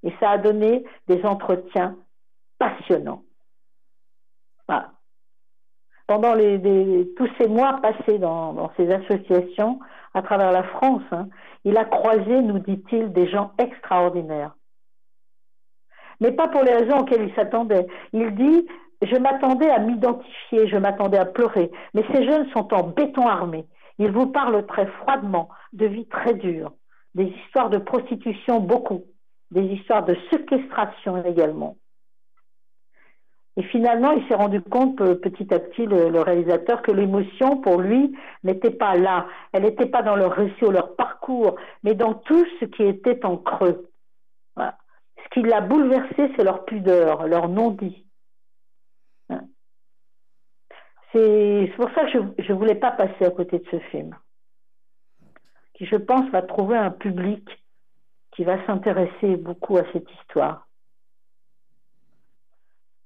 Et 0.03 0.13
ça 0.19 0.31
a 0.31 0.37
donné 0.37 0.83
des 1.07 1.23
entretiens 1.23 1.95
passionnants. 2.59 3.23
Pendant 6.07 6.33
tous 6.33 7.29
ces 7.39 7.47
mois 7.47 7.79
passés 7.81 8.19
dans, 8.19 8.53
dans 8.53 8.71
ces 8.77 8.91
associations 8.91 9.79
à 10.13 10.21
travers 10.21 10.51
la 10.51 10.63
France, 10.63 11.01
hein, 11.11 11.27
il 11.63 11.77
a 11.77 11.85
croisé, 11.85 12.41
nous 12.41 12.59
dit-il, 12.59 13.11
des 13.11 13.27
gens 13.27 13.53
extraordinaires. 13.57 14.55
Mais 16.19 16.31
pas 16.31 16.47
pour 16.47 16.63
les 16.63 16.73
raisons 16.73 16.99
auxquelles 16.99 17.27
il 17.27 17.33
s'attendait. 17.33 17.87
Il 18.13 18.35
dit 18.35 18.67
Je 19.05 19.17
m'attendais 19.17 19.69
à 19.69 19.79
m'identifier, 19.79 20.67
je 20.67 20.77
m'attendais 20.77 21.17
à 21.17 21.25
pleurer. 21.25 21.71
Mais 21.93 22.03
ces 22.13 22.25
jeunes 22.25 22.49
sont 22.51 22.73
en 22.73 22.83
béton 22.83 23.27
armé. 23.27 23.65
Ils 23.97 24.11
vous 24.11 24.27
parlent 24.27 24.65
très 24.65 24.87
froidement 24.87 25.49
de 25.73 25.85
vie 25.85 26.07
très 26.07 26.33
dure, 26.33 26.73
des 27.13 27.25
histoires 27.25 27.69
de 27.69 27.77
prostitution 27.77 28.59
beaucoup, 28.59 29.03
des 29.51 29.63
histoires 29.63 30.03
de 30.03 30.17
séquestration 30.31 31.23
également. 31.23 31.77
Et 33.57 33.63
finalement, 33.63 34.11
il 34.11 34.27
s'est 34.27 34.35
rendu 34.35 34.61
compte 34.61 34.97
petit 34.97 35.53
à 35.53 35.59
petit, 35.59 35.85
le, 35.85 36.19
réalisateur, 36.21 36.81
que 36.81 36.91
l'émotion 36.91 37.61
pour 37.61 37.79
lui 37.79 38.13
n'était 38.43 38.71
pas 38.71 38.95
là. 38.95 39.27
Elle 39.53 39.63
n'était 39.63 39.85
pas 39.85 40.01
dans 40.01 40.17
leur 40.17 40.33
récit 40.33 40.65
ou 40.65 40.71
leur 40.71 40.95
parcours, 40.95 41.55
mais 41.83 41.95
dans 41.95 42.15
tout 42.15 42.45
ce 42.59 42.65
qui 42.65 42.83
était 42.83 43.25
en 43.25 43.37
creux. 43.37 43.89
Ce 44.57 45.29
qui 45.31 45.41
l'a 45.41 45.61
bouleversé, 45.61 46.31
c'est 46.35 46.43
leur 46.43 46.65
pudeur, 46.65 47.27
leur 47.27 47.47
non-dit. 47.47 48.05
Hein. 49.29 49.41
C'est 51.15 51.71
pour 51.77 51.89
ça 51.91 52.03
que 52.05 52.11
je 52.11 52.51
ne 52.51 52.57
voulais 52.57 52.75
pas 52.75 52.91
passer 52.91 53.23
à 53.23 53.31
côté 53.31 53.59
de 53.59 53.65
ce 53.71 53.79
film, 53.89 54.13
qui, 55.73 55.85
je 55.85 55.95
pense, 55.95 56.29
va 56.31 56.41
trouver 56.41 56.75
un 56.75 56.91
public 56.91 57.47
qui 58.31 58.43
va 58.43 58.63
s'intéresser 58.65 59.37
beaucoup 59.37 59.77
à 59.77 59.83
cette 59.93 60.11
histoire 60.19 60.67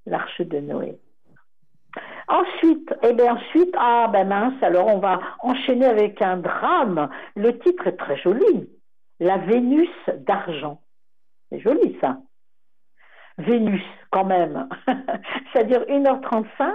l'arche 0.07 0.41
de 0.41 0.59
Noé. 0.59 0.97
Ensuite, 2.27 2.93
eh 3.03 3.13
bien 3.13 3.35
ensuite, 3.35 3.75
ah 3.77 4.09
ben 4.11 4.27
mince, 4.27 4.61
alors 4.63 4.87
on 4.87 4.99
va 4.99 5.19
enchaîner 5.41 5.85
avec 5.85 6.21
un 6.21 6.37
drame. 6.37 7.09
Le 7.35 7.57
titre 7.59 7.87
est 7.87 7.97
très 7.97 8.17
joli. 8.17 8.69
La 9.19 9.37
Vénus 9.37 9.89
d'argent. 10.17 10.81
C'est 11.49 11.59
joli 11.59 11.97
ça. 12.01 12.17
Vénus, 13.37 13.83
quand 14.11 14.25
même. 14.25 14.67
C'est-à-dire 15.53 15.81
1h35. 15.81 16.73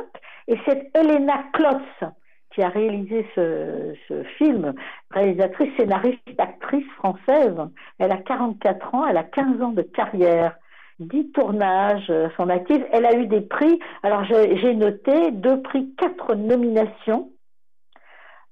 Et 0.49 0.59
c'est 0.67 0.91
Elena 0.95 1.45
Klotz 1.53 2.13
qui 2.55 2.63
a 2.63 2.69
réalisé 2.69 3.27
ce, 3.35 3.95
ce, 4.07 4.23
film, 4.39 4.75
réalisatrice, 5.11 5.71
scénariste, 5.77 6.21
actrice 6.39 6.89
française. 6.99 7.57
Elle 7.99 8.13
a 8.13 8.19
44 8.19 8.95
ans, 8.95 9.07
elle 9.07 9.17
a 9.17 9.25
15 9.25 9.61
ans 9.61 9.73
de 9.73 9.83
carrière 9.83 10.55
dix 11.01 11.31
tournages 11.33 12.07
euh, 12.11 12.29
son 12.37 12.49
actif. 12.49 12.83
Elle 12.93 13.07
a 13.07 13.15
eu 13.15 13.27
des 13.27 13.41
prix. 13.41 13.79
Alors 14.03 14.25
j'ai 14.25 14.75
noté 14.75 15.31
deux 15.33 15.63
prix, 15.63 15.93
quatre 15.99 16.35
nominations. 16.35 17.31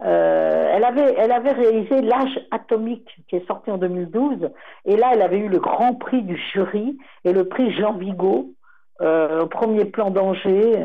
Euh, 0.04 0.64
elle, 0.72 0.84
avait, 0.84 1.14
elle 1.16 1.30
avait 1.30 1.52
réalisé 1.52 2.02
L'âge 2.02 2.40
atomique 2.50 3.08
qui 3.28 3.36
est 3.36 3.46
sorti 3.46 3.70
en 3.70 3.78
2012 3.78 4.50
et 4.84 4.96
là 4.96 5.10
elle 5.12 5.22
avait 5.22 5.38
eu 5.38 5.48
le 5.48 5.60
grand 5.60 5.94
prix 5.94 6.22
du 6.22 6.36
jury 6.52 6.98
et 7.24 7.32
le 7.32 7.44
prix 7.44 7.72
Jean 7.76 7.92
Vigo 7.92 8.50
euh, 9.00 9.42
au 9.42 9.46
premier 9.46 9.84
plan 9.84 10.10
d'Angers 10.10 10.84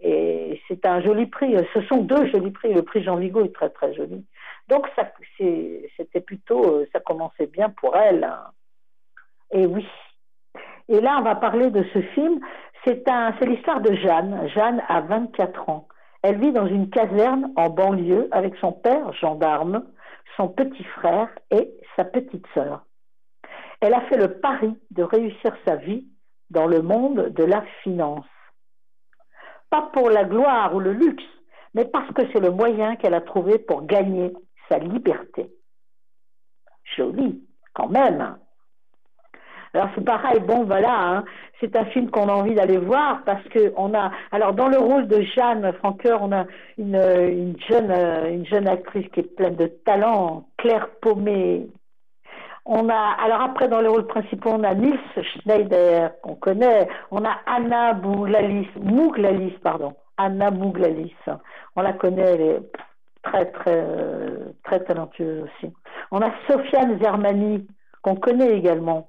et 0.00 0.60
c'est 0.68 0.86
un 0.86 1.00
joli 1.00 1.26
prix. 1.26 1.54
Ce 1.74 1.82
sont 1.82 1.98
deux 1.98 2.26
jolis 2.28 2.50
prix. 2.50 2.72
Le 2.72 2.82
prix 2.82 3.02
Jean 3.02 3.16
Vigo 3.16 3.44
est 3.44 3.54
très 3.54 3.70
très 3.70 3.94
joli. 3.94 4.24
Donc 4.68 4.86
ça 4.96 5.10
c'était 5.38 6.20
plutôt 6.20 6.84
ça 6.92 7.00
commençait 7.00 7.46
bien 7.46 7.70
pour 7.70 7.96
elle. 7.96 8.24
Hein. 8.24 8.50
Et 9.50 9.66
oui, 9.66 9.86
et 10.88 11.00
là, 11.00 11.16
on 11.18 11.22
va 11.22 11.34
parler 11.34 11.70
de 11.70 11.84
ce 11.92 12.00
film. 12.00 12.40
C'est 12.84 13.04
l'histoire 13.46 13.80
de 13.80 13.94
Jeanne. 13.94 14.48
Jeanne 14.54 14.82
a 14.88 15.02
24 15.02 15.68
ans. 15.68 15.88
Elle 16.22 16.40
vit 16.40 16.52
dans 16.52 16.66
une 16.66 16.88
caserne 16.88 17.52
en 17.56 17.68
banlieue 17.68 18.28
avec 18.30 18.56
son 18.56 18.72
père, 18.72 19.12
gendarme, 19.12 19.84
son 20.36 20.48
petit 20.48 20.84
frère 20.84 21.28
et 21.50 21.70
sa 21.96 22.04
petite 22.04 22.46
sœur. 22.54 22.84
Elle 23.80 23.94
a 23.94 24.00
fait 24.02 24.16
le 24.16 24.40
pari 24.40 24.74
de 24.90 25.02
réussir 25.02 25.54
sa 25.66 25.76
vie 25.76 26.06
dans 26.50 26.66
le 26.66 26.80
monde 26.80 27.28
de 27.28 27.44
la 27.44 27.62
finance. 27.82 28.24
Pas 29.70 29.90
pour 29.92 30.10
la 30.10 30.24
gloire 30.24 30.74
ou 30.74 30.80
le 30.80 30.92
luxe, 30.92 31.24
mais 31.74 31.84
parce 31.84 32.10
que 32.12 32.22
c'est 32.32 32.40
le 32.40 32.50
moyen 32.50 32.96
qu'elle 32.96 33.14
a 33.14 33.20
trouvé 33.20 33.58
pour 33.58 33.84
gagner 33.86 34.32
sa 34.68 34.78
liberté. 34.78 35.50
Joli, 36.96 37.42
quand 37.74 37.88
même. 37.88 38.36
Alors 39.74 39.90
c'est 39.94 40.04
pareil, 40.04 40.40
bon 40.40 40.64
voilà, 40.64 40.98
hein. 40.98 41.24
c'est 41.60 41.76
un 41.76 41.84
film 41.86 42.10
qu'on 42.10 42.28
a 42.28 42.32
envie 42.32 42.54
d'aller 42.54 42.78
voir 42.78 43.22
parce 43.24 43.44
que 43.48 43.72
on 43.76 43.92
a, 43.94 44.10
alors 44.32 44.54
dans 44.54 44.68
le 44.68 44.78
rôle 44.78 45.06
de 45.08 45.20
Jeanne 45.20 45.70
Franqueur, 45.74 46.22
on 46.22 46.32
a 46.32 46.46
une, 46.78 46.96
une 46.96 47.56
jeune 47.68 47.92
une 48.32 48.46
jeune 48.46 48.66
actrice 48.66 49.06
qui 49.12 49.20
est 49.20 49.36
pleine 49.36 49.56
de 49.56 49.66
talent, 49.66 50.46
Claire 50.56 50.88
Paumé. 51.02 51.68
On 52.70 52.90
a, 52.90 53.16
alors 53.24 53.40
après 53.40 53.66
dans 53.66 53.80
les 53.80 53.88
rôles 53.88 54.06
principaux, 54.06 54.50
on 54.50 54.62
a 54.62 54.74
Nils 54.74 54.98
Schneider 55.22 56.10
qu'on 56.20 56.34
connaît, 56.34 56.86
on 57.10 57.24
a 57.24 57.38
Anna 57.46 57.94
Mouglalis, 57.94 58.68
Mouglalis 58.78 59.56
pardon, 59.62 59.94
Anna 60.18 60.50
Mouglalis, 60.50 61.14
on 61.76 61.80
la 61.80 61.94
connaît, 61.94 62.34
elle 62.34 62.40
est 62.42 62.62
très 63.22 63.46
très 63.46 63.86
très 64.64 64.84
talentueuse 64.84 65.44
aussi. 65.44 65.72
On 66.10 66.20
a 66.20 66.30
Sofiane 66.46 66.98
Zermani 67.02 67.66
qu'on 68.02 68.16
connaît 68.16 68.52
également. 68.58 69.08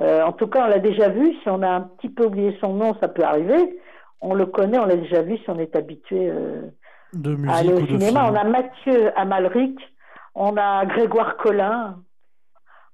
Euh, 0.00 0.22
en 0.22 0.32
tout 0.32 0.46
cas, 0.46 0.64
on 0.64 0.68
l'a 0.68 0.78
déjà 0.78 1.10
vu. 1.10 1.34
Si 1.42 1.48
on 1.48 1.62
a 1.62 1.68
un 1.68 1.82
petit 1.82 2.08
peu 2.08 2.24
oublié 2.24 2.56
son 2.60 2.72
nom, 2.72 2.96
ça 3.00 3.08
peut 3.08 3.22
arriver. 3.22 3.78
On 4.22 4.34
le 4.34 4.46
connaît, 4.46 4.78
on 4.78 4.86
l'a 4.86 4.96
déjà 4.96 5.20
vu 5.22 5.36
si 5.36 5.50
on 5.50 5.58
est 5.58 5.76
habitué 5.76 6.30
euh, 6.30 6.62
à 7.48 7.56
aller 7.58 7.74
au 7.74 7.86
cinéma. 7.86 8.28
On 8.30 8.34
a 8.34 8.44
Mathieu 8.44 9.12
Amalric, 9.14 9.78
on 10.34 10.56
a 10.56 10.86
Grégoire 10.86 11.36
Collin, 11.36 11.96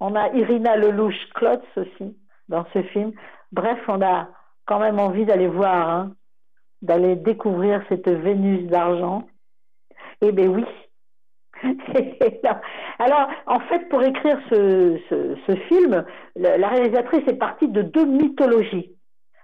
on 0.01 0.15
a 0.15 0.29
Irina 0.31 0.77
Lelouch-Klotz 0.77 1.65
aussi 1.77 2.17
dans 2.49 2.65
ce 2.73 2.83
film. 2.83 3.13
Bref, 3.53 3.79
on 3.89 4.03
a 4.03 4.29
quand 4.67 4.81
même 4.81 4.99
envie 4.99 5.25
d'aller 5.25 5.49
voir, 5.49 5.89
hein, 5.89 6.15
d'aller 6.83 7.17
découvrir 7.17 7.83
cette 7.89 8.09
Vénus 8.09 8.67
d'argent. 8.67 9.25
Eh 10.23 10.33
bien 10.33 10.49
oui, 10.49 10.65
Alors, 12.99 13.29
en 13.47 13.61
fait, 13.61 13.89
pour 13.89 14.03
écrire 14.03 14.39
ce, 14.51 15.57
film, 15.69 16.05
la 16.37 16.69
réalisatrice 16.69 17.27
est 17.27 17.39
partie 17.39 17.69
de 17.69 17.83
deux 17.83 18.07
mythologies. 18.07 18.95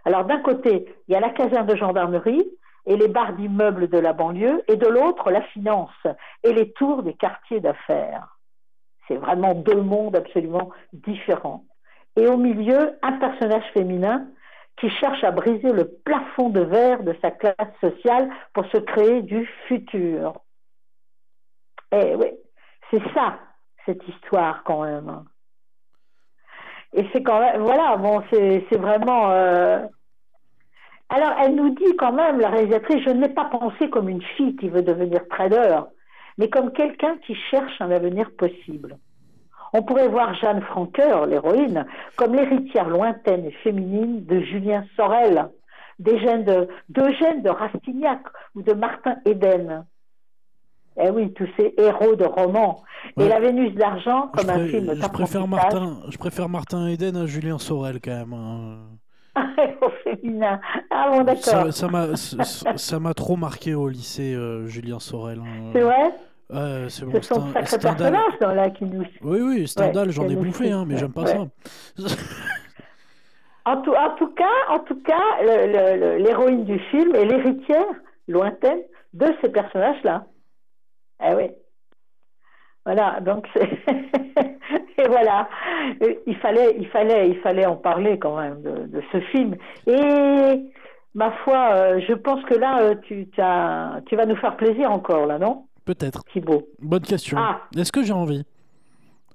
Alors, 0.05 0.25
d'un 0.25 0.41
côté, 0.41 0.87
il 1.09 1.13
y 1.13 1.17
a 1.17 1.21
la 1.21 1.31
caserne 1.31 1.67
de 1.67 1.77
gendarmerie 1.77 2.47
et 2.87 2.97
les 2.97 3.09
bars 3.09 3.33
d'immeubles 3.33 3.89
de 3.89 3.99
la 3.99 4.13
banlieue, 4.13 4.63
et 4.69 4.77
de 4.77 4.87
l'autre, 4.87 5.33
la 5.33 5.43
finance 5.43 6.07
et 6.45 6.53
les 6.53 6.71
tours 6.73 7.03
des 7.03 7.15
quartiers 7.15 7.59
d'affaires. 7.59 8.36
C'est 9.09 9.17
vraiment 9.17 9.55
deux 9.55 9.81
mondes 9.81 10.17
absolument 10.17 10.71
différents. 10.93 11.65
Et 12.17 12.27
au 12.27 12.37
milieu, 12.37 12.99
un 13.03 13.13
personnage 13.13 13.65
féminin 13.73 14.27
qui 14.77 14.91
cherche 14.91 15.23
à 15.25 15.31
briser 15.31 15.73
le 15.73 15.89
plafond 16.05 16.51
de 16.51 16.61
verre 16.61 17.03
de 17.03 17.15
sa 17.23 17.31
classe 17.31 17.55
sociale 17.81 18.31
pour 18.53 18.67
se 18.67 18.79
créer 18.79 19.23
du 19.23 19.49
futur. 19.69 20.41
Eh 21.93 22.15
oui, 22.15 22.29
c'est 22.91 23.03
ça, 23.15 23.39
cette 23.87 24.07
histoire 24.09 24.63
quand 24.65 24.83
même. 24.83 25.25
Et 26.93 27.07
c'est 27.13 27.23
quand 27.23 27.41
même, 27.41 27.63
voilà, 27.63 27.97
bon, 27.97 28.23
c'est 28.31 28.77
vraiment. 28.77 29.31
Euh, 29.31 29.87
alors, 31.09 31.35
elle 31.41 31.55
nous 31.55 31.71
dit 31.71 31.97
quand 31.97 32.13
même, 32.13 32.41
la 32.41 32.51
réalisatrice, 32.51 33.05
je 33.05 33.11
ne 33.11 33.21
l'ai 33.21 33.33
pas 33.33 33.45
pensé 33.45 33.89
comme 33.91 34.09
une 34.09 34.23
fille 34.23 34.57
qui 34.57 34.69
veut 34.69 34.83
devenir 34.83 35.27
trader, 35.29 35.81
mais 36.39 36.49
comme 36.49 36.73
quelqu'un 36.73 37.17
qui 37.27 37.35
cherche 37.51 37.81
un 37.81 37.91
avenir 37.91 38.31
possible. 38.37 38.99
On 39.73 39.83
pourrait 39.83 40.09
voir 40.09 40.35
Jeanne 40.35 40.63
Franqueur, 40.63 41.27
l'héroïne, 41.27 41.87
comme 42.17 42.35
l'héritière 42.35 42.89
lointaine 42.89 43.45
et 43.47 43.53
féminine 43.63 44.25
de 44.25 44.41
Julien 44.41 44.85
Sorel, 44.97 45.49
d'Eugène 45.99 46.45
de, 46.45 46.69
de 46.89 47.49
Rastignac 47.51 48.21
ou 48.55 48.63
de 48.63 48.73
Martin 48.73 49.17
Eden. 49.25 49.85
Eh 50.99 51.11
oui, 51.11 51.33
tous 51.35 51.49
ces 51.59 51.75
héros 51.77 52.17
de 52.17 52.25
romans. 52.25 52.83
Et 53.19 53.29
La 53.29 53.39
Vénus 53.39 53.75
d'argent, 53.75 54.29
comme 54.29 54.49
un 54.49 54.67
film 54.67 54.95
je 54.95 55.09
préfère 55.09 55.47
Martin, 55.47 55.99
Je 56.09 56.17
préfère 56.17 56.49
Martin 56.49 56.87
Eden 56.89 57.17
à 57.17 57.27
Julien 57.27 57.59
Sorel, 57.59 58.01
quand 58.03 58.13
même. 58.13 58.33
Hein. 58.33 58.79
Au 59.83 59.91
féminin. 60.03 60.59
Ah 60.91 61.11
bon, 61.11 61.23
d'accord. 61.23 61.71
Ça 61.73 62.99
m'a 62.99 63.15
trop 63.15 63.37
marqué 63.37 63.75
au 63.75 63.89
lycée, 63.89 64.35
euh, 64.35 64.67
Julien 64.67 64.99
Sorel. 64.99 65.41
Hein. 65.41 65.71
C'est 65.75 65.83
vrai? 65.83 66.15
Ouais, 66.51 66.87
c'est 66.89 67.05
bon. 67.05 67.13
Ce 67.15 67.35
sont 67.35 67.53
sacrés 67.53 67.79
personnages 67.79 68.41
là 68.41 68.71
qui 68.71 68.85
nous. 68.85 69.05
Oui, 69.23 69.41
oui, 69.41 69.69
Stendhal, 69.69 70.11
j'en 70.11 70.29
ai 70.29 70.37
bouffé, 70.37 70.71
hein, 70.71 70.85
mais 70.87 70.97
j'aime 70.97 71.13
pas 71.13 71.27
ça. 71.27 71.39
en, 73.65 73.83
tout, 73.83 73.95
en 73.95 74.11
tout 74.17 74.29
cas, 74.35 74.45
en 74.69 74.79
tout 74.81 75.03
cas, 75.03 75.43
l'héroïne 75.43 76.65
du 76.65 76.79
film 76.91 77.15
est 77.15 77.25
l'héritière 77.25 77.87
lointaine 78.29 78.81
de 79.13 79.27
ces 79.41 79.49
personnages-là. 79.49 80.27
Eh 81.25 81.35
oui. 81.35 81.51
Voilà, 82.85 83.19
donc 83.21 83.49
et 83.57 85.09
voilà, 85.09 85.49
il 86.27 86.37
fallait, 86.37 86.77
il 86.79 86.87
fallait, 86.89 87.29
il 87.31 87.39
fallait 87.41 87.67
en 87.67 87.75
parler 87.75 88.17
quand 88.19 88.37
même 88.39 88.63
de, 88.63 89.03
ce 89.11 89.21
film. 89.33 89.57
Et 89.89 90.71
ma 91.15 91.33
foi, 91.43 91.73
euh, 91.75 92.01
je 92.07 92.13
pense 92.13 92.45
que 92.45 92.55
là, 92.55 92.83
euh, 92.83 92.95
tu, 93.03 93.29
as, 93.39 94.01
tu 94.07 94.15
vas 94.15 94.27
nous 94.27 94.37
faire 94.37 94.57
plaisir 94.57 94.93
encore 94.93 95.27
là, 95.27 95.39
non? 95.41 95.67
Peut-être. 95.87 96.23
Thibaut. 96.33 96.69
Bonne 96.81 97.01
question. 97.03 97.39
Ah. 97.41 97.63
Est-ce 97.75 97.91
que 97.93 98.03
j'ai 98.03 98.13
envie? 98.13 98.45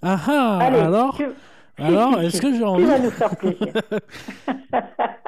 Ah 0.04 0.20
ah 0.28 0.58
Alors, 0.60 1.18
alors, 1.78 2.22
est-ce 2.22 2.40
que 2.42 2.54
j'ai 2.54 2.64
envie? 2.64 2.84
Tu 2.84 2.90
vas 2.90 3.00
nous 3.00 3.10
faire 3.10 3.36
plaisir. 3.38 3.74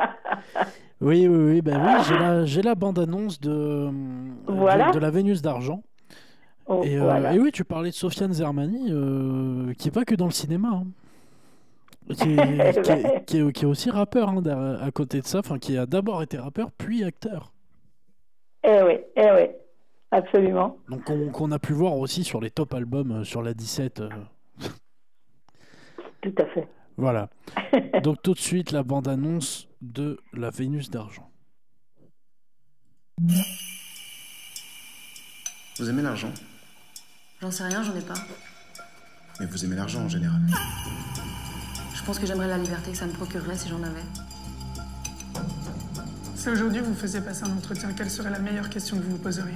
Oui, 1.02 1.28
oui, 1.28 1.52
oui, 1.56 1.62
ben 1.62 1.82
oui 1.86 2.04
j'ai 2.08 2.18
la, 2.18 2.46
j'ai 2.46 2.62
la 2.62 2.76
bande-annonce 2.76 3.40
de, 3.42 3.90
Voilà. 4.48 4.88
de, 4.88 4.94
de 4.94 5.00
la 5.00 5.10
Vénus 5.12 5.42
d'argent. 5.42 5.84
Oh, 6.66 6.82
Et, 6.86 6.96
euh, 6.98 7.02
voilà. 7.04 7.34
et 7.34 7.40
oui, 7.40 7.52
tu 7.52 7.66
parlais 7.66 7.90
de 7.90 7.94
Sofiane 7.96 8.32
Zermani, 8.32 8.88
euh, 8.90 9.74
qui 9.74 9.90
est 9.90 9.92
pas 9.92 10.06
que 10.06 10.16
dans 10.16 10.28
le 10.28 10.32
cinéma. 10.32 10.70
hein. 10.72 10.84
Qui, 12.14 12.34
est, 12.34 12.82
qui, 12.84 12.92
est, 12.92 13.26
qui 13.26 13.38
est- 13.38 13.52
qui 13.54 13.64
est 13.66 13.68
aussi 13.68 13.90
rappeur 13.90 14.30
hein, 14.30 14.42
derrière- 14.42 14.82
à 14.82 14.92
côté 14.92 15.20
de 15.20 15.26
ça, 15.26 15.40
enfin 15.40 15.58
qui 15.60 15.78
a 15.78 15.86
d'abord 15.86 16.22
été 16.24 16.38
rappeur 16.38 16.70
puis 16.78 17.04
acteur. 17.04 17.52
Eh 18.64 18.82
oui, 18.84 18.94
eh 19.18 19.32
oui, 19.36 19.48
absolument. 20.14 20.78
Donc 20.90 21.10
on- 21.10 21.30
qu'on 21.30 21.52
a 21.52 21.60
pu 21.60 21.74
voir 21.74 21.98
aussi 21.98 22.24
sur 22.24 22.40
les 22.42 22.50
top 22.52 22.74
albums 22.74 23.12
euh, 23.12 23.24
sur 23.24 23.42
la 23.42 23.54
17. 23.54 24.00
euh, 24.02 24.10
Tout 26.22 26.34
à 26.38 26.46
fait. 26.54 26.68
voilà. 26.98 27.30
Donc 28.04 28.22
tout 28.24 28.34
de 28.34 28.40
suite 28.40 28.72
la 28.72 28.84
bande-annonce 28.84 29.68
de 29.82 30.20
la 30.34 30.50
Vénus 30.50 30.90
d'argent. 30.90 31.30
Vous 35.78 35.90
aimez 35.90 36.02
l'argent? 36.02 36.32
J'en 37.42 37.52
sais 37.52 37.64
rien, 37.66 37.84
j'en 37.84 37.96
ai 37.96 38.02
pas. 38.02 38.14
Mais 39.40 39.46
vous 39.48 39.66
aimez 39.66 39.76
l'argent 39.76 40.02
en 40.02 40.10
général. 40.10 40.40
Je 41.96 42.04
pense 42.06 42.20
que 42.20 42.26
j'aimerais 42.26 42.48
la 42.48 42.58
liberté 42.58 42.92
que 42.92 42.98
ça 42.98 43.06
me 43.06 43.12
procurerait 43.14 43.58
si 43.58 43.70
j'en 43.70 43.82
avais. 43.84 44.04
Si 46.36 46.50
aujourd'hui 46.50 46.82
vous 46.82 46.94
faisiez 46.94 47.22
passer 47.22 47.46
un 47.46 47.56
entretien, 47.58 47.92
quelle 47.94 48.10
serait 48.10 48.30
la 48.30 48.40
meilleure 48.40 48.70
question 48.70 48.98
que 48.98 49.04
vous 49.04 49.12
vous 49.12 49.24
poseriez? 49.24 49.54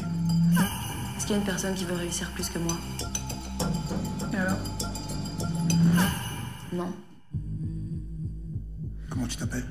Qu'il 1.27 1.35
y 1.35 1.39
a 1.39 1.41
une 1.41 1.45
personne 1.45 1.75
qui 1.75 1.83
veut 1.83 1.95
réussir 1.95 2.31
plus 2.31 2.49
que 2.49 2.57
moi 2.57 2.77
Et 4.31 4.37
alors? 4.37 4.57
Non. 6.71 6.93
Comment 9.09 9.27
tu 9.27 9.35
t'appelles? 9.35 9.67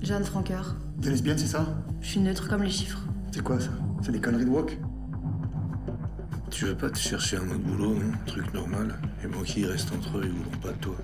Jeanne 0.00 0.24
Franqueur. 0.24 0.74
T'es 1.00 1.10
lesbienne, 1.10 1.38
c'est 1.38 1.46
ça? 1.46 1.64
Je 2.00 2.08
suis 2.08 2.20
neutre 2.20 2.48
comme 2.48 2.64
les 2.64 2.70
chiffres. 2.70 2.98
C'est 3.30 3.42
quoi 3.42 3.60
ça? 3.60 3.70
C'est 4.02 4.10
des 4.10 4.20
conneries 4.20 4.44
de 4.44 4.50
wok 4.50 4.76
Tu 6.50 6.64
veux 6.64 6.76
pas 6.76 6.90
te 6.90 6.98
chercher 6.98 7.36
un 7.36 7.48
autre 7.48 7.60
boulot, 7.60 7.94
non 7.94 8.10
Truc 8.26 8.52
normal? 8.52 8.98
Et 9.22 9.28
moi 9.28 9.44
qui 9.44 9.64
reste 9.64 9.92
entre 9.92 10.18
eux, 10.18 10.22
ils 10.24 10.32
voudront 10.32 10.58
pas 10.60 10.72
de 10.72 10.78
toi. 10.78 10.96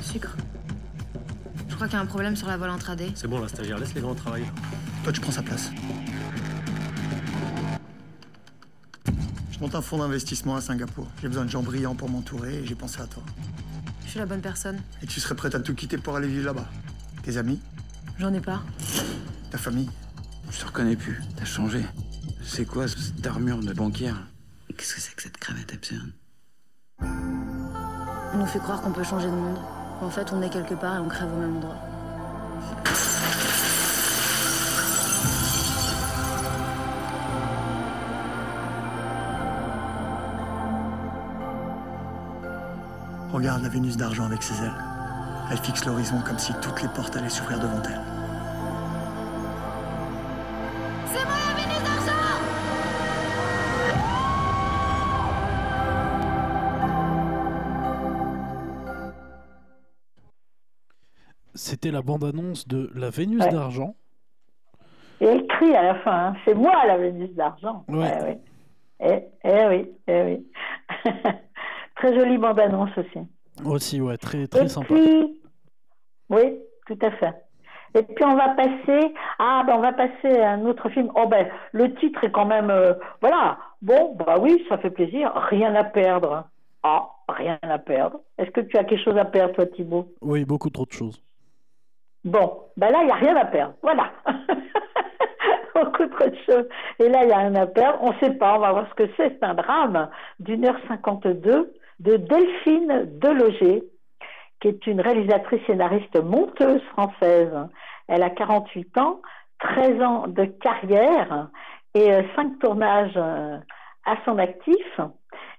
Sucre. 0.00 0.34
Je 1.68 1.74
crois 1.74 1.88
qu'il 1.88 1.96
y 1.96 2.00
a 2.00 2.02
un 2.02 2.06
problème 2.06 2.36
sur 2.36 2.48
la 2.48 2.56
voile 2.56 2.70
intraday. 2.70 3.12
C'est 3.14 3.28
bon, 3.28 3.38
la 3.38 3.48
stagiaire, 3.48 3.78
laisse 3.78 3.92
les 3.92 4.00
grands 4.00 4.14
travailler. 4.14 4.46
Toi, 5.04 5.12
tu 5.12 5.20
prends 5.20 5.30
sa 5.30 5.42
place. 5.42 5.70
Je 9.58 9.64
monte 9.64 9.74
un 9.74 9.82
fonds 9.82 9.98
d'investissement 9.98 10.54
à 10.54 10.60
Singapour. 10.60 11.08
J'ai 11.20 11.26
besoin 11.26 11.44
de 11.44 11.50
gens 11.50 11.64
brillants 11.64 11.96
pour 11.96 12.08
m'entourer 12.08 12.58
et 12.58 12.64
j'ai 12.64 12.76
pensé 12.76 13.00
à 13.00 13.06
toi. 13.06 13.24
Je 14.04 14.10
suis 14.10 14.20
la 14.20 14.26
bonne 14.26 14.40
personne. 14.40 14.80
Et 15.02 15.06
tu 15.06 15.18
serais 15.18 15.34
prête 15.34 15.56
à 15.56 15.58
tout 15.58 15.74
quitter 15.74 15.98
pour 15.98 16.14
aller 16.14 16.28
vivre 16.28 16.46
là-bas 16.46 16.68
Tes 17.24 17.38
amis 17.38 17.60
J'en 18.20 18.32
ai 18.32 18.40
pas. 18.40 18.62
Ta 19.50 19.58
famille 19.58 19.90
Je 20.52 20.60
te 20.60 20.64
reconnais 20.66 20.94
plus. 20.94 21.20
T'as 21.36 21.44
changé. 21.44 21.84
C'est 22.44 22.66
quoi 22.66 22.86
cette 22.86 23.26
armure 23.26 23.58
de 23.58 23.72
banquière 23.72 24.28
Qu'est-ce 24.76 24.94
que 24.94 25.00
c'est 25.00 25.14
que 25.16 25.22
cette 25.22 25.38
cravate 25.38 25.72
absurde 25.74 26.12
On 27.02 28.38
nous 28.38 28.46
fait 28.46 28.60
croire 28.60 28.80
qu'on 28.80 28.92
peut 28.92 29.02
changer 29.02 29.26
de 29.26 29.32
monde. 29.32 29.58
En 30.00 30.10
fait, 30.10 30.32
on 30.32 30.40
est 30.40 30.50
quelque 30.50 30.74
part 30.74 30.94
et 30.94 30.98
on 31.00 31.08
crève 31.08 31.32
au 31.32 31.36
même 31.36 31.56
endroit. 31.56 31.76
Regarde 43.38 43.62
la 43.62 43.68
Vénus 43.68 43.96
d'argent 43.96 44.24
avec 44.26 44.42
ses 44.42 44.64
ailes. 44.64 44.84
Elle 45.48 45.58
fixe 45.58 45.84
l'horizon 45.84 46.20
comme 46.26 46.40
si 46.40 46.52
toutes 46.60 46.82
les 46.82 46.88
portes 46.88 47.16
allaient 47.16 47.28
s'ouvrir 47.28 47.60
devant 47.60 47.80
elle. 47.84 48.00
C'est 51.06 51.24
moi 51.24 51.36
la 51.46 51.54
Vénus 51.54 51.84
d'argent 51.84 52.42
C'était 61.54 61.92
la 61.92 62.02
bande-annonce 62.02 62.66
de 62.66 62.90
la 62.96 63.10
Vénus 63.10 63.44
Ouais. 63.44 63.52
d'argent. 63.52 63.94
Et 65.20 65.26
elle 65.26 65.46
crie 65.46 65.76
à 65.76 65.84
la 65.84 65.94
fin, 66.00 66.26
hein, 66.30 66.36
c'est 66.44 66.54
moi 66.54 66.84
la 66.86 66.98
Vénus 66.98 67.30
d'argent. 67.36 67.84
Ouais. 67.86 68.18
Eh 68.18 68.24
oui. 68.24 68.36
Eh, 68.98 69.22
eh 69.44 69.66
oui, 69.68 69.92
eh 70.08 70.22
oui. 70.24 70.46
Très 71.98 72.14
jolie 72.16 72.38
bande-annonce 72.38 72.90
aussi. 72.96 73.18
Aussi, 73.64 74.00
ouais, 74.00 74.16
très, 74.16 74.46
très 74.46 74.64
Et 74.64 74.68
sympa. 74.68 74.94
puis, 74.94 75.40
oui, 76.30 76.58
tout 76.86 76.98
à 77.02 77.10
fait. 77.12 77.34
Et 77.94 78.02
puis 78.02 78.24
on 78.24 78.36
va 78.36 78.50
passer, 78.50 79.14
ah 79.38 79.64
ben 79.66 79.74
on 79.76 79.80
va 79.80 79.92
passer 79.92 80.38
à 80.40 80.50
un 80.52 80.64
autre 80.66 80.88
film. 80.90 81.10
Oh 81.16 81.26
ben 81.26 81.48
le 81.72 81.94
titre 81.94 82.22
est 82.22 82.30
quand 82.30 82.44
même, 82.44 82.70
euh, 82.70 82.92
voilà. 83.20 83.58
Bon, 83.80 84.14
bah 84.14 84.36
oui, 84.40 84.64
ça 84.68 84.76
fait 84.78 84.90
plaisir. 84.90 85.32
Rien 85.34 85.74
à 85.74 85.84
perdre. 85.84 86.44
Ah, 86.82 87.08
rien 87.28 87.58
à 87.62 87.78
perdre. 87.78 88.20
Est-ce 88.36 88.50
que 88.50 88.60
tu 88.60 88.76
as 88.76 88.84
quelque 88.84 89.02
chose 89.02 89.16
à 89.16 89.24
perdre, 89.24 89.54
toi, 89.54 89.66
Thibault 89.66 90.12
Oui, 90.20 90.44
beaucoup 90.44 90.70
trop 90.70 90.84
de 90.84 90.92
choses. 90.92 91.22
Bon, 92.24 92.58
ben 92.76 92.90
là, 92.90 92.98
il 93.02 93.06
n'y 93.06 93.12
a 93.12 93.14
rien 93.16 93.36
à 93.36 93.46
perdre. 93.46 93.74
Voilà. 93.82 94.10
Beaucoup 95.74 96.06
trop 96.06 96.28
de 96.28 96.36
choses. 96.44 96.68
Et 96.98 97.08
là, 97.08 97.22
il 97.24 97.28
y 97.30 97.32
a 97.32 97.38
rien 97.38 97.54
à 97.54 97.66
perdre. 97.66 97.98
On 98.02 98.12
ne 98.12 98.18
sait 98.18 98.32
pas, 98.34 98.56
on 98.56 98.60
va 98.60 98.72
voir 98.72 98.88
ce 98.90 98.94
que 98.94 99.08
c'est. 99.16 99.28
C'est 99.38 99.44
un 99.44 99.54
drame 99.54 100.08
d'une 100.40 100.66
heure 100.66 100.78
52 100.88 101.72
de 102.00 102.16
Delphine 102.16 103.18
Deloger, 103.18 103.82
qui 104.60 104.68
est 104.68 104.86
une 104.86 105.00
réalisatrice 105.00 105.64
scénariste 105.66 106.22
monteuse 106.22 106.82
française. 106.92 107.52
Elle 108.08 108.22
a 108.22 108.30
48 108.30 108.98
ans, 108.98 109.20
13 109.60 110.02
ans 110.02 110.26
de 110.28 110.44
carrière 110.44 111.48
et 111.94 112.10
5 112.36 112.58
tournages 112.60 113.12
euh, 113.16 113.58
à 114.04 114.16
son 114.24 114.38
actif. 114.38 115.00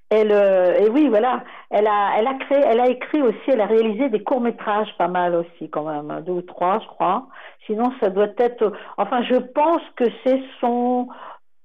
Elle, 0.09 0.31
euh, 0.31 0.73
et 0.79 0.89
oui, 0.89 1.07
voilà, 1.07 1.43
elle 1.69 1.85
a, 1.85 2.17
elle 2.17 2.25
a 2.25 2.33
créé, 2.33 2.57
elle 2.65 2.79
a 2.79 2.89
écrit 2.89 3.21
aussi, 3.21 3.37
elle 3.47 3.61
a 3.61 3.67
réalisé 3.67 4.09
des 4.09 4.23
courts 4.23 4.41
métrages, 4.41 4.89
pas 4.97 5.07
mal 5.07 5.35
aussi 5.35 5.69
quand 5.69 5.83
même, 5.83 6.23
deux 6.23 6.31
ou 6.31 6.41
trois, 6.41 6.79
je 6.79 6.87
crois. 6.87 7.27
Sinon, 7.67 7.93
ça 7.99 8.09
doit 8.09 8.33
être, 8.37 8.73
enfin, 8.97 9.21
je 9.23 9.35
pense 9.35 9.83
que 9.95 10.05
c'est 10.23 10.41
son 10.59 11.09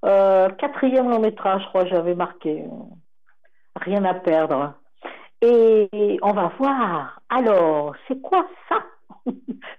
euh, 0.04 0.50
quatrième 0.50 1.08
long 1.08 1.20
métrage, 1.20 1.62
je 1.62 1.68
crois, 1.68 1.86
j'avais 1.86 2.14
marqué. 2.14 2.64
Rien 3.76 4.04
à 4.04 4.14
perdre. 4.14 4.74
Et 5.40 6.18
on 6.22 6.32
va 6.32 6.52
voir. 6.58 7.20
Alors, 7.28 7.94
c'est 8.08 8.20
quoi 8.20 8.46
ça? 8.68 8.84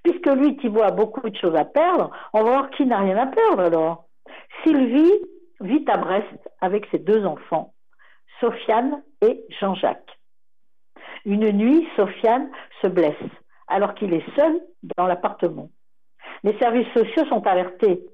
Puisque 0.03 0.27
lui, 0.27 0.58
Thibault 0.58 0.84
a 0.84 0.91
beaucoup 0.91 1.29
de 1.29 1.36
choses 1.36 1.55
à 1.55 1.65
perdre, 1.65 2.12
on 2.34 2.43
va 2.43 2.51
voir 2.51 2.69
qui 2.71 2.86
n'a 2.86 2.99
rien 2.99 3.17
à 3.17 3.27
perdre 3.27 3.63
alors. 3.63 4.05
Sylvie 4.63 5.13
vit 5.62 5.86
à 5.88 5.97
Brest 5.97 6.49
avec 6.62 6.86
ses 6.91 6.99
deux 6.99 7.25
enfants. 7.25 7.73
Sofiane 8.39 9.01
et 9.21 9.45
Jean-Jacques. 9.60 10.19
Une 11.25 11.49
nuit, 11.51 11.88
Sofiane 11.95 12.49
se 12.81 12.88
blesse 12.88 13.15
alors 13.67 13.95
qu'il 13.95 14.13
est 14.13 14.36
seul 14.36 14.60
dans 14.97 15.08
l'appartement. 15.08 15.69
Les 16.43 16.58
services 16.60 16.91
sociaux 16.93 17.25
sont 17.27 17.45
alertés 17.47 18.05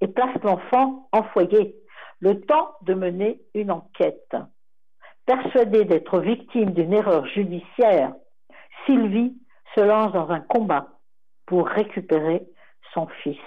et 0.00 0.08
placent 0.08 0.42
l'enfant 0.42 1.08
en 1.12 1.22
foyer, 1.24 1.76
le 2.20 2.40
temps 2.40 2.72
de 2.82 2.94
mener 2.94 3.40
une 3.54 3.70
enquête. 3.70 4.36
Persuadée 5.26 5.84
d'être 5.84 6.20
victime 6.20 6.72
d'une 6.72 6.92
erreur 6.92 7.26
judiciaire, 7.26 8.14
Sylvie 8.84 9.36
se 9.74 9.80
lance 9.80 10.12
dans 10.12 10.30
un 10.30 10.40
combat 10.40 10.88
pour 11.46 11.68
récupérer 11.68 12.46
son 12.92 13.06
fils. 13.22 13.38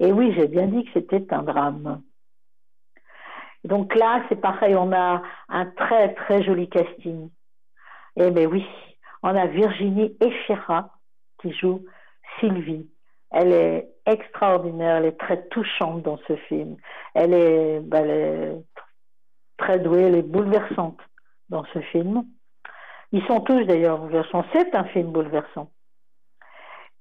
Et 0.00 0.12
oui, 0.12 0.32
j'ai 0.36 0.48
bien 0.48 0.66
dit 0.66 0.84
que 0.84 0.90
c'était 0.94 1.32
un 1.32 1.42
drame. 1.42 2.02
Donc 3.64 3.94
là, 3.94 4.22
c'est 4.28 4.40
pareil, 4.40 4.74
on 4.76 4.92
a 4.92 5.22
un 5.48 5.66
très 5.66 6.14
très 6.14 6.42
joli 6.42 6.68
casting. 6.68 7.30
Eh 8.16 8.30
bien 8.30 8.46
oui, 8.46 8.64
on 9.22 9.34
a 9.34 9.46
Virginie 9.46 10.16
Efira 10.20 10.90
qui 11.40 11.52
joue 11.52 11.84
Sylvie. 12.38 12.88
Elle 13.30 13.52
est 13.52 13.93
extraordinaire, 14.06 14.96
elle 14.96 15.06
est 15.06 15.18
très 15.18 15.46
touchante 15.48 16.02
dans 16.02 16.18
ce 16.28 16.36
film. 16.36 16.76
Elle 17.14 17.34
est, 17.34 17.80
ben, 17.80 18.04
elle 18.04 18.10
est 18.10 18.64
très 19.56 19.78
douée, 19.78 20.02
elle 20.02 20.16
est 20.16 20.22
bouleversante 20.22 21.00
dans 21.48 21.64
ce 21.72 21.80
film. 21.80 22.24
Ils 23.12 23.24
sont 23.26 23.40
tous 23.40 23.64
d'ailleurs 23.64 23.98
bouleversants. 23.98 24.44
C'est 24.52 24.74
un 24.74 24.84
film 24.84 25.12
bouleversant. 25.12 25.70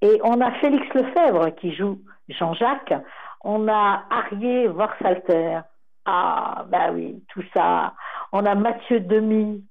Et 0.01 0.19
on 0.23 0.41
a 0.41 0.51
Félix 0.59 0.85
Lefebvre 0.93 1.55
qui 1.55 1.73
joue 1.73 2.01
Jean-Jacques. 2.27 2.93
On 3.41 3.67
a 3.67 4.03
Arié 4.09 4.67
Vorsalter. 4.67 5.61
Ah, 6.05 6.65
bah 6.69 6.91
oui, 6.91 7.23
tout 7.29 7.43
ça. 7.53 7.93
On 8.31 8.45
a 8.45 8.55
Mathieu 8.55 8.99
Demy. 8.99 9.63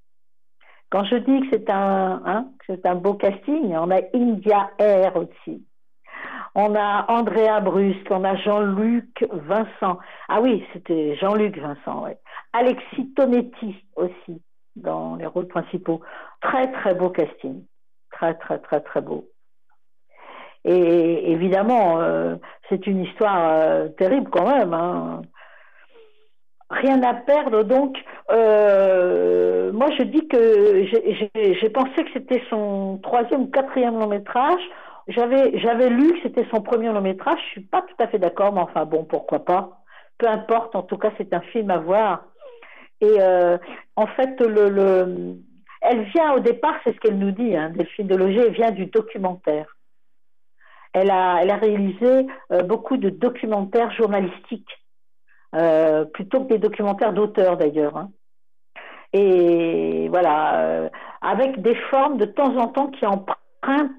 Quand 0.90 1.04
je 1.04 1.16
dis 1.16 1.40
que 1.42 1.46
c'est 1.52 1.70
un, 1.70 2.22
hein, 2.24 2.48
c'est 2.66 2.84
un 2.86 2.94
beau 2.94 3.14
casting, 3.14 3.74
on 3.74 3.90
a 3.90 4.00
India 4.14 4.70
Air 4.78 5.16
aussi. 5.16 5.64
On 6.54 6.74
a 6.74 7.06
Andrea 7.08 7.60
Brusque, 7.60 8.10
on 8.10 8.24
a 8.24 8.36
Jean-Luc 8.36 9.26
Vincent. 9.30 9.98
Ah 10.28 10.40
oui, 10.42 10.64
c'était 10.72 11.16
Jean-Luc 11.16 11.58
Vincent, 11.58 12.04
ouais. 12.04 12.18
Alexis 12.52 13.12
Tonetti 13.14 13.76
aussi 13.96 14.42
dans 14.76 15.16
les 15.16 15.26
rôles 15.26 15.48
principaux. 15.48 16.02
Très 16.40 16.70
très 16.72 16.94
beau 16.94 17.10
casting. 17.10 17.64
très, 18.10 18.34
très, 18.34 18.58
très, 18.58 18.80
très 18.80 19.00
beau. 19.00 19.26
Et 20.64 21.32
évidemment, 21.32 22.00
euh, 22.00 22.36
c'est 22.68 22.86
une 22.86 23.02
histoire 23.04 23.50
euh, 23.50 23.88
terrible 23.88 24.30
quand 24.30 24.46
même. 24.46 24.74
Hein. 24.74 25.22
Rien 26.70 27.02
à 27.02 27.14
perdre. 27.14 27.64
Donc, 27.64 27.96
euh, 28.30 29.72
moi, 29.72 29.88
je 29.98 30.04
dis 30.04 30.28
que 30.28 30.84
j'ai 31.34 31.70
pensé 31.70 32.04
que 32.04 32.12
c'était 32.12 32.42
son 32.48 32.98
troisième 33.02 33.42
ou 33.42 33.46
quatrième 33.46 33.98
long 33.98 34.06
métrage. 34.06 34.62
J'avais 35.08 35.58
j'avais 35.58 35.88
lu 35.88 36.12
que 36.12 36.22
c'était 36.22 36.46
son 36.50 36.62
premier 36.62 36.88
long 36.92 37.00
métrage. 37.00 37.38
Je 37.46 37.50
suis 37.50 37.60
pas 37.60 37.82
tout 37.82 37.96
à 37.98 38.08
fait 38.08 38.18
d'accord, 38.18 38.52
mais 38.52 38.60
enfin 38.60 38.84
bon, 38.84 39.04
pourquoi 39.04 39.44
pas. 39.44 39.82
Peu 40.18 40.28
importe. 40.28 40.76
En 40.76 40.82
tout 40.82 40.98
cas, 40.98 41.10
c'est 41.18 41.32
un 41.34 41.40
film 41.40 41.70
à 41.70 41.78
voir. 41.78 42.24
Et 43.00 43.18
en 43.96 44.06
fait, 44.06 44.40
le, 44.40 44.68
le, 44.68 45.36
elle 45.82 46.04
vient 46.04 46.32
au 46.34 46.38
départ, 46.38 46.76
c'est 46.84 46.94
ce 46.94 47.00
qu'elle 47.00 47.18
nous 47.18 47.32
dit, 47.32 47.56
hein, 47.56 47.70
Delphine 47.70 48.06
Deloger, 48.06 48.46
elle 48.46 48.52
vient 48.52 48.70
du 48.70 48.86
documentaire. 48.86 49.76
Elle 50.92 51.10
a, 51.10 51.38
elle 51.42 51.50
a 51.50 51.56
réalisé 51.56 52.26
euh, 52.52 52.62
beaucoup 52.62 52.96
de 52.96 53.10
documentaires 53.10 53.90
journalistiques, 53.92 54.70
euh, 55.56 56.04
plutôt 56.04 56.44
que 56.44 56.50
des 56.50 56.58
documentaires 56.58 57.12
d'auteurs 57.12 57.56
d'ailleurs. 57.56 57.96
Hein. 57.96 58.10
Et 59.12 60.08
voilà, 60.08 60.60
euh, 60.60 60.88
avec 61.20 61.60
des 61.60 61.74
formes 61.90 62.18
de 62.18 62.26
temps 62.26 62.56
en 62.56 62.68
temps 62.68 62.88
qui 62.88 63.04
empruntent 63.04 63.38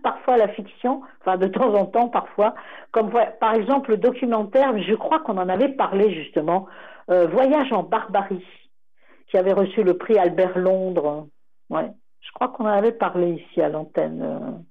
parfois 0.04 0.38
la 0.38 0.50
fiction, 0.50 1.02
enfin 1.22 1.38
de 1.38 1.48
temps 1.48 1.74
en 1.74 1.86
temps 1.86 2.10
parfois, 2.10 2.54
comme 2.92 3.12
par 3.40 3.54
exemple 3.54 3.92
le 3.92 3.98
documentaire, 3.98 4.78
je 4.82 4.94
crois 4.96 5.20
qu'on 5.22 5.38
en 5.38 5.50
avait 5.50 5.70
parlé 5.70 6.14
justement, 6.14 6.68
Voyage 7.08 7.72
en 7.72 7.84
Barbarie, 7.84 8.46
qui 9.28 9.38
avait 9.38 9.54
reçu 9.54 9.84
le 9.84 9.98
prix 9.98 10.18
Albert 10.18 10.58
Londres. 10.58 11.28
Ouais, 11.70 11.90
je 12.22 12.32
crois 12.34 12.50
qu'on 12.50 12.66
en 12.66 12.68
avait 12.68 12.92
parlé 12.92 13.42
ici 13.42 13.62
à 13.62 13.70
l'antenne 13.70 14.64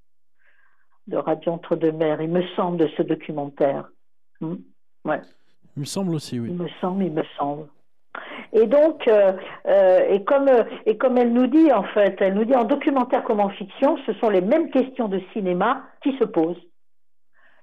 de 1.08 1.16
Radio 1.16 1.52
Entre-deux-Mers, 1.52 2.20
il 2.20 2.30
me 2.30 2.42
semble, 2.54 2.76
de 2.76 2.88
ce 2.96 3.02
documentaire. 3.02 3.88
Hmm, 4.40 4.56
ouais. 5.04 5.20
Il 5.76 5.80
me 5.80 5.84
semble 5.84 6.14
aussi, 6.14 6.38
oui. 6.38 6.48
Il 6.50 6.56
me 6.56 6.68
semble, 6.80 7.04
il 7.04 7.12
me 7.12 7.24
semble. 7.36 7.66
Et 8.52 8.66
donc, 8.66 9.08
euh, 9.08 9.32
euh, 9.66 10.00
et, 10.08 10.24
comme, 10.24 10.50
et 10.84 10.98
comme 10.98 11.16
elle 11.16 11.32
nous 11.32 11.46
dit, 11.46 11.72
en 11.72 11.84
fait, 11.84 12.16
elle 12.20 12.34
nous 12.34 12.44
dit 12.44 12.54
en 12.54 12.64
documentaire 12.64 13.24
comme 13.24 13.40
en 13.40 13.48
fiction, 13.48 13.96
ce 14.06 14.12
sont 14.14 14.28
les 14.28 14.42
mêmes 14.42 14.70
questions 14.70 15.08
de 15.08 15.20
cinéma 15.32 15.84
qui 16.02 16.16
se 16.18 16.24
posent. 16.24 16.60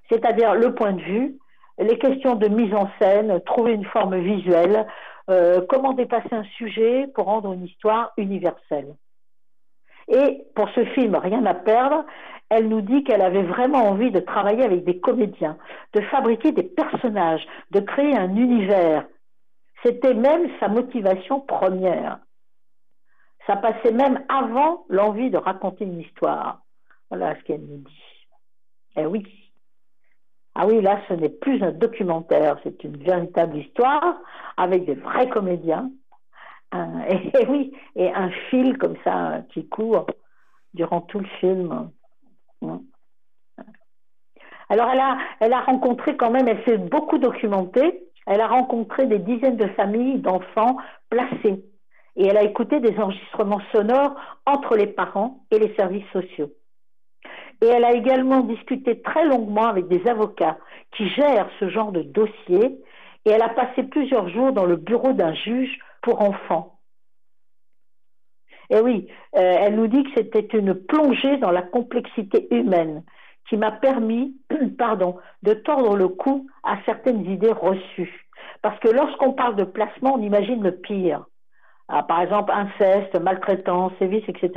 C'est-à-dire 0.09 0.55
le 0.55 0.73
point 0.73 0.93
de 0.93 1.01
vue, 1.01 1.37
les 1.77 1.97
questions 1.97 2.35
de 2.35 2.47
mise 2.47 2.73
en 2.73 2.89
scène, 2.99 3.39
trouver 3.45 3.73
une 3.73 3.85
forme 3.85 4.17
visuelle, 4.17 4.87
euh, 5.29 5.61
comment 5.69 5.93
dépasser 5.93 6.33
un 6.33 6.43
sujet 6.57 7.07
pour 7.13 7.25
rendre 7.25 7.53
une 7.53 7.65
histoire 7.65 8.11
universelle. 8.17 8.95
Et 10.07 10.43
pour 10.55 10.69
ce 10.69 10.83
film, 10.85 11.15
Rien 11.15 11.45
à 11.45 11.53
perdre, 11.53 12.03
elle 12.49 12.67
nous 12.67 12.81
dit 12.81 13.03
qu'elle 13.03 13.21
avait 13.21 13.43
vraiment 13.43 13.87
envie 13.87 14.09
de 14.09 14.19
travailler 14.19 14.63
avec 14.63 14.83
des 14.83 14.99
comédiens, 14.99 15.57
de 15.93 16.01
fabriquer 16.01 16.51
des 16.51 16.63
personnages, 16.63 17.45
de 17.69 17.79
créer 17.79 18.17
un 18.17 18.35
univers. 18.35 19.05
C'était 19.83 20.13
même 20.13 20.49
sa 20.59 20.67
motivation 20.67 21.41
première. 21.41 22.19
Ça 23.47 23.55
passait 23.55 23.93
même 23.93 24.23
avant 24.29 24.85
l'envie 24.89 25.29
de 25.29 25.37
raconter 25.37 25.85
une 25.85 26.01
histoire. 26.01 26.61
Voilà 27.09 27.35
ce 27.37 27.43
qu'elle 27.43 27.61
nous 27.61 27.77
dit. 27.77 28.27
Eh 28.97 29.05
oui. 29.05 29.25
Ah 30.55 30.67
oui, 30.67 30.81
là, 30.81 30.99
ce 31.07 31.13
n'est 31.13 31.29
plus 31.29 31.63
un 31.63 31.71
documentaire, 31.71 32.59
c'est 32.63 32.83
une 32.83 32.97
véritable 32.97 33.57
histoire 33.57 34.19
avec 34.57 34.85
des 34.85 34.95
vrais 34.95 35.29
comédiens. 35.29 35.89
et, 37.09 37.31
et 37.39 37.47
oui, 37.47 37.73
et 37.95 38.11
un 38.13 38.29
fil 38.49 38.77
comme 38.77 38.97
ça 39.03 39.41
qui 39.53 39.67
court 39.67 40.05
durant 40.73 41.01
tout 41.01 41.19
le 41.19 41.27
film. 41.39 41.89
Alors 44.69 44.89
elle 44.91 44.99
a, 44.99 45.17
elle 45.39 45.53
a 45.53 45.61
rencontré 45.61 46.15
quand 46.15 46.29
même, 46.29 46.47
elle 46.47 46.63
s'est 46.65 46.77
beaucoup 46.77 47.17
documentée, 47.17 48.03
elle 48.29 48.41
a 48.41 48.47
rencontré 48.47 49.07
des 49.07 49.17
dizaines 49.17 49.57
de 49.57 49.67
familles 49.69 50.19
d'enfants 50.19 50.77
placés 51.09 51.65
et 52.15 52.27
elle 52.27 52.37
a 52.37 52.43
écouté 52.43 52.79
des 52.79 52.95
enregistrements 52.99 53.61
sonores 53.71 54.15
entre 54.45 54.75
les 54.75 54.85
parents 54.85 55.43
et 55.49 55.57
les 55.57 55.73
services 55.75 56.07
sociaux. 56.13 56.51
Et 57.61 57.65
elle 57.65 57.83
a 57.83 57.93
également 57.93 58.41
discuté 58.41 59.01
très 59.01 59.25
longuement 59.25 59.65
avec 59.65 59.87
des 59.87 60.07
avocats 60.07 60.59
qui 60.95 61.09
gèrent 61.09 61.49
ce 61.59 61.69
genre 61.69 61.91
de 61.91 62.03
dossier 62.03 62.79
et 63.25 63.29
elle 63.31 63.41
a 63.41 63.49
passé 63.49 63.83
plusieurs 63.83 64.29
jours 64.29 64.53
dans 64.53 64.65
le 64.65 64.75
bureau 64.75 65.13
d'un 65.13 65.33
juge 65.33 65.79
pour 66.03 66.21
enfants. 66.21 66.79
Et 68.69 68.79
oui, 68.79 69.07
euh, 69.35 69.55
elle 69.59 69.75
nous 69.75 69.87
dit 69.87 70.03
que 70.03 70.11
c'était 70.15 70.55
une 70.55 70.75
plongée 70.75 71.37
dans 71.37 71.51
la 71.51 71.63
complexité 71.63 72.47
humaine 72.51 73.03
qui 73.49 73.57
m'a 73.57 73.71
permis, 73.71 74.37
pardon, 74.77 75.17
de 75.43 75.53
tordre 75.53 75.97
le 75.97 76.07
cou 76.07 76.47
à 76.63 76.77
certaines 76.85 77.25
idées 77.25 77.51
reçues. 77.51 78.27
Parce 78.61 78.79
que 78.79 78.89
lorsqu'on 78.89 79.33
parle 79.33 79.55
de 79.55 79.63
placement, 79.63 80.15
on 80.15 80.21
imagine 80.21 80.63
le 80.63 80.75
pire. 80.75 81.25
Ah, 81.91 82.03
par 82.03 82.21
exemple, 82.21 82.51
inceste, 82.51 83.19
maltraitance, 83.19 83.91
sévices, 83.97 84.27
etc. 84.27 84.51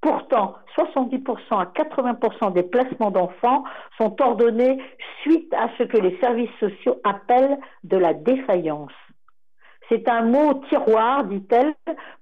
Pourtant, 0.00 0.56
70% 0.76 1.60
à 1.60 1.66
80% 1.66 2.52
des 2.52 2.64
placements 2.64 3.12
d'enfants 3.12 3.62
sont 3.96 4.20
ordonnés 4.20 4.82
suite 5.22 5.54
à 5.54 5.68
ce 5.78 5.84
que 5.84 5.98
les 5.98 6.18
services 6.18 6.50
sociaux 6.58 7.00
appellent 7.04 7.58
de 7.84 7.96
la 7.96 8.12
défaillance. 8.12 8.90
C'est 9.88 10.08
un 10.08 10.22
mot 10.22 10.54
tiroir, 10.68 11.24
dit-elle, 11.24 11.74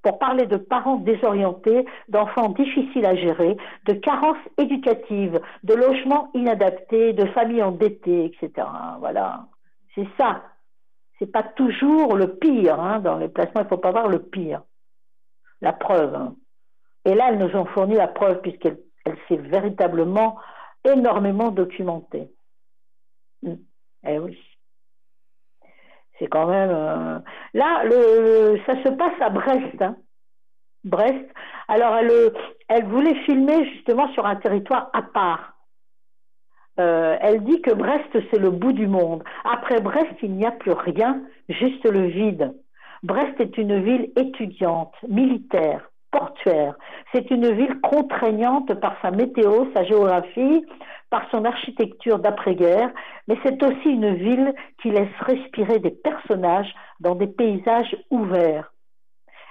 pour 0.02 0.18
parler 0.18 0.46
de 0.46 0.56
parents 0.56 0.96
désorientés, 0.96 1.86
d'enfants 2.08 2.48
difficiles 2.48 3.06
à 3.06 3.14
gérer, 3.14 3.56
de 3.86 3.92
carences 3.92 4.44
éducatives, 4.58 5.40
de 5.62 5.74
logements 5.74 6.30
inadaptés, 6.34 7.12
de 7.12 7.26
familles 7.26 7.62
endettées, 7.62 8.24
etc. 8.26 8.66
Voilà, 8.98 9.46
c'est 9.94 10.08
ça. 10.18 10.42
C'est 11.18 11.30
pas 11.30 11.44
toujours 11.44 12.16
le 12.16 12.34
pire 12.34 12.80
hein, 12.80 12.98
dans 12.98 13.16
les 13.16 13.28
placements. 13.28 13.62
Il 13.62 13.68
faut 13.68 13.76
pas 13.76 13.92
voir 13.92 14.08
le 14.08 14.18
pire. 14.18 14.62
La 15.60 15.72
preuve. 15.72 16.14
Hein. 16.14 16.34
Et 17.04 17.14
là, 17.14 17.28
elles 17.28 17.38
nous 17.38 17.54
ont 17.56 17.66
fourni 17.66 17.94
la 17.94 18.08
preuve 18.08 18.40
puisqu'elle 18.40 18.78
s'est 19.28 19.36
véritablement 19.36 20.36
énormément 20.84 21.52
documentée. 21.52 22.28
Hmm. 23.42 23.54
Eh 24.04 24.18
oui 24.18 24.36
c'est 26.18 26.26
quand 26.26 26.46
même. 26.46 26.70
Euh, 26.70 27.18
là, 27.54 27.84
le, 27.84 28.60
ça 28.66 28.82
se 28.82 28.88
passe 28.90 29.20
à 29.20 29.30
Brest. 29.30 29.80
Hein. 29.80 29.96
Brest. 30.84 31.26
Alors, 31.68 31.96
elle, 31.96 32.32
elle 32.68 32.84
voulait 32.84 33.14
filmer 33.24 33.64
justement 33.72 34.12
sur 34.12 34.26
un 34.26 34.36
territoire 34.36 34.90
à 34.92 35.02
part. 35.02 35.52
Euh, 36.80 37.16
elle 37.20 37.44
dit 37.44 37.60
que 37.60 37.72
Brest, 37.72 38.08
c'est 38.30 38.38
le 38.38 38.50
bout 38.50 38.72
du 38.72 38.86
monde. 38.86 39.22
Après 39.44 39.80
Brest, 39.80 40.14
il 40.22 40.32
n'y 40.32 40.46
a 40.46 40.50
plus 40.50 40.72
rien, 40.72 41.20
juste 41.48 41.84
le 41.84 42.06
vide. 42.06 42.54
Brest 43.02 43.38
est 43.40 43.58
une 43.58 43.82
ville 43.82 44.10
étudiante, 44.16 44.94
militaire, 45.08 45.90
portuaire. 46.10 46.76
C'est 47.12 47.30
une 47.30 47.52
ville 47.52 47.80
contraignante 47.80 48.74
par 48.74 48.96
sa 49.02 49.10
météo, 49.10 49.66
sa 49.74 49.84
géographie, 49.84 50.64
par 51.12 51.30
son 51.30 51.44
architecture 51.44 52.18
d'après-guerre, 52.18 52.90
mais 53.28 53.36
c'est 53.44 53.62
aussi 53.62 53.90
une 53.90 54.14
ville 54.14 54.54
qui 54.80 54.90
laisse 54.90 55.14
respirer 55.20 55.78
des 55.78 55.90
personnages 55.90 56.74
dans 57.00 57.14
des 57.14 57.26
paysages 57.26 57.94
ouverts. 58.10 58.72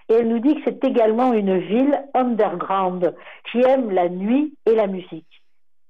Et 0.09 0.15
elle 0.15 0.27
nous 0.27 0.39
dit 0.39 0.55
que 0.55 0.61
c'est 0.65 0.83
également 0.83 1.33
une 1.33 1.59
ville 1.59 2.03
underground 2.15 3.15
qui 3.51 3.61
aime 3.61 3.91
la 3.91 4.09
nuit 4.09 4.57
et 4.65 4.73
la 4.73 4.87
musique. 4.87 5.43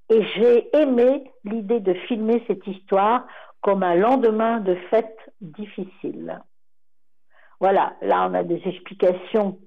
Et 0.09 0.21
j'ai 0.35 0.75
aimé 0.75 1.31
l'idée 1.45 1.79
de 1.79 1.93
filmer 1.93 2.43
cette 2.47 2.67
histoire 2.67 3.25
comme 3.61 3.81
un 3.81 3.95
lendemain 3.95 4.59
de 4.59 4.75
fête 4.89 5.17
difficile. 5.39 6.41
Voilà, 7.61 7.93
là 8.01 8.27
on 8.29 8.33
a 8.33 8.43
des 8.43 8.61
explications 8.65 9.57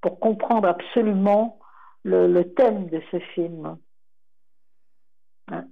pour 0.00 0.20
comprendre 0.20 0.68
absolument 0.68 1.58
le, 2.04 2.40
thème 2.54 2.86
de 2.86 3.02
ce 3.10 3.18
film. 3.34 3.76
Hein. 5.48 5.66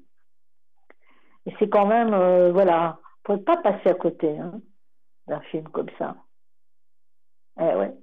Et 1.49 1.55
c'est 1.59 1.71
quand 1.71 1.87
même, 1.87 2.13
euh, 2.13 2.53
voilà, 2.53 2.99
ne 3.27 3.37
pas 3.37 3.57
passer 3.57 3.89
à 3.89 3.95
côté 3.95 4.39
hein, 4.39 4.61
d'un 5.27 5.41
film 5.41 5.67
comme 5.69 5.89
ça. 5.99 6.15
Eh 7.59 7.75
ouais. 7.75 7.95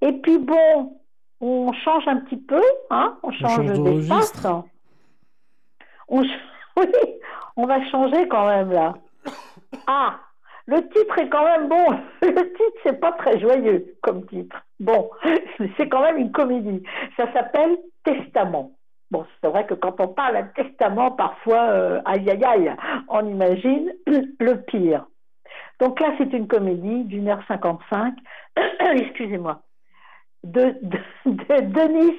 Et 0.00 0.12
puis 0.12 0.38
bon, 0.38 1.00
on 1.40 1.72
change 1.72 2.06
un 2.06 2.18
petit 2.18 2.36
peu, 2.36 2.62
hein, 2.90 3.18
on 3.24 3.32
change, 3.32 3.66
d'espace. 3.66 4.46
On, 6.06 6.22
oui, 6.76 6.92
on 7.56 7.66
va 7.66 7.84
changer 7.90 8.28
quand 8.28 8.46
même 8.46 8.70
là. 8.70 8.94
Ah, 9.88 10.20
le 10.66 10.88
titre 10.90 11.18
est 11.18 11.28
quand 11.28 11.44
même 11.44 11.68
bon. 11.68 11.90
Le 12.22 12.52
titre, 12.52 12.80
c'est 12.84 13.00
pas 13.00 13.12
très 13.12 13.40
joyeux 13.40 13.96
comme 14.00 14.24
titre. 14.26 14.64
Bon, 14.78 15.10
c'est 15.76 15.88
quand 15.88 16.02
même 16.02 16.18
une 16.18 16.30
comédie. 16.30 16.84
Ça 17.16 17.32
s'appelle 17.32 17.76
Testament. 18.04 18.70
Bon, 19.10 19.26
c'est 19.42 19.48
vrai 19.48 19.66
que 19.66 19.74
quand 19.74 20.00
on 20.00 20.08
parle 20.08 20.36
à 20.36 20.42
testament, 20.44 21.10
parfois, 21.10 21.70
euh, 21.70 22.00
aïe 22.04 22.30
aïe 22.30 22.44
aïe, 22.44 22.76
on 23.08 23.26
imagine 23.26 23.92
le 24.06 24.54
pire. 24.62 25.06
Donc 25.80 25.98
là, 26.00 26.12
c'est 26.18 26.32
une 26.32 26.46
comédie 26.46 27.04
d'une 27.04 27.28
heure 27.28 27.42
cinquante-cinq, 27.48 28.14
excusez-moi, 28.94 29.62
de, 30.44 30.76
de, 30.82 31.60
Denis 31.60 32.16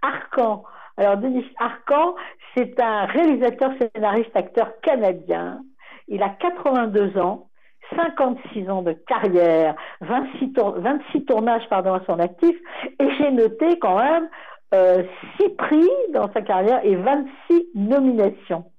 Arcan 0.00 0.64
Alors, 0.96 1.18
Denis 1.18 1.46
Arcan, 1.58 2.14
c'est 2.56 2.80
un 2.80 3.04
réalisateur, 3.06 3.72
scénariste, 3.78 4.34
acteur 4.34 4.72
canadien. 4.80 5.60
Il 6.08 6.22
a 6.22 6.30
82 6.30 7.18
ans, 7.18 7.48
56 7.94 8.70
ans 8.70 8.82
de 8.82 8.92
carrière, 8.92 9.74
26, 10.00 10.52
26 10.56 11.24
tournages 11.24 11.68
pardon, 11.68 11.94
à 11.94 12.04
son 12.06 12.18
actif, 12.18 12.56
et 12.98 13.14
j'ai 13.18 13.30
noté 13.30 13.78
quand 13.78 13.98
même 13.98 14.28
euh, 14.74 15.02
6 15.40 15.48
prix 15.50 15.88
dans 16.12 16.32
sa 16.32 16.42
carrière 16.42 16.84
et 16.84 16.96
26 16.96 17.68
nominations. 17.74 18.70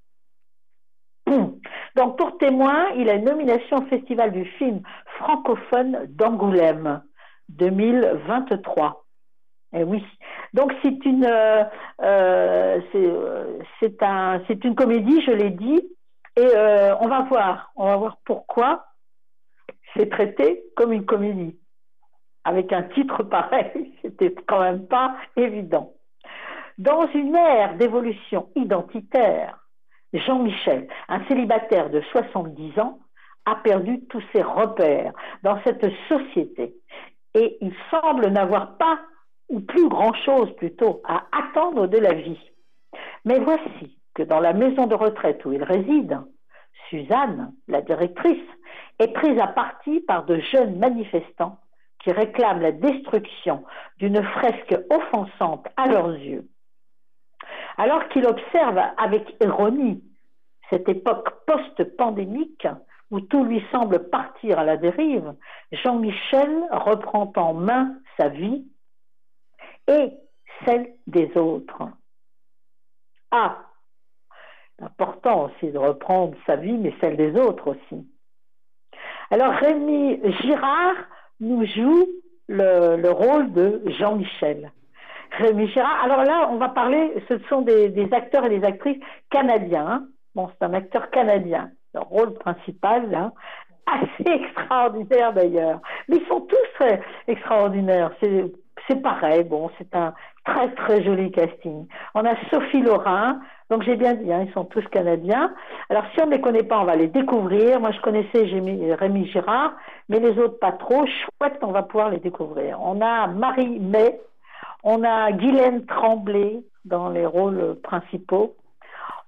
Donc, 1.96 2.18
pour 2.18 2.38
témoin, 2.38 2.88
il 2.96 3.08
a 3.08 3.14
une 3.14 3.24
nomination 3.24 3.78
au 3.78 3.86
Festival 3.86 4.32
du 4.32 4.44
film 4.44 4.82
francophone 5.18 6.06
d'Angoulême 6.08 7.02
2023. 7.50 9.04
Eh 9.74 9.84
oui. 9.84 10.04
Donc, 10.52 10.72
c'est 10.82 11.04
une, 11.04 11.24
euh, 11.24 11.64
euh, 12.02 12.80
c'est 13.80 14.02
un, 14.02 14.42
c'est 14.46 14.64
une 14.64 14.74
comédie, 14.74 15.22
je 15.22 15.30
l'ai 15.30 15.50
dit, 15.50 15.80
et 16.36 16.46
euh, 16.56 16.94
on 17.00 17.08
va 17.08 17.22
voir, 17.22 17.72
on 17.76 17.86
va 17.86 17.96
voir 17.96 18.16
pourquoi 18.24 18.86
c'est 19.94 20.10
traité 20.10 20.64
comme 20.76 20.92
une 20.92 21.04
comédie. 21.04 21.58
Avec 22.44 22.72
un 22.72 22.82
titre 22.82 23.22
pareil, 23.30 23.92
c'était 24.02 24.34
quand 24.46 24.60
même 24.60 24.86
pas 24.86 25.16
évident. 25.36 25.92
Dans 26.78 27.06
une 27.12 27.34
ère 27.34 27.76
d'évolution 27.76 28.48
identitaire, 28.56 29.58
Jean-Michel, 30.12 30.88
un 31.08 31.24
célibataire 31.26 31.90
de 31.90 32.00
70 32.12 32.78
ans, 32.78 32.98
a 33.44 33.56
perdu 33.56 34.04
tous 34.06 34.22
ses 34.32 34.42
repères 34.42 35.12
dans 35.42 35.60
cette 35.64 35.86
société 36.08 36.74
et 37.34 37.58
il 37.60 37.72
semble 37.90 38.28
n'avoir 38.28 38.76
pas, 38.76 39.00
ou 39.48 39.60
plus 39.60 39.88
grand-chose 39.88 40.54
plutôt, 40.56 41.02
à 41.06 41.24
attendre 41.32 41.86
de 41.86 41.98
la 41.98 42.14
vie. 42.14 42.38
Mais 43.24 43.38
voici 43.38 43.98
que 44.14 44.22
dans 44.22 44.40
la 44.40 44.52
maison 44.52 44.86
de 44.86 44.94
retraite 44.94 45.44
où 45.44 45.52
il 45.52 45.62
réside, 45.62 46.20
Suzanne, 46.88 47.52
la 47.68 47.80
directrice, 47.80 48.46
est 48.98 49.12
prise 49.12 49.38
à 49.38 49.46
partie 49.46 50.00
par 50.00 50.24
de 50.24 50.38
jeunes 50.38 50.78
manifestants 50.78 51.58
qui 52.02 52.12
réclament 52.12 52.60
la 52.60 52.72
destruction 52.72 53.64
d'une 53.98 54.22
fresque 54.22 54.76
offensante 54.90 55.66
à 55.76 55.86
leurs 55.88 56.12
yeux. 56.16 56.48
Alors 57.76 58.08
qu'il 58.08 58.26
observe 58.26 58.80
avec 58.96 59.36
ironie 59.40 60.02
cette 60.70 60.88
époque 60.88 61.44
post-pandémique 61.46 62.66
où 63.10 63.20
tout 63.20 63.44
lui 63.44 63.62
semble 63.70 64.08
partir 64.08 64.58
à 64.58 64.64
la 64.64 64.76
dérive, 64.76 65.34
Jean-Michel 65.70 66.64
reprend 66.70 67.30
en 67.36 67.54
main 67.54 67.96
sa 68.16 68.28
vie 68.28 68.66
et 69.86 70.12
celle 70.64 70.94
des 71.06 71.36
autres. 71.36 71.88
Ah, 73.30 73.58
important 74.80 75.46
aussi 75.46 75.70
de 75.70 75.78
reprendre 75.78 76.36
sa 76.46 76.56
vie, 76.56 76.72
mais 76.72 76.94
celle 77.00 77.16
des 77.16 77.38
autres 77.38 77.68
aussi. 77.68 78.06
Alors 79.30 79.52
Rémi 79.54 80.20
Girard 80.40 80.96
nous 81.40 81.64
joue 81.66 82.06
le, 82.48 83.10
rôle 83.10 83.52
de 83.52 83.82
Jean-Michel. 83.98 84.72
Rémi 85.32 85.72
alors 85.78 86.24
là, 86.24 86.48
on 86.50 86.56
va 86.56 86.68
parler, 86.68 87.14
ce 87.28 87.38
sont 87.48 87.62
des, 87.62 88.08
acteurs 88.12 88.44
et 88.44 88.58
des 88.58 88.66
actrices 88.66 89.00
canadiens. 89.30 89.86
Hein. 89.86 90.06
Bon, 90.34 90.50
c'est 90.50 90.64
un 90.66 90.74
acteur 90.74 91.10
canadien. 91.10 91.70
Le 91.94 92.00
rôle 92.00 92.34
principal, 92.34 93.10
là, 93.10 93.32
assez 93.86 94.30
extraordinaire 94.30 95.32
d'ailleurs. 95.32 95.80
Mais 96.08 96.16
ils 96.16 96.26
sont 96.26 96.40
tous 96.40 96.86
extraordinaires. 97.28 98.12
C'est 98.20 99.02
pareil. 99.02 99.44
Bon, 99.44 99.70
c'est 99.78 99.94
un 99.94 100.12
très 100.44 100.74
très 100.74 101.02
joli 101.02 101.30
casting. 101.30 101.86
On 102.14 102.24
a 102.24 102.34
Sophie 102.50 102.82
Laurin. 102.82 103.40
Donc 103.70 103.84
j'ai 103.84 103.96
bien 103.96 104.14
dit, 104.14 104.30
hein, 104.32 104.44
ils 104.46 104.52
sont 104.52 104.64
tous 104.64 104.86
canadiens. 104.88 105.54
Alors 105.88 106.04
si 106.12 106.20
on 106.20 106.26
ne 106.26 106.32
les 106.32 106.40
connaît 106.40 106.62
pas, 106.62 106.80
on 106.80 106.84
va 106.84 106.96
les 106.96 107.08
découvrir. 107.08 107.80
Moi 107.80 107.90
je 107.92 108.00
connaissais 108.00 108.42
Rémi 108.42 109.26
Girard, 109.28 109.72
mais 110.08 110.18
les 110.20 110.38
autres 110.38 110.58
pas 110.58 110.72
trop. 110.72 111.06
Chouette, 111.06 111.58
on 111.62 111.72
va 111.72 111.82
pouvoir 111.82 112.10
les 112.10 112.18
découvrir. 112.18 112.78
On 112.82 113.00
a 113.00 113.26
Marie 113.28 113.78
May, 113.78 114.20
on 114.82 115.02
a 115.04 115.32
Guylaine 115.32 115.86
Tremblay 115.86 116.62
dans 116.84 117.08
les 117.08 117.24
rôles 117.24 117.76
principaux. 117.82 118.56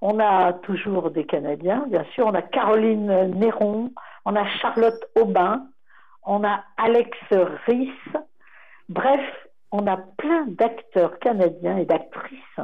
On 0.01 0.21
a 0.21 0.53
toujours 0.53 1.11
des 1.11 1.25
Canadiens, 1.25 1.85
bien 1.89 2.05
sûr. 2.15 2.27
On 2.27 2.35
a 2.35 2.43
Caroline 2.43 3.31
Néron, 3.39 3.91
on 4.27 4.37
a 4.37 4.47
Charlotte 4.61 5.03
Aubin, 5.19 5.67
on 6.27 6.45
a 6.45 6.63
Alex 6.77 7.17
Rhys. 7.67 7.93
Bref, 8.91 9.23
on 9.75 9.89
a 9.89 9.97
plein 9.97 10.47
d'acteurs 10.47 11.19
canadiens 11.19 11.79
et 11.79 11.85
d'actrices 11.85 12.61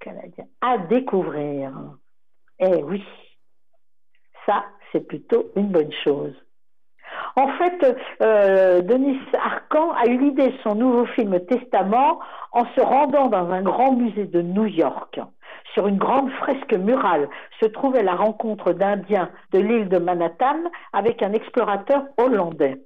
canadiens 0.00 0.46
à 0.60 0.76
découvrir. 0.76 1.70
Eh 2.58 2.82
oui, 2.82 3.04
ça, 4.44 4.64
c'est 4.90 5.06
plutôt 5.06 5.52
une 5.54 5.68
bonne 5.68 5.92
chose. 6.02 6.34
En 7.36 7.46
fait, 7.58 7.96
euh, 8.22 8.82
Denis 8.82 9.20
Arcan 9.34 9.92
a 9.92 10.06
eu 10.06 10.18
l'idée 10.18 10.48
de 10.48 10.58
son 10.64 10.74
nouveau 10.74 11.06
film 11.06 11.38
Testament 11.46 12.18
en 12.50 12.64
se 12.74 12.80
rendant 12.80 13.28
dans 13.28 13.48
un 13.50 13.62
grand 13.62 13.92
musée 13.92 14.26
de 14.26 14.42
New 14.42 14.66
York. 14.66 15.20
Sur 15.74 15.86
une 15.86 15.98
grande 15.98 16.30
fresque 16.32 16.74
murale 16.74 17.28
se 17.60 17.66
trouvait 17.66 18.02
la 18.02 18.16
rencontre 18.16 18.72
d'Indiens 18.72 19.30
de 19.52 19.60
l'île 19.60 19.88
de 19.88 19.98
Manhattan 19.98 20.58
avec 20.92 21.22
un 21.22 21.32
explorateur 21.32 22.02
hollandais. 22.18 22.82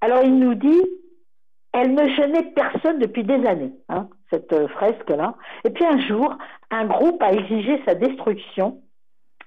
Alors 0.00 0.22
il 0.22 0.38
nous 0.38 0.54
dit, 0.54 0.82
elle 1.72 1.94
ne 1.94 2.06
gênait 2.08 2.52
personne 2.54 2.98
depuis 2.98 3.24
des 3.24 3.46
années, 3.46 3.72
hein, 3.88 4.08
cette 4.30 4.68
fresque-là. 4.68 5.34
Et 5.64 5.70
puis 5.70 5.84
un 5.84 5.98
jour, 6.06 6.36
un 6.70 6.84
groupe 6.84 7.22
a 7.22 7.32
exigé 7.32 7.82
sa 7.86 7.94
destruction 7.94 8.82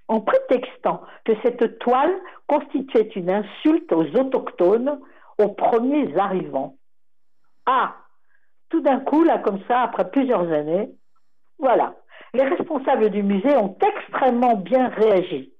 en 0.07 0.21
prétextant 0.21 1.01
que 1.23 1.33
cette 1.43 1.79
toile 1.79 2.13
constituait 2.47 3.09
une 3.15 3.29
insulte 3.29 3.91
aux 3.91 4.05
autochtones, 4.15 4.99
aux 5.39 5.49
premiers 5.49 6.17
arrivants. 6.17 6.75
Ah, 7.65 7.95
tout 8.69 8.81
d'un 8.81 8.99
coup, 8.99 9.23
là, 9.23 9.39
comme 9.39 9.59
ça, 9.67 9.81
après 9.81 10.09
plusieurs 10.09 10.51
années, 10.51 10.89
voilà, 11.59 11.95
les 12.33 12.43
responsables 12.43 13.09
du 13.09 13.23
musée 13.23 13.55
ont 13.55 13.77
extrêmement 13.81 14.55
bien 14.55 14.89
réagi. 14.89 15.53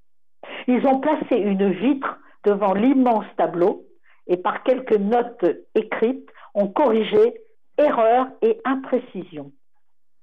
Ils 0.68 0.86
ont 0.86 1.00
placé 1.00 1.36
une 1.36 1.70
vitre 1.70 2.18
devant 2.44 2.74
l'immense 2.74 3.26
tableau 3.36 3.84
et 4.26 4.36
par 4.36 4.62
quelques 4.62 4.96
notes 4.98 5.44
écrites 5.74 6.30
ont 6.56 6.68
corrigé 6.68 7.34
erreurs 7.78 8.26
et 8.42 8.60
imprécisions. 8.64 9.52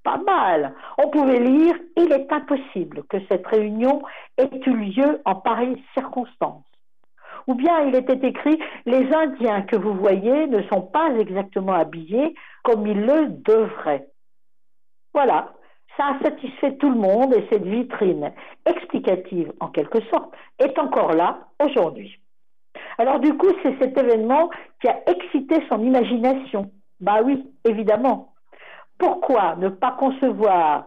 Pas 0.03 0.17
mal. 0.17 0.75
On 0.97 1.09
pouvait 1.09 1.39
lire 1.39 1.75
Il 1.95 2.11
est 2.11 2.31
impossible 2.31 3.03
que 3.03 3.17
cette 3.29 3.47
réunion 3.47 4.01
ait 4.37 4.49
eu 4.65 4.75
lieu 4.75 5.21
en 5.23 5.35
pareilles 5.35 5.81
circonstances. 5.93 6.65
Ou 7.47 7.55
bien 7.55 7.81
il 7.85 7.95
était 7.95 8.27
écrit 8.27 8.59
Les 8.85 9.13
Indiens 9.13 9.61
que 9.61 9.77
vous 9.77 9.93
voyez 9.93 10.47
ne 10.47 10.63
sont 10.63 10.81
pas 10.81 11.09
exactement 11.15 11.73
habillés 11.73 12.35
comme 12.63 12.85
ils 12.87 12.99
le 12.99 13.27
devraient. 13.29 14.07
Voilà. 15.13 15.53
Ça 15.95 16.05
a 16.07 16.23
satisfait 16.23 16.75
tout 16.77 16.89
le 16.89 16.99
monde 16.99 17.35
et 17.35 17.47
cette 17.51 17.65
vitrine 17.65 18.33
explicative, 18.65 19.53
en 19.59 19.67
quelque 19.67 20.01
sorte, 20.05 20.33
est 20.57 20.77
encore 20.79 21.13
là 21.13 21.49
aujourd'hui. 21.63 22.19
Alors 22.97 23.19
du 23.19 23.35
coup, 23.37 23.49
c'est 23.61 23.77
cet 23.79 23.97
événement 23.97 24.49
qui 24.81 24.87
a 24.87 25.01
excité 25.07 25.63
son 25.69 25.81
imagination. 25.81 26.71
Bah 26.99 27.21
oui, 27.23 27.45
évidemment. 27.65 28.33
Pourquoi 28.97 29.55
ne 29.57 29.69
pas 29.69 29.91
concevoir 29.91 30.85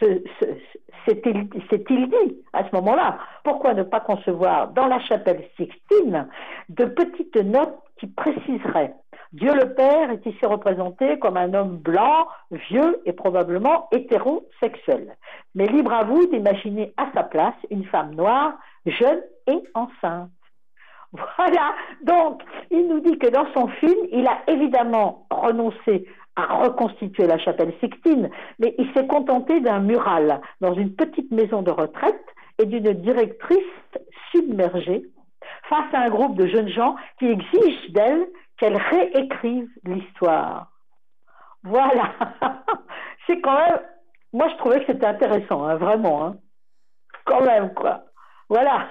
s'est-il 0.00 2.08
dit 2.08 2.42
à 2.52 2.68
ce 2.68 2.76
moment-là? 2.76 3.18
Pourquoi 3.44 3.74
ne 3.74 3.82
pas 3.82 4.00
concevoir 4.00 4.68
dans 4.68 4.86
la 4.86 5.00
chapelle 5.00 5.44
Sixtine 5.56 6.28
de 6.68 6.84
petites 6.84 7.36
notes 7.36 7.78
qui 7.98 8.06
préciseraient 8.06 8.94
Dieu 9.32 9.52
le 9.54 9.74
Père 9.74 10.10
est 10.10 10.24
ici 10.24 10.46
représenté 10.46 11.18
comme 11.18 11.36
un 11.36 11.52
homme 11.52 11.76
blanc, 11.76 12.28
vieux 12.50 13.02
et 13.04 13.12
probablement 13.12 13.86
hétérosexuel. 13.92 15.16
Mais 15.54 15.66
libre 15.66 15.92
à 15.92 16.04
vous 16.04 16.26
d'imaginer 16.28 16.94
à 16.96 17.10
sa 17.12 17.24
place 17.24 17.56
une 17.70 17.84
femme 17.84 18.14
noire, 18.14 18.54
jeune 18.86 19.20
et 19.46 19.62
enceinte. 19.74 20.30
Voilà, 21.38 21.74
donc 22.02 22.42
il 22.70 22.86
nous 22.86 23.00
dit 23.00 23.18
que 23.18 23.28
dans 23.28 23.50
son 23.54 23.68
film, 23.68 23.96
il 24.12 24.26
a 24.26 24.42
évidemment 24.46 25.26
renoncé 25.30 26.06
à 26.36 26.62
reconstituer 26.62 27.26
la 27.26 27.38
chapelle 27.38 27.72
Sixtine, 27.80 28.30
mais 28.58 28.74
il 28.78 28.92
s'est 28.92 29.06
contenté 29.06 29.60
d'un 29.60 29.80
mural 29.80 30.40
dans 30.60 30.74
une 30.74 30.94
petite 30.94 31.30
maison 31.32 31.62
de 31.62 31.70
retraite 31.70 32.24
et 32.58 32.66
d'une 32.66 32.92
directrice 32.92 33.58
submergée 34.30 35.02
face 35.68 35.92
à 35.92 36.00
un 36.00 36.10
groupe 36.10 36.36
de 36.36 36.46
jeunes 36.46 36.68
gens 36.68 36.94
qui 37.18 37.26
exigent 37.26 37.90
d'elle 37.90 38.26
qu'elle 38.58 38.76
réécrive 38.76 39.68
l'histoire. 39.84 40.70
Voilà. 41.62 42.12
C'est 43.26 43.40
quand 43.40 43.54
même. 43.54 43.80
Moi, 44.32 44.48
je 44.50 44.56
trouvais 44.56 44.80
que 44.80 44.92
c'était 44.92 45.06
intéressant, 45.06 45.64
hein, 45.64 45.76
vraiment. 45.76 46.24
Hein. 46.24 46.36
Quand 47.24 47.42
même, 47.42 47.72
quoi. 47.74 48.04
Voilà. 48.48 48.88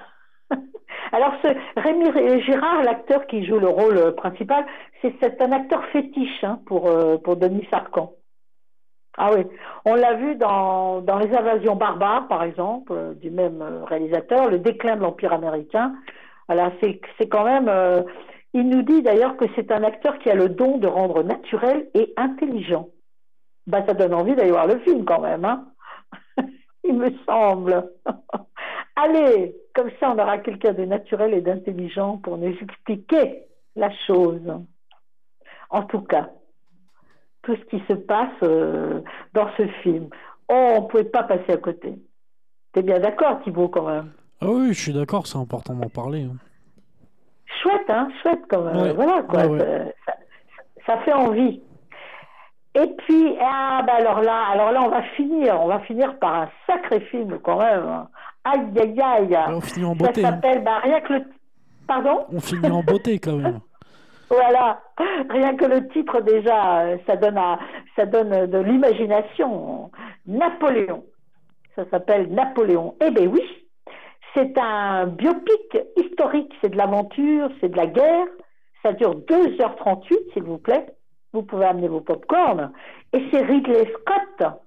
Alors, 1.11 1.33
ce 1.41 1.47
Rémi 1.79 2.41
Girard, 2.43 2.83
l'acteur 2.83 3.27
qui 3.27 3.45
joue 3.45 3.59
le 3.59 3.69
rôle 3.69 4.15
principal, 4.15 4.65
c'est 5.01 5.41
un 5.41 5.51
acteur 5.51 5.85
fétiche 5.87 6.43
hein, 6.43 6.59
pour, 6.65 6.87
euh, 6.87 7.17
pour 7.17 7.37
Denis 7.37 7.67
Sarcan. 7.69 8.13
Ah 9.19 9.31
oui, 9.33 9.43
on 9.85 9.95
l'a 9.95 10.13
vu 10.13 10.35
dans, 10.35 11.01
Les 11.01 11.35
Invasions 11.35 11.75
barbares, 11.75 12.27
par 12.27 12.43
exemple, 12.43 12.93
euh, 12.93 13.13
du 13.15 13.31
même 13.31 13.61
euh, 13.63 13.83
réalisateur, 13.83 14.47
Le 14.49 14.59
déclin 14.59 14.95
de 14.95 15.01
l'Empire 15.01 15.33
américain. 15.33 15.95
C'est 17.19 17.27
quand 17.27 17.43
même. 17.43 17.67
euh, 17.67 18.03
il 18.53 18.69
nous 18.69 18.83
dit 18.83 19.01
d'ailleurs 19.01 19.35
que 19.37 19.45
c'est 19.55 19.71
un 19.71 19.83
acteur 19.83 20.17
qui 20.19 20.29
a 20.29 20.35
le 20.35 20.49
don 20.49 20.77
de 20.77 20.87
rendre 20.87 21.23
naturel 21.23 21.89
et 21.95 22.13
intelligent. 22.15 22.89
Bah, 23.67 23.83
ça 23.85 23.93
donne 23.93 24.13
envie 24.13 24.35
d'aller 24.35 24.51
voir 24.51 24.67
le 24.67 24.79
film 24.79 25.03
quand 25.03 25.19
même, 25.19 25.45
hein 25.45 25.67
il 26.83 26.95
me 26.95 27.09
semble. 27.25 27.91
Allez, 28.99 29.55
comme 29.75 29.91
ça 29.99 30.11
on 30.11 30.17
aura 30.19 30.39
quelqu'un 30.39 30.73
de 30.73 30.83
naturel 30.85 31.33
et 31.33 31.41
d'intelligent 31.41 32.17
pour 32.17 32.37
nous 32.37 32.53
expliquer 32.61 33.43
la 33.75 33.91
chose. 34.07 34.41
En 35.69 35.83
tout 35.83 36.01
cas, 36.01 36.29
tout 37.43 37.55
ce 37.55 37.61
qui 37.65 37.83
se 37.87 37.93
passe 37.93 38.33
euh, 38.43 39.01
dans 39.33 39.47
ce 39.55 39.67
film. 39.83 40.09
Oh, 40.49 40.53
on 40.77 40.81
ne 40.81 40.87
pouvait 40.87 41.03
pas 41.03 41.23
passer 41.23 41.51
à 41.53 41.57
côté. 41.57 41.93
T'es 42.73 42.81
bien 42.81 42.99
d'accord, 42.99 43.39
Thibaut, 43.43 43.69
quand 43.69 43.87
même? 43.87 44.11
Ah 44.41 44.47
oui, 44.49 44.73
je 44.73 44.81
suis 44.81 44.93
d'accord, 44.93 45.27
c'est 45.27 45.37
important 45.37 45.73
d'en 45.73 45.89
parler. 45.89 46.23
hein. 46.23 46.35
Chouette, 47.61 47.89
hein 47.89 48.09
Chouette, 48.21 48.41
quand 48.49 48.63
même. 48.63 48.77
Ouais. 48.77 48.93
Voilà, 48.93 49.23
quoi. 49.23 49.45
Ouais, 49.45 49.61
ouais. 49.63 49.95
Ça, 50.85 50.97
fait 50.99 51.13
envie. 51.13 51.61
Et 52.75 52.87
puis, 52.99 53.35
ah, 53.41 53.83
bah 53.85 53.95
alors 53.95 54.21
là, 54.21 54.45
alors 54.51 54.71
là, 54.71 54.81
on 54.83 54.89
va 54.89 55.01
finir, 55.15 55.59
on 55.61 55.67
va 55.67 55.79
finir 55.81 56.17
par 56.19 56.33
un 56.43 56.49
sacré 56.67 56.99
film, 57.01 57.39
quand 57.39 57.57
même. 57.59 58.07
Aïe, 58.53 58.79
aïe, 58.79 59.01
aïe. 59.01 59.37
on 59.49 59.61
finit 59.61 59.85
en 59.85 59.95
Ça 59.95 60.05
beauté, 60.05 60.25
hein. 60.25 60.29
s'appelle, 60.31 60.63
bah, 60.63 60.79
rien 60.83 61.01
que 61.01 61.13
le... 61.13 61.25
Pardon? 61.87 62.25
On 62.31 62.39
finit 62.39 62.69
en 62.69 62.83
beauté 62.83 63.19
quand 63.19 63.37
même. 63.37 63.59
Voilà, 64.29 64.81
rien 65.29 65.55
que 65.55 65.63
le 65.63 65.87
titre 65.87 66.19
déjà, 66.19 66.81
euh, 66.81 66.97
ça 67.07 67.15
donne, 67.15 67.37
à, 67.37 67.59
ça 67.95 68.05
donne 68.05 68.47
de 68.47 68.57
l'imagination. 68.57 69.89
Napoléon, 70.25 71.05
ça 71.77 71.83
s'appelle 71.89 72.27
Napoléon. 72.33 72.95
Eh 72.99 73.09
bien 73.11 73.27
oui, 73.27 73.41
c'est 74.35 74.57
un 74.57 75.07
biopic 75.07 75.77
historique, 75.95 76.53
c'est 76.61 76.71
de 76.71 76.77
l'aventure, 76.77 77.49
c'est 77.61 77.69
de 77.69 77.77
la 77.77 77.87
guerre. 77.87 78.27
Ça 78.83 78.91
dure 78.91 79.15
2h38, 79.15 80.33
s'il 80.33 80.43
vous 80.43 80.57
plaît. 80.57 80.87
Vous 81.31 81.43
pouvez 81.43 81.65
amener 81.65 81.87
vos 81.87 82.01
pop-corn. 82.01 82.71
Et 83.13 83.23
c'est 83.31 83.41
Ridley 83.41 83.89
Scott 83.93 84.59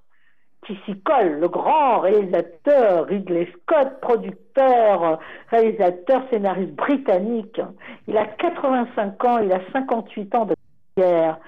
qui 0.67 0.79
s'y 0.85 1.01
colle, 1.01 1.41
le 1.41 1.49
grand 1.49 2.01
réalisateur 2.01 3.07
Ridley 3.07 3.51
Scott, 3.53 4.01
producteur, 4.01 5.19
réalisateur, 5.51 6.23
scénariste 6.31 6.75
britannique. 6.75 7.61
Il 8.07 8.17
a 8.17 8.27
85 8.27 9.25
ans, 9.25 9.39
il 9.39 9.53
a 9.53 9.61
58 9.73 10.35
ans 10.35 10.45
de 10.47 10.55
carrière, 10.97 11.39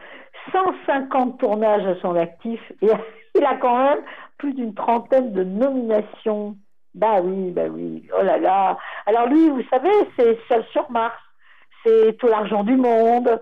150 0.53 1.39
tournages 1.39 1.87
à 1.87 2.01
son 2.01 2.17
actif 2.17 2.61
et 2.81 2.89
il 3.35 3.45
a 3.45 3.57
quand 3.57 3.79
même 3.79 4.01
plus 4.39 4.55
d'une 4.55 4.75
trentaine 4.75 5.33
de 5.33 5.45
nominations. 5.45 6.57
Bah 6.95 7.21
oui, 7.23 7.51
bah 7.51 7.69
oui, 7.71 8.07
oh 8.19 8.23
là 8.23 8.39
là. 8.39 8.77
Alors 9.07 9.27
lui, 9.27 9.49
vous 9.49 9.63
savez, 9.71 9.93
c'est 10.17 10.39
Seul 10.49 10.65
sur 10.73 10.91
Mars, 10.91 11.17
c'est 11.85 12.17
Tout 12.19 12.27
l'argent 12.27 12.65
du 12.65 12.77
monde, 12.77 13.41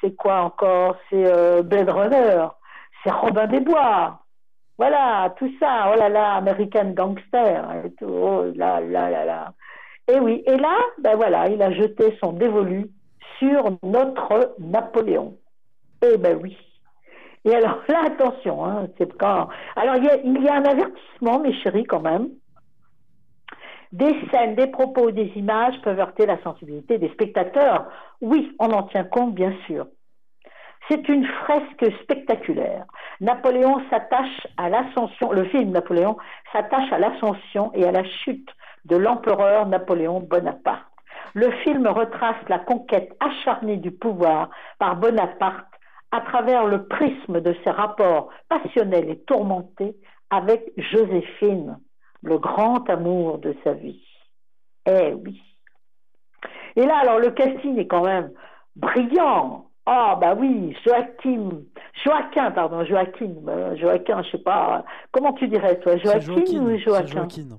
c'est 0.00 0.14
quoi 0.16 0.42
encore? 0.42 0.96
C'est 1.10 1.26
euh, 1.26 1.62
Blade 1.62 1.90
Runner, 1.90 2.46
c'est 3.02 3.12
Robin 3.12 3.46
des 3.46 3.60
Bois. 3.60 4.20
Voilà, 4.78 5.34
tout 5.38 5.50
ça, 5.58 5.92
oh 5.92 5.98
là 5.98 6.08
là, 6.08 6.34
American 6.34 6.92
Gangster, 6.92 7.64
oh 8.02 8.44
là 8.54 8.80
là 8.80 9.10
là 9.10 9.24
là. 9.24 9.52
Et 10.06 10.20
oui, 10.20 10.42
et 10.46 10.56
là, 10.56 10.78
ben 11.02 11.16
voilà, 11.16 11.48
il 11.48 11.60
a 11.60 11.72
jeté 11.72 12.16
son 12.22 12.32
dévolu 12.32 12.86
sur 13.38 13.64
notre 13.82 14.54
Napoléon. 14.60 15.36
Eh 16.02 16.16
ben 16.16 16.38
oui. 16.40 16.56
Et 17.44 17.54
alors 17.54 17.80
là, 17.88 18.04
attention, 18.06 18.64
hein, 18.64 18.86
c'est 18.96 19.12
quand. 19.18 19.48
Alors 19.74 19.96
il 19.96 20.04
y, 20.04 20.08
a, 20.08 20.16
il 20.22 20.42
y 20.42 20.48
a 20.48 20.54
un 20.54 20.64
avertissement, 20.64 21.40
mes 21.40 21.54
chéris, 21.54 21.84
quand 21.84 22.00
même. 22.00 22.28
Des 23.90 24.14
scènes, 24.30 24.54
des 24.54 24.66
propos, 24.68 25.10
des 25.10 25.32
images 25.34 25.80
peuvent 25.82 25.98
heurter 25.98 26.26
la 26.26 26.40
sensibilité 26.42 26.98
des 26.98 27.08
spectateurs. 27.10 27.86
Oui, 28.20 28.54
on 28.60 28.70
en 28.70 28.84
tient 28.84 29.04
compte, 29.04 29.34
bien 29.34 29.52
sûr. 29.66 29.86
C'est 30.88 31.08
une 31.08 31.26
fresque 31.26 31.92
spectaculaire. 32.02 32.86
Napoléon 33.20 33.82
s'attache 33.90 34.46
à 34.56 34.68
l'ascension, 34.70 35.32
le 35.32 35.44
film 35.44 35.70
Napoléon 35.70 36.16
s'attache 36.52 36.90
à 36.92 36.98
l'ascension 36.98 37.70
et 37.74 37.84
à 37.84 37.92
la 37.92 38.04
chute 38.04 38.48
de 38.86 38.96
l'empereur 38.96 39.66
Napoléon 39.66 40.20
Bonaparte. 40.20 40.86
Le 41.34 41.50
film 41.62 41.86
retrace 41.86 42.36
la 42.48 42.58
conquête 42.58 43.14
acharnée 43.20 43.76
du 43.76 43.90
pouvoir 43.90 44.50
par 44.78 44.96
Bonaparte 44.96 45.66
à 46.10 46.22
travers 46.22 46.66
le 46.66 46.86
prisme 46.86 47.40
de 47.40 47.54
ses 47.64 47.70
rapports 47.70 48.30
passionnels 48.48 49.10
et 49.10 49.18
tourmentés 49.20 49.94
avec 50.30 50.72
Joséphine, 50.76 51.78
le 52.22 52.38
grand 52.38 52.88
amour 52.88 53.38
de 53.38 53.54
sa 53.62 53.74
vie. 53.74 54.02
Eh 54.86 55.12
oui. 55.12 55.42
Et 56.76 56.86
là, 56.86 56.98
alors, 56.98 57.18
le 57.18 57.30
casting 57.30 57.78
est 57.78 57.86
quand 57.86 58.04
même 58.04 58.30
brillant. 58.76 59.67
Ah, 59.90 60.18
bah 60.20 60.34
oui, 60.38 60.76
Joachim, 60.84 61.62
Joaquin, 62.04 62.50
pardon, 62.50 62.84
Joaquin, 62.84 63.32
euh, 63.48 63.74
Joaquin, 63.76 64.22
je 64.22 64.32
sais 64.32 64.42
pas, 64.42 64.84
comment 65.12 65.32
tu 65.32 65.48
dirais, 65.48 65.80
toi, 65.80 65.96
Joaquin 65.96 66.20
Joaquin, 66.20 66.60
ou 66.60 66.76
Joaquin 66.76 67.06
Joaquin. 67.06 67.58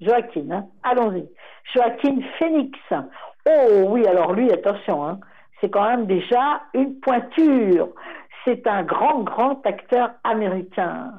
Joaquin, 0.00 0.50
hein. 0.50 0.66
allons-y. 0.82 1.28
Joaquin 1.72 2.18
Phoenix. 2.36 2.76
Oh 2.90 3.84
oui, 3.90 4.04
alors 4.08 4.32
lui, 4.32 4.50
attention, 4.50 5.06
hein. 5.06 5.20
c'est 5.60 5.70
quand 5.70 5.88
même 5.88 6.06
déjà 6.06 6.62
une 6.74 6.98
pointure. 6.98 7.90
C'est 8.44 8.66
un 8.66 8.82
grand, 8.82 9.20
grand 9.20 9.64
acteur 9.64 10.10
américain. 10.24 11.12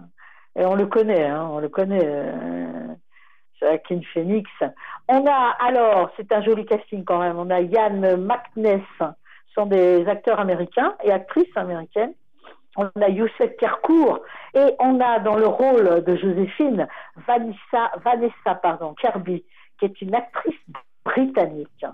Et 0.57 0.65
on 0.65 0.75
le 0.75 0.87
connaît, 0.87 1.25
hein, 1.25 1.47
on 1.49 1.59
le 1.59 1.69
connaît, 1.69 2.03
euh, 2.03 2.87
Joaquin 3.61 4.01
Phoenix. 4.13 4.51
On 5.07 5.25
a, 5.25 5.55
alors, 5.61 6.11
c'est 6.17 6.29
un 6.33 6.41
joli 6.41 6.65
casting 6.65 7.05
quand 7.05 7.19
même, 7.19 7.39
on 7.39 7.49
a 7.49 7.61
Yann 7.61 8.17
McNess, 8.17 8.81
sont 9.53 9.65
des 9.65 10.07
acteurs 10.07 10.39
américains 10.39 10.95
et 11.03 11.11
actrices 11.11 11.55
américaines. 11.55 12.13
On 12.77 12.89
a 13.01 13.09
Youssef 13.09 13.55
Kerkour 13.57 14.21
et 14.53 14.75
on 14.79 14.99
a 15.01 15.19
dans 15.19 15.35
le 15.35 15.47
rôle 15.47 16.03
de 16.03 16.15
Joséphine 16.15 16.87
Vanessa, 17.27 17.91
Vanessa 18.03 18.55
pardon, 18.61 18.93
Kirby, 18.93 19.43
qui 19.79 19.85
est 19.85 20.01
une 20.01 20.15
actrice 20.15 20.59
britannique. 21.03 21.85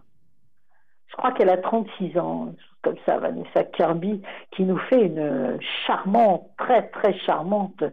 Je 1.07 1.15
crois 1.15 1.31
qu'elle 1.31 1.49
a 1.49 1.57
36 1.57 2.17
ans, 2.17 2.53
comme 2.81 2.97
ça, 3.05 3.17
Vanessa 3.17 3.63
Kirby, 3.63 4.21
qui 4.51 4.63
nous 4.63 4.77
fait 4.77 5.05
une 5.05 5.57
charmante, 5.85 6.49
très 6.57 6.89
très 6.89 7.17
charmante 7.19 7.83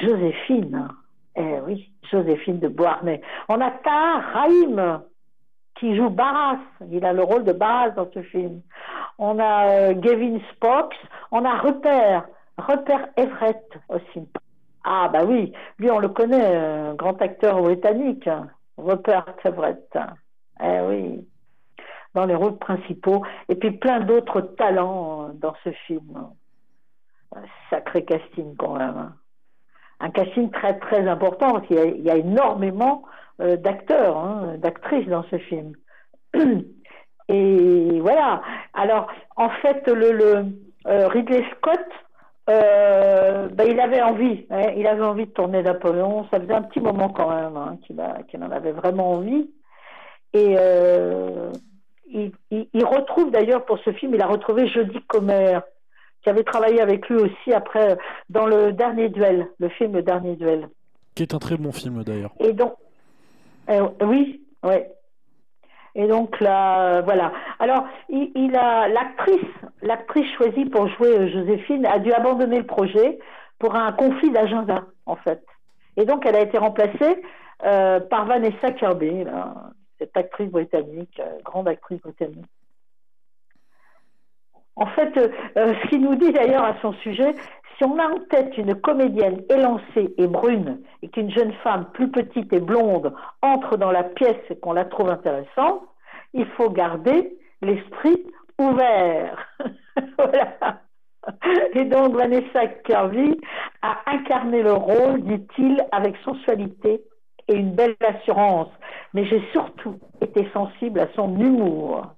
Joséphine. 0.00 0.88
Eh 1.36 1.60
oui, 1.66 1.90
Joséphine 2.10 2.58
de 2.58 2.68
Beauharnais. 2.68 3.20
On 3.48 3.60
a 3.60 3.70
Tahar 3.70 4.22
Rahim, 4.32 5.02
qui 5.78 5.96
joue 5.96 6.10
Barras. 6.10 6.58
Il 6.90 7.04
a 7.04 7.12
le 7.12 7.22
rôle 7.22 7.44
de 7.44 7.52
Barras 7.52 7.90
dans 7.90 8.10
ce 8.12 8.22
film. 8.22 8.60
On 9.18 9.38
a 9.38 9.68
euh, 9.70 9.94
Gavin 9.94 10.38
Spox. 10.52 10.96
On 11.30 11.44
a 11.44 11.58
Rupert, 11.58 12.26
Rupert 12.58 13.08
Everett 13.16 13.64
aussi. 13.88 14.28
Ah 14.84 15.08
bah 15.12 15.24
oui, 15.26 15.52
lui 15.78 15.90
on 15.90 15.98
le 15.98 16.08
connaît, 16.08 16.40
euh, 16.56 16.94
grand 16.94 17.20
acteur 17.20 17.60
britannique, 17.60 18.28
Rupert 18.78 19.26
Everett. 19.44 19.98
Eh 20.62 20.80
oui, 20.80 21.28
dans 22.14 22.24
les 22.26 22.34
rôles 22.34 22.58
principaux. 22.58 23.24
Et 23.48 23.54
puis 23.56 23.72
plein 23.72 24.00
d'autres 24.00 24.40
talents 24.40 25.28
euh, 25.28 25.32
dans 25.34 25.54
ce 25.64 25.70
film. 25.86 26.28
Un 27.36 27.42
sacré 27.70 28.04
casting 28.04 28.56
quand 28.56 28.74
même. 28.78 28.96
hein. 28.96 29.12
Un 30.00 30.10
casting 30.10 30.50
très 30.50 30.78
très 30.78 31.06
important 31.08 31.50
parce 31.52 31.66
qu'il 31.66 31.76
y 32.00 32.02
y 32.02 32.10
a 32.10 32.16
énormément 32.16 33.02
euh, 33.40 33.56
d'acteurs, 33.56 34.16
hein, 34.16 34.54
d'actrices 34.58 35.06
dans 35.08 35.24
ce 35.24 35.38
film. 35.38 35.72
Et 37.28 38.00
voilà. 38.00 38.42
Alors, 38.74 39.06
en 39.36 39.50
fait, 39.50 39.86
le, 39.86 40.12
le 40.12 40.44
euh, 40.86 41.08
Ridley 41.08 41.44
Scott, 41.56 41.84
euh, 42.48 43.48
ben, 43.48 43.68
il 43.68 43.78
avait 43.80 44.00
envie, 44.00 44.46
hein, 44.50 44.72
il 44.76 44.86
avait 44.86 45.02
envie 45.04 45.26
de 45.26 45.30
tourner 45.32 45.62
Napoléon. 45.62 46.26
Ça 46.30 46.40
faisait 46.40 46.54
un 46.54 46.62
petit 46.62 46.80
moment 46.80 47.10
quand 47.10 47.28
même 47.30 47.56
hein, 47.56 47.76
qu'il 48.28 48.42
en 48.42 48.50
avait 48.50 48.72
vraiment 48.72 49.10
envie. 49.12 49.50
Et 50.32 50.54
euh, 50.58 51.50
il, 52.10 52.32
il- 52.50 52.68
il 52.72 52.84
retrouve 52.84 53.30
d'ailleurs 53.30 53.64
pour 53.66 53.78
ce 53.80 53.92
film, 53.92 54.14
il 54.14 54.22
a 54.22 54.26
retrouvé 54.26 54.66
Jodie 54.66 55.02
Comer, 55.06 55.60
qui 56.22 56.30
avait 56.30 56.44
travaillé 56.44 56.80
avec 56.80 57.08
lui 57.08 57.16
aussi 57.16 57.52
après 57.52 57.98
dans 58.30 58.46
le 58.46 58.72
dernier 58.72 59.10
duel, 59.10 59.48
le 59.58 59.68
film 59.68 59.92
Le 59.92 60.02
dernier 60.02 60.36
duel. 60.36 60.68
Qui 61.14 61.22
est 61.24 61.34
un 61.34 61.38
très 61.38 61.56
bon 61.56 61.72
film 61.72 62.02
d'ailleurs. 62.04 62.32
Et 62.40 62.52
donc, 62.54 62.72
euh, 63.68 63.88
oui. 64.02 64.44
Et 65.94 66.06
donc 66.06 66.38
là, 66.40 66.80
euh, 66.80 67.02
voilà. 67.02 67.32
Alors, 67.58 67.84
il, 68.08 68.54
a 68.56 68.86
l'actrice, 68.88 69.50
l'actrice 69.82 70.30
choisie 70.36 70.66
pour 70.66 70.86
jouer 70.88 71.08
euh, 71.08 71.28
Joséphine 71.28 71.86
a 71.86 71.98
dû 71.98 72.12
abandonner 72.12 72.58
le 72.58 72.66
projet 72.66 73.18
pour 73.58 73.74
un 73.74 73.90
conflit 73.92 74.30
d'agenda, 74.30 74.84
en 75.06 75.16
fait. 75.16 75.44
Et 75.96 76.04
donc, 76.04 76.24
elle 76.24 76.36
a 76.36 76.42
été 76.42 76.56
remplacée 76.56 77.20
euh, 77.64 77.98
par 77.98 78.26
Vanessa 78.26 78.70
Kirby, 78.70 79.24
cette 79.98 80.16
actrice 80.16 80.50
britannique, 80.50 81.20
grande 81.44 81.66
actrice 81.66 82.00
britannique. 82.00 82.46
En 84.76 84.86
fait, 84.86 85.12
ce 85.56 85.88
qu'il 85.88 86.02
nous 86.02 86.14
dit 86.14 86.30
d'ailleurs 86.30 86.62
à 86.62 86.76
son 86.80 86.92
sujet, 86.92 87.34
Si 87.78 87.84
on 87.84 87.96
a 87.98 88.08
en 88.08 88.18
tête 88.30 88.58
une 88.58 88.74
comédienne 88.74 89.42
élancée 89.48 90.12
et 90.18 90.26
brune 90.26 90.80
et 91.02 91.08
qu'une 91.08 91.30
jeune 91.30 91.52
femme 91.62 91.86
plus 91.94 92.10
petite 92.10 92.52
et 92.52 92.58
blonde 92.58 93.14
entre 93.40 93.76
dans 93.76 93.92
la 93.92 94.02
pièce 94.02 94.42
et 94.50 94.58
qu'on 94.58 94.72
la 94.72 94.84
trouve 94.84 95.10
intéressante, 95.10 95.82
il 96.34 96.46
faut 96.56 96.70
garder 96.70 97.38
l'esprit 97.62 98.26
ouvert. 98.58 99.46
voilà. 100.18 100.80
Et 101.74 101.84
donc 101.84 102.16
Vanessa 102.16 102.66
Kirby 102.84 103.40
a 103.82 103.98
incarné 104.06 104.62
le 104.62 104.72
rôle, 104.72 105.22
dit-il, 105.22 105.80
avec 105.92 106.16
sensualité 106.24 107.02
et 107.46 107.54
une 107.54 107.74
belle 107.74 107.96
assurance. 108.04 108.70
Mais 109.14 109.24
j'ai 109.26 109.42
surtout 109.52 109.98
été 110.20 110.48
sensible 110.52 110.98
à 111.00 111.08
son 111.14 111.38
humour, 111.38 112.14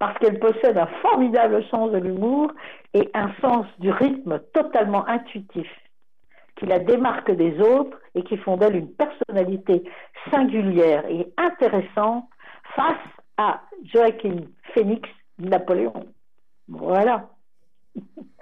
parce 0.00 0.18
qu'elle 0.18 0.40
possède 0.40 0.78
un 0.78 0.88
formidable 1.02 1.62
sens 1.70 1.92
de 1.92 1.98
l'humour 1.98 2.50
et 2.94 3.08
un 3.14 3.30
sens 3.40 3.66
du 3.78 3.90
rythme 3.90 4.40
totalement 4.54 5.06
intuitif, 5.06 5.68
qui 6.56 6.66
la 6.66 6.78
démarque 6.78 7.30
des 7.30 7.60
autres 7.60 7.96
et 8.14 8.24
qui 8.24 8.38
font 8.38 8.56
d'elle 8.56 8.76
une 8.76 8.92
personnalité 8.92 9.84
singulière 10.30 11.04
et 11.06 11.30
intéressante 11.36 12.24
face 12.74 12.96
à 13.36 13.60
Joaquin 13.84 14.36
Phoenix 14.74 15.08
Napoléon. 15.38 16.06
Voilà. 16.68 17.28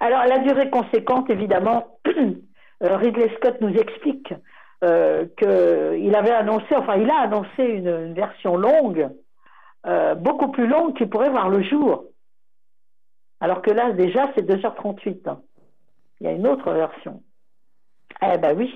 Alors, 0.00 0.24
la 0.26 0.38
durée 0.38 0.70
conséquente, 0.70 1.28
évidemment, 1.28 1.98
euh, 2.06 2.96
Ridley 2.96 3.34
Scott 3.36 3.60
nous 3.60 3.74
explique 3.74 4.32
euh, 4.84 5.26
qu'il 5.36 6.14
avait 6.14 6.30
annoncé, 6.30 6.74
enfin, 6.76 6.96
il 6.96 7.10
a 7.10 7.18
annoncé 7.18 7.64
une, 7.64 8.14
version 8.14 8.56
longue, 8.56 9.10
euh, 9.86 10.14
beaucoup 10.14 10.48
plus 10.48 10.66
longue, 10.66 10.96
qui 10.96 11.06
pourrait 11.06 11.30
voir 11.30 11.48
le 11.48 11.62
jour. 11.62 12.04
Alors 13.40 13.62
que 13.62 13.70
là, 13.70 13.92
déjà, 13.92 14.30
c'est 14.34 14.42
2h38. 14.46 15.28
Hein. 15.28 15.40
Il 16.20 16.26
y 16.26 16.30
a 16.30 16.32
une 16.32 16.46
autre 16.46 16.70
version. 16.72 17.22
Eh 18.22 18.36
ben 18.38 18.56
oui. 18.56 18.74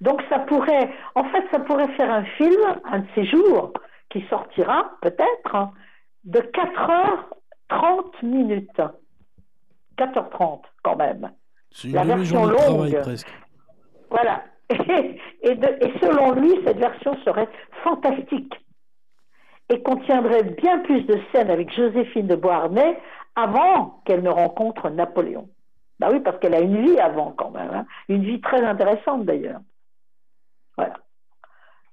Donc 0.00 0.22
ça 0.30 0.38
pourrait, 0.38 0.90
en 1.14 1.24
fait, 1.24 1.44
ça 1.50 1.60
pourrait 1.60 1.92
faire 1.96 2.10
un 2.10 2.24
film, 2.24 2.60
un 2.84 3.00
de 3.00 3.06
ces 3.14 3.26
jours, 3.26 3.72
qui 4.08 4.24
sortira 4.30 4.92
peut-être, 5.02 5.68
de 6.24 6.40
4h30 6.40 8.24
minutes. 8.24 8.80
4h30 9.98 10.62
quand 10.82 10.96
même. 10.96 11.30
Une 11.84 11.92
La 11.92 12.04
version 12.04 12.46
longue. 12.46 12.98
presque. 13.02 13.28
Voilà. 14.08 14.42
Et, 15.42 15.54
de, 15.56 15.66
et 15.84 15.98
selon 16.00 16.32
lui, 16.32 16.52
cette 16.64 16.78
version 16.78 17.16
serait 17.24 17.48
fantastique 17.82 18.54
et 19.70 19.82
contiendrait 19.82 20.42
bien 20.42 20.80
plus 20.80 21.02
de 21.04 21.18
scènes 21.32 21.50
avec 21.50 21.72
Joséphine 21.72 22.26
de 22.26 22.34
Beauharnais 22.34 22.98
avant 23.36 24.02
qu'elle 24.04 24.22
ne 24.22 24.28
rencontre 24.28 24.90
Napoléon. 24.90 25.48
Bah 26.00 26.08
oui, 26.10 26.20
parce 26.20 26.38
qu'elle 26.38 26.54
a 26.54 26.60
une 26.60 26.84
vie 26.84 26.98
avant 26.98 27.32
quand 27.32 27.50
même, 27.50 27.70
hein. 27.72 27.86
une 28.08 28.24
vie 28.24 28.40
très 28.40 28.62
intéressante 28.62 29.24
d'ailleurs. 29.24 29.60
Voilà. 30.76 30.94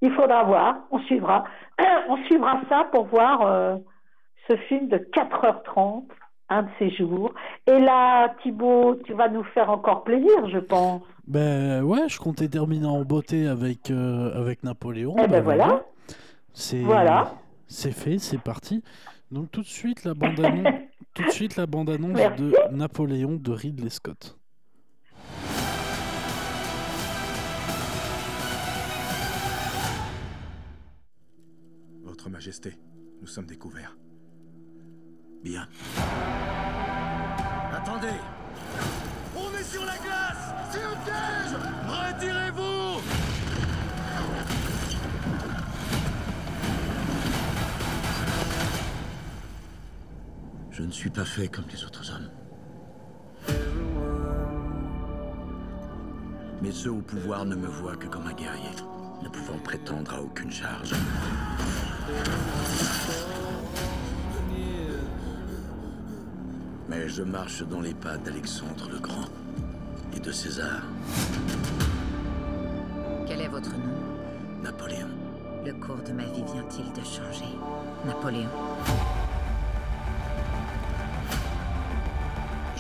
Il 0.02 0.12
faudra 0.14 0.44
voir, 0.44 0.78
on 0.92 1.00
suivra. 1.02 1.46
On 2.10 2.18
suivra 2.26 2.62
ça 2.70 2.88
pour 2.92 3.06
voir 3.06 3.42
euh, 3.42 3.76
ce 4.48 4.56
film 4.56 4.88
de 4.88 4.98
4h30, 4.98 6.06
un 6.50 6.64
de 6.64 6.70
ces 6.80 6.90
jours. 6.92 7.34
Et 7.68 7.80
là, 7.80 8.30
Thibaut, 8.42 8.96
tu 9.06 9.14
vas 9.14 9.28
nous 9.28 9.44
faire 9.44 9.70
encore 9.70 10.04
plaisir, 10.04 10.48
je 10.50 10.60
pense. 10.60 11.02
Ben 11.28 11.84
ouais, 11.84 12.08
je 12.08 12.20
comptais 12.20 12.48
terminer 12.48 12.88
en 12.88 13.04
beauté 13.04 13.48
avec, 13.48 13.92
euh, 13.92 14.32
avec 14.40 14.64
Napoléon. 14.64 15.16
Eh 15.18 15.22
ben, 15.22 15.28
ben 15.28 15.42
voilà. 15.42 15.84
C'est 16.54 16.82
voilà. 16.82 17.32
C'est 17.68 17.92
fait, 17.92 18.18
c'est 18.20 18.38
parti. 18.38 18.84
Donc 19.32 19.52
tout 19.52 19.62
de 19.62 19.68
suite 19.68 20.04
la 20.04 20.14
bande 20.14 20.40
annonce, 20.40 20.74
tout 21.14 21.24
de 21.24 21.32
suite 21.32 21.56
la 21.58 21.66
bande 21.66 21.90
annonce 21.90 22.18
de 22.38 22.54
Napoléon 22.72 23.36
de 23.36 23.52
Ridley 23.52 23.90
Scott. 23.90 24.38
Votre 32.04 32.30
Majesté, 32.30 32.74
nous 33.22 33.28
sommes 33.28 33.46
découverts. 33.46 33.98
Bien. 35.44 35.68
Attendez 37.74 38.08
On 39.36 39.56
est 39.56 39.64
sur 39.64 39.86
la 39.86 39.98
glace 39.98 40.54
C'est 40.72 40.82
un 40.82 40.96
piège 41.06 41.56
Retirez-vous 41.88 43.27
Je 50.78 50.84
ne 50.84 50.92
suis 50.92 51.10
pas 51.10 51.26
fait 51.26 51.48
comme 51.48 51.66
les 51.74 51.84
autres 51.84 52.04
hommes. 52.14 52.30
Mais 56.62 56.72
ceux 56.72 56.92
au 56.92 57.02
pouvoir 57.02 57.46
ne 57.46 57.56
me 57.56 57.66
voient 57.66 57.96
que 57.96 58.06
comme 58.06 58.28
un 58.28 58.34
guerrier, 58.34 58.70
ne 59.24 59.28
pouvant 59.28 59.58
prétendre 59.58 60.14
à 60.14 60.22
aucune 60.22 60.52
charge. 60.52 60.94
Mais 66.88 67.10
je 67.10 67.24
marche 67.24 67.64
dans 67.64 67.82
les 67.82 67.96
pas 67.96 68.18
d'Alexandre 68.18 68.88
le 68.92 69.00
Grand 69.00 69.26
et 70.16 70.20
de 70.20 70.32
César. 70.32 70.84
Quel 73.26 73.42
est 73.42 73.48
votre 73.48 73.72
nom? 73.72 74.62
Napoléon. 74.62 75.10
Le 75.66 75.74
cours 75.74 76.04
de 76.08 76.12
ma 76.12 76.26
vie 76.26 76.44
vient-il 76.54 76.94
de 76.94 77.04
changer? 77.04 77.58
Napoléon. 78.06 78.50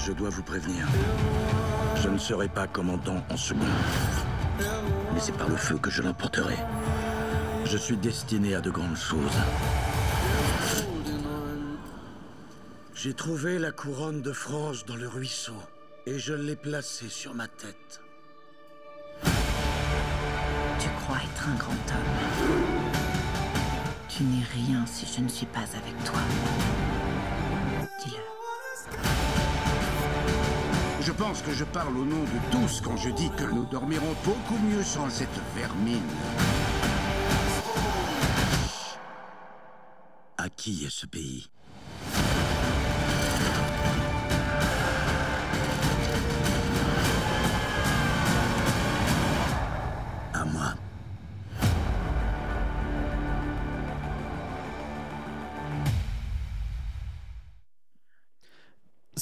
Je 0.07 0.13
dois 0.13 0.29
vous 0.29 0.41
prévenir. 0.41 0.87
Je 2.01 2.07
ne 2.07 2.17
serai 2.17 2.47
pas 2.47 2.65
commandant 2.65 3.21
en 3.29 3.35
second. 3.35 3.59
Mais 5.13 5.19
c'est 5.19 5.35
par 5.35 5.49
le 5.49 5.57
feu 5.57 5.77
que 5.77 5.89
je 5.89 6.01
l'emporterai. 6.01 6.55
Je 7.65 7.75
suis 7.75 7.97
destiné 7.97 8.55
à 8.55 8.61
de 8.61 8.69
grandes 8.69 8.95
choses. 8.95 9.37
J'ai 12.95 13.13
trouvé 13.13 13.59
la 13.59 13.73
couronne 13.73 14.21
de 14.21 14.31
France 14.31 14.85
dans 14.85 14.95
le 14.95 15.09
ruisseau 15.09 15.61
et 16.05 16.17
je 16.19 16.33
l'ai 16.33 16.55
placée 16.55 17.09
sur 17.09 17.35
ma 17.35 17.49
tête. 17.49 17.99
Tu 20.79 20.87
crois 21.01 21.17
être 21.17 21.49
un 21.49 21.55
grand 21.55 21.73
homme. 21.73 22.15
Tu 24.07 24.23
n'es 24.23 24.45
rien 24.53 24.85
si 24.85 25.05
je 25.05 25.19
ne 25.19 25.27
suis 25.27 25.47
pas 25.47 25.59
avec 25.59 26.01
toi. 26.05 26.21
Pense 31.18 31.41
que 31.41 31.51
je 31.51 31.63
parle 31.63 31.97
au 31.97 32.05
nom 32.05 32.24
de 32.24 32.51
tous 32.51 32.82
quand 32.82 32.95
je 32.95 33.09
dis 33.09 33.30
que 33.32 33.43
nous 33.43 33.65
dormirons 33.65 34.15
beaucoup 34.24 34.57
mieux 34.70 34.84
sans 34.84 35.09
cette 35.09 35.30
vermine. 35.55 36.01
À 40.38 40.49
qui 40.49 40.86
est 40.86 40.91
ce 40.91 41.07
pays? 41.07 41.49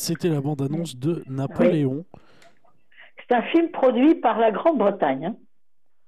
C'était 0.05 0.29
la 0.29 0.39
bande-annonce 0.39 0.97
de 0.97 1.23
Napoléon. 1.27 2.05
C'est 3.17 3.35
un 3.35 3.41
film 3.41 3.71
produit 3.71 4.13
par 4.13 4.37
la 4.37 4.51
Grande-Bretagne. 4.51 5.25
Hein. 5.25 5.35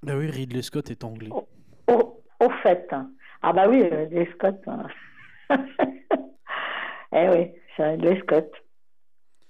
Ah 0.06 0.16
oui, 0.16 0.30
Ridley 0.30 0.62
Scott 0.62 0.88
est 0.92 1.02
anglais. 1.02 1.30
Au, 1.32 2.50
fait. 2.62 2.86
Hein. 2.92 3.10
Ah 3.42 3.52
bah 3.52 3.66
oui, 3.68 3.82
Ridley 3.82 4.28
Scott. 4.34 4.60
Hein. 4.68 4.86
eh 7.12 7.28
oui, 7.28 7.50
c'est 7.76 7.90
Ridley 7.90 8.20
Scott. 8.20 8.48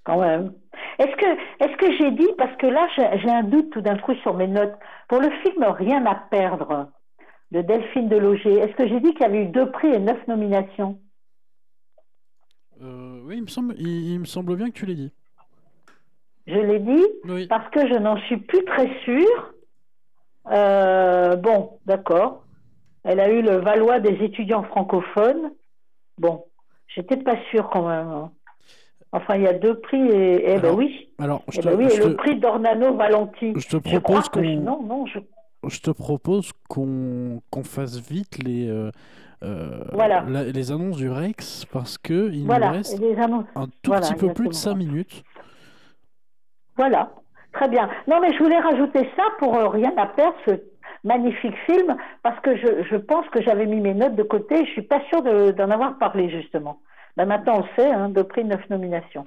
Quand 0.04 0.18
même. 0.18 0.54
Est-ce 0.98 1.14
que, 1.14 1.64
est 1.64 1.76
que 1.76 1.98
j'ai 1.98 2.10
dit, 2.12 2.32
parce 2.38 2.56
que 2.56 2.68
là 2.68 2.88
j'ai 2.96 3.30
un 3.30 3.42
doute 3.42 3.68
tout 3.68 3.82
d'un 3.82 3.98
coup 3.98 4.14
sur 4.22 4.32
mes 4.32 4.46
notes, 4.46 4.78
pour 5.10 5.20
le 5.20 5.28
film 5.42 5.62
Rien 5.62 6.06
à 6.06 6.14
perdre 6.14 6.90
de 7.50 7.60
Delphine 7.60 8.08
Deloger, 8.08 8.60
est-ce 8.60 8.74
que 8.76 8.88
j'ai 8.88 9.00
dit 9.00 9.12
qu'il 9.12 9.26
y 9.26 9.28
avait 9.28 9.42
eu 9.42 9.48
deux 9.48 9.70
prix 9.70 9.88
et 9.88 9.98
neuf 9.98 10.26
nominations? 10.26 10.98
Euh, 12.82 13.20
oui, 13.24 13.36
il 13.36 13.42
me, 13.42 13.48
semble, 13.48 13.74
il, 13.78 14.18
me 14.20 14.24
semble 14.24 14.56
bien 14.56 14.70
que 14.70 14.74
tu 14.74 14.86
l'aies 14.86 14.94
dit. 14.94 15.12
Je 16.46 16.58
l'ai 16.58 16.78
dit 16.78 17.46
parce 17.48 17.68
que 17.70 17.86
je 17.86 17.94
n'en 17.94 18.16
suis 18.22 18.38
plus 18.38 18.64
très 18.64 18.88
sûre. 19.04 19.54
Euh, 20.50 21.36
bon, 21.36 21.78
d'accord. 21.86 22.44
Elle 23.04 23.20
a 23.20 23.30
eu 23.30 23.42
le 23.42 23.56
Valois 23.56 24.00
des 24.00 24.24
étudiants 24.24 24.62
francophones. 24.62 25.52
Bon, 26.18 26.44
j'étais 26.86 27.16
pas 27.16 27.36
sûre 27.50 27.68
quand 27.70 27.86
même. 27.88 28.08
Hein. 28.08 28.32
Enfin, 29.12 29.36
il 29.36 29.42
y 29.42 29.46
a 29.46 29.54
deux 29.54 29.78
prix 29.80 30.00
et, 30.00 30.54
eh 30.54 30.58
ben 30.58 30.74
oui. 30.74 31.08
Alors, 31.18 31.42
je 31.48 31.60
eh 31.60 31.62
ben 31.62 31.76
oui, 31.76 31.86
et 31.90 31.96
le 31.98 32.14
prix 32.16 32.38
d'Ornano 32.38 32.94
Valenti. 32.94 33.52
Je 33.56 33.68
te 33.68 33.76
propose 33.76 34.28
qu'on. 34.28 34.42
Non, 34.42 34.82
non, 34.82 35.06
je... 35.06 35.18
je 35.66 35.80
te 35.80 35.90
propose 35.90 36.52
qu'on 36.68 37.40
fasse 37.64 37.98
vite 37.98 38.42
les, 38.42 38.68
euh, 38.68 38.90
euh, 39.42 39.84
voilà. 39.92 40.24
les 40.28 40.72
annonces 40.72 40.96
du 40.96 41.08
Rex 41.10 41.64
parce 41.72 41.96
que 41.98 42.30
il 42.32 42.44
nous 42.44 42.50
reste 42.52 42.98
un 43.54 43.66
tout 43.82 43.92
petit 43.92 44.14
peu 44.14 44.32
plus 44.32 44.48
de 44.48 44.52
5 44.54 44.74
minutes. 44.74 45.22
Voilà, 46.76 47.10
très 47.52 47.68
bien. 47.68 47.88
Non, 48.06 48.20
mais 48.20 48.32
je 48.32 48.38
voulais 48.42 48.58
rajouter 48.58 49.08
ça 49.16 49.24
pour 49.38 49.56
euh, 49.56 49.68
rien 49.68 49.92
à 49.96 50.06
perdre, 50.06 50.36
ce 50.46 50.52
magnifique 51.04 51.56
film, 51.66 51.96
parce 52.22 52.38
que 52.40 52.56
je, 52.56 52.84
je 52.90 52.96
pense 52.96 53.26
que 53.30 53.42
j'avais 53.42 53.66
mis 53.66 53.80
mes 53.80 53.94
notes 53.94 54.14
de 54.16 54.22
côté. 54.22 54.64
Je 54.66 54.70
suis 54.72 54.82
pas 54.82 55.00
sûre 55.08 55.22
de- 55.22 55.50
d'en 55.52 55.70
avoir 55.70 55.98
parlé, 55.98 56.30
justement. 56.30 56.80
Ben, 57.16 57.26
maintenant, 57.26 57.60
on 57.64 57.80
sait, 57.80 57.90
hein, 57.90 58.08
deux 58.10 58.24
prix, 58.24 58.44
neuf 58.44 58.68
nominations. 58.70 59.26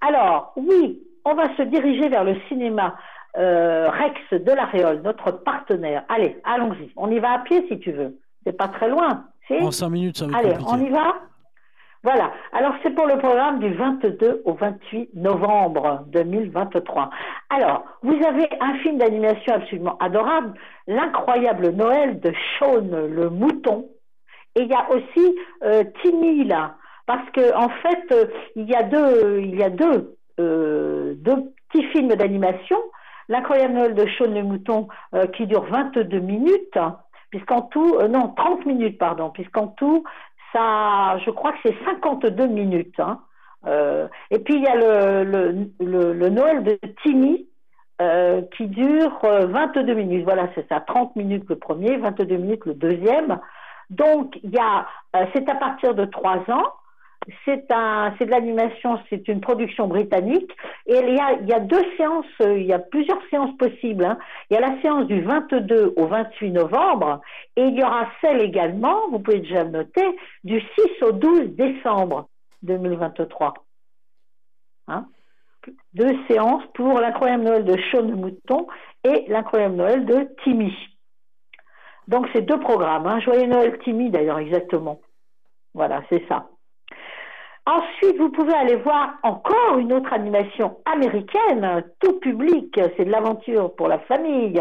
Alors, 0.00 0.52
oui, 0.56 1.00
on 1.24 1.34
va 1.34 1.54
se 1.56 1.62
diriger 1.62 2.08
vers 2.08 2.24
le 2.24 2.36
cinéma 2.48 2.96
euh, 3.38 3.88
Rex 3.90 4.42
de 4.44 4.52
la 4.52 4.64
Réole, 4.66 5.02
notre 5.02 5.30
partenaire. 5.30 6.04
Allez, 6.08 6.38
allons-y. 6.44 6.90
On 6.96 7.10
y 7.10 7.18
va 7.18 7.32
à 7.32 7.38
pied 7.40 7.64
si 7.68 7.78
tu 7.78 7.92
veux. 7.92 8.18
C'est 8.44 8.56
pas 8.56 8.68
très 8.68 8.88
loin. 8.88 9.24
Si 9.58 9.64
En 9.64 9.70
5 9.70 9.88
minutes, 9.90 10.16
ça 10.18 10.26
va 10.26 10.32
être 10.32 10.38
Allez, 10.38 10.56
compliqué. 10.56 10.72
on 10.72 10.86
y 10.86 10.90
va? 10.90 11.14
Voilà. 12.02 12.32
Alors, 12.52 12.72
c'est 12.82 12.94
pour 12.94 13.06
le 13.06 13.18
programme 13.18 13.58
du 13.58 13.74
22 13.74 14.42
au 14.46 14.54
28 14.54 15.10
novembre 15.14 16.04
2023. 16.08 17.10
Alors, 17.50 17.84
vous 18.02 18.16
avez 18.26 18.48
un 18.60 18.74
film 18.78 18.96
d'animation 18.98 19.54
absolument 19.54 19.98
adorable, 19.98 20.54
L'incroyable 20.86 21.70
Noël 21.70 22.18
de 22.20 22.32
Sean 22.58 22.80
le 22.90 23.28
mouton. 23.28 23.86
Et 24.56 24.62
il 24.62 24.68
y 24.68 24.74
a 24.74 24.90
aussi 24.90 25.36
euh, 25.62 25.84
Timmy 26.02 26.44
là, 26.44 26.74
parce 27.06 27.28
que 27.30 27.54
en 27.54 27.68
fait, 27.68 28.12
euh, 28.12 28.24
il 28.56 28.68
y 28.68 28.74
a 28.74 28.82
deux, 28.82 29.40
il 29.40 29.54
y 29.56 29.62
a 29.62 29.70
deux, 29.70 30.16
euh, 30.40 31.14
deux 31.18 31.52
petits 31.68 31.84
films 31.88 32.08
d'animation. 32.14 32.78
L'incroyable 33.28 33.74
Noël 33.74 33.94
de 33.94 34.06
Sean 34.18 34.32
le 34.32 34.42
mouton 34.42 34.88
qui 35.34 35.46
dure 35.46 35.64
22 35.66 36.18
minutes, 36.18 36.76
hein, 36.76 36.96
puisqu'en 37.30 37.62
tout, 37.62 37.96
euh, 38.00 38.08
non, 38.08 38.28
30 38.36 38.66
minutes, 38.66 38.98
pardon, 38.98 39.30
puisqu'en 39.30 39.68
tout, 39.68 40.04
ça, 40.52 41.18
je 41.24 41.30
crois 41.30 41.52
que 41.52 41.58
c'est 41.64 41.84
52 41.84 42.46
minutes. 42.46 42.98
hein. 42.98 43.20
Euh, 43.66 44.08
et 44.30 44.38
puis 44.38 44.54
il 44.54 44.62
y 44.62 44.66
a 44.66 44.74
le, 44.74 45.24
le, 45.80 46.12
le, 46.14 46.28
Noël 46.30 46.64
de 46.64 46.78
Timmy 47.02 47.46
euh, 48.00 48.40
qui 48.56 48.66
dure 48.66 49.18
euh, 49.24 49.46
22 49.46 49.94
minutes. 49.94 50.24
Voilà, 50.24 50.48
c'est 50.54 50.66
ça, 50.68 50.80
30 50.80 51.14
minutes 51.16 51.44
le 51.48 51.56
premier, 51.56 51.96
22 51.98 52.36
minutes 52.36 52.64
le 52.66 52.74
deuxième. 52.74 53.38
Donc 53.90 54.38
il 54.42 54.50
y 54.50 54.58
a, 54.58 54.86
c'est 55.34 55.48
à 55.48 55.54
partir 55.56 55.94
de 55.94 56.04
3 56.06 56.38
ans. 56.50 56.72
C'est 57.44 57.68
de 57.68 58.30
l'animation, 58.30 58.98
c'est 59.10 59.28
une 59.28 59.40
production 59.40 59.86
britannique. 59.86 60.50
Et 60.86 60.98
il 60.98 61.14
y 61.48 61.52
a, 61.52 61.60
deux 61.60 61.84
séances, 61.96 62.24
euh, 62.40 62.58
il 62.58 62.66
y 62.66 62.72
a 62.72 62.78
plusieurs 62.78 63.20
séances 63.28 63.56
possibles. 63.58 64.04
hein. 64.04 64.18
Il 64.48 64.54
y 64.54 64.56
a 64.56 64.60
la 64.60 64.80
séance 64.80 65.06
du 65.06 65.20
22 65.20 65.94
au 65.96 66.06
28 66.06 66.50
novembre 66.50 67.20
et 67.56 67.62
il 67.62 67.78
y 67.78 67.82
aura 67.82 68.08
celle 68.20 68.40
également, 68.40 69.08
vous 69.10 69.18
pouvez 69.18 69.40
déjà 69.40 69.64
noter, 69.64 70.16
du 70.44 70.60
6 70.60 71.02
au 71.02 71.12
12 71.12 71.56
décembre 71.56 72.28
2023. 72.62 73.54
Hein 74.88 75.06
deux 75.92 76.16
séances 76.28 76.64
pour 76.74 77.00
l'incroyable 77.00 77.44
Noël 77.44 77.64
de 77.64 77.76
Sean 77.90 78.04
Mouton 78.04 78.66
et 79.04 79.24
l'incroyable 79.28 79.76
Noël 79.76 80.04
de 80.06 80.28
Timmy. 80.42 80.74
Donc 82.08 82.28
c'est 82.32 82.42
deux 82.42 82.58
programmes. 82.58 83.06
Hein. 83.06 83.20
Joyeux 83.20 83.46
Noël 83.46 83.78
Timmy 83.84 84.10
d'ailleurs 84.10 84.38
exactement. 84.38 85.00
Voilà, 85.74 86.02
c'est 86.08 86.26
ça. 86.28 86.48
Ensuite, 87.66 88.16
vous 88.18 88.30
pouvez 88.30 88.54
aller 88.54 88.76
voir 88.76 89.14
encore 89.22 89.78
une 89.78 89.92
autre 89.92 90.12
animation 90.12 90.78
américaine, 90.84 91.84
tout 92.00 92.18
public, 92.20 92.80
c'est 92.96 93.04
de 93.04 93.10
l'aventure 93.10 93.74
pour 93.76 93.88
la 93.88 93.98
famille. 94.00 94.60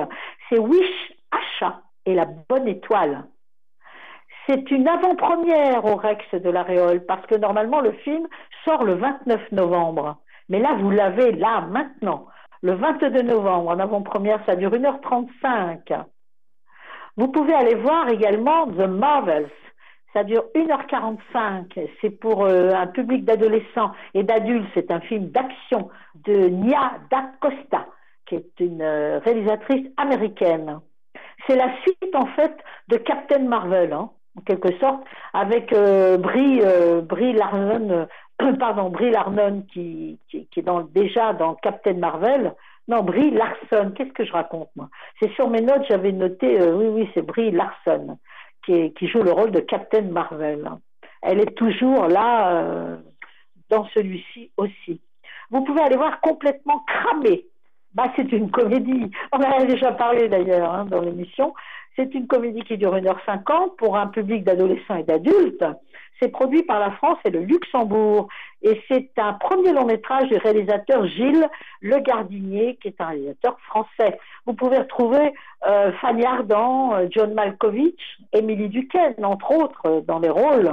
C'est 0.50 0.60
Wish 0.60 1.14
Achat 1.32 1.82
et 2.06 2.14
la 2.14 2.26
bonne 2.26 2.68
étoile. 2.68 3.24
C'est 4.48 4.70
une 4.72 4.88
avant-première 4.88 5.86
au 5.86 5.96
Rex 5.96 6.24
de 6.34 6.50
la 6.50 6.64
Réole 6.64 7.06
parce 7.06 7.26
que 7.28 7.36
normalement 7.36 7.82
le 7.82 7.92
film 7.92 8.28
sort 8.66 8.84
le 8.84 8.96
29 8.96 9.52
novembre. 9.52 10.18
Mais 10.50 10.60
là, 10.60 10.76
vous 10.80 10.90
l'avez 10.90 11.32
là, 11.34 11.62
maintenant. 11.62 12.26
Le 12.62 12.74
22 12.74 13.22
novembre, 13.22 13.70
en 13.70 13.80
avant-première, 13.80 14.44
ça 14.46 14.56
dure 14.56 14.72
1h35. 14.72 16.04
Vous 17.16 17.28
pouvez 17.28 17.54
aller 17.54 17.76
voir 17.76 18.10
également 18.10 18.68
The 18.68 18.88
Marvels. 18.88 19.52
Ça 20.14 20.24
dure 20.24 20.46
1h45. 20.56 21.88
C'est 22.02 22.10
pour 22.10 22.46
euh, 22.46 22.72
un 22.74 22.88
public 22.88 23.26
d'adolescents 23.26 23.92
et 24.14 24.24
d'adultes. 24.24 24.68
C'est 24.74 24.90
un 24.92 25.02
film 25.02 25.28
d'action 25.28 25.90
de 26.26 26.48
Nia 26.48 26.94
Da 27.12 27.32
Costa, 27.40 27.86
qui 28.26 28.36
est 28.36 28.60
une 28.60 28.82
euh, 28.82 29.20
réalisatrice 29.20 29.88
américaine. 29.98 30.80
C'est 31.48 31.56
la 31.56 31.72
suite, 31.82 32.16
en 32.16 32.26
fait, 32.28 32.56
de 32.88 32.98
Captain 32.98 33.44
Marvel, 33.44 33.94
hein, 33.94 34.10
en 34.36 34.42
quelque 34.42 34.76
sorte, 34.80 35.04
avec 35.34 35.74
euh, 35.74 36.18
Brie, 36.18 36.62
Brie 37.04 37.34
Larson, 37.34 38.08
euh, 38.42 38.54
pardon, 38.60 38.90
Brie 38.90 39.12
Larson 39.12 39.64
qui, 39.72 40.20
est 40.34 40.70
déjà 40.92 41.34
dans 41.34 41.54
Captain 41.54 41.94
Marvel. 41.94 42.56
Non, 42.88 43.04
Brie 43.04 43.30
Larson, 43.30 43.92
qu'est-ce 43.96 44.14
que 44.14 44.26
je 44.26 44.32
raconte, 44.32 44.70
moi? 44.76 44.90
C'est 45.20 45.32
sur 45.34 45.50
mes 45.50 45.62
notes, 45.62 45.86
j'avais 45.88 46.12
noté, 46.12 46.60
oui, 46.60 46.88
oui, 46.88 47.10
c'est 47.14 47.22
Brie 47.22 47.52
Larson 47.52 48.18
qui, 48.96 49.08
joue 49.08 49.24
le 49.24 49.32
rôle 49.32 49.52
de 49.52 49.60
Captain 49.60 50.04
Marvel. 50.04 50.70
Elle 51.22 51.40
est 51.40 51.56
toujours 51.56 52.08
là 52.08 52.52
euh, 52.52 52.98
dans 53.70 53.88
celui-ci 53.90 54.52
aussi. 54.58 55.02
Vous 55.50 55.64
pouvez 55.64 55.82
aller 55.82 55.98
voir 55.98 56.22
complètement 56.22 56.80
cramé. 56.88 57.46
Bah, 57.94 58.12
c'est 58.16 58.32
une 58.32 58.52
comédie. 58.52 59.10
On 59.32 59.38
en 59.38 59.60
a 59.62 59.66
déjà 59.66 59.92
parlé 59.92 60.30
d'ailleurs 60.30 60.72
hein, 60.72 60.86
dans 60.86 61.02
l'émission. 61.02 61.54
C'est 62.00 62.16
une 62.16 62.28
comédie 62.28 62.62
qui 62.62 62.78
dure 62.78 62.96
1h50 62.96 63.76
pour 63.76 63.98
un 63.98 64.08
public 64.08 64.46
d'adolescents 64.46 64.96
et 64.96 65.04
d'adultes. 65.04 65.66
C'est 66.22 66.30
produit 66.30 66.64
par 66.64 66.80
la 66.80 66.92
France 66.92 67.18
et 67.26 67.30
le 67.30 67.42
Luxembourg. 67.42 68.30
Et 68.62 68.82
c'est 68.88 69.12
un 69.18 69.34
premier 69.34 69.74
long 69.74 69.86
métrage 69.86 70.30
du 70.30 70.38
réalisateur 70.38 71.06
Gilles 71.08 71.50
Le 71.82 72.00
Gardinier, 72.00 72.78
qui 72.82 72.88
est 72.88 73.02
un 73.02 73.08
réalisateur 73.08 73.60
français. 73.68 74.18
Vous 74.46 74.54
pouvez 74.54 74.78
retrouver 74.78 75.34
euh, 75.68 75.92
Fanny 76.00 76.24
Ardant, 76.26 76.94
euh, 76.94 77.08
John 77.10 77.34
Malkovich, 77.34 78.00
Émilie 78.32 78.70
Duquesne, 78.70 79.26
entre 79.26 79.52
autres, 79.52 79.82
euh, 79.86 80.00
dans 80.00 80.20
les 80.20 80.30
rôles 80.30 80.72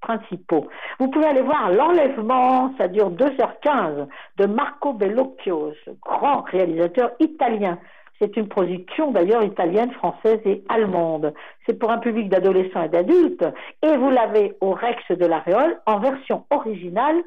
principaux. 0.00 0.68
Vous 1.00 1.08
pouvez 1.08 1.26
aller 1.26 1.42
voir 1.42 1.72
L'Enlèvement, 1.72 2.72
ça 2.78 2.86
dure 2.86 3.10
2h15, 3.10 4.06
de 4.36 4.46
Marco 4.46 4.92
Bellocchio, 4.92 5.72
ce 5.84 5.90
grand 6.00 6.42
réalisateur 6.42 7.10
italien. 7.18 7.78
C'est 8.22 8.36
une 8.36 8.46
production 8.46 9.10
d'ailleurs 9.10 9.42
italienne, 9.42 9.90
française 9.94 10.38
et 10.44 10.62
allemande. 10.68 11.34
C'est 11.66 11.76
pour 11.76 11.90
un 11.90 11.98
public 11.98 12.28
d'adolescents 12.28 12.84
et 12.84 12.88
d'adultes. 12.88 13.44
Et 13.82 13.96
vous 13.96 14.10
l'avez 14.10 14.56
au 14.60 14.70
Rex 14.74 15.02
de 15.10 15.26
la 15.26 15.40
Réole 15.40 15.80
en 15.86 15.98
version 15.98 16.44
originale, 16.50 17.20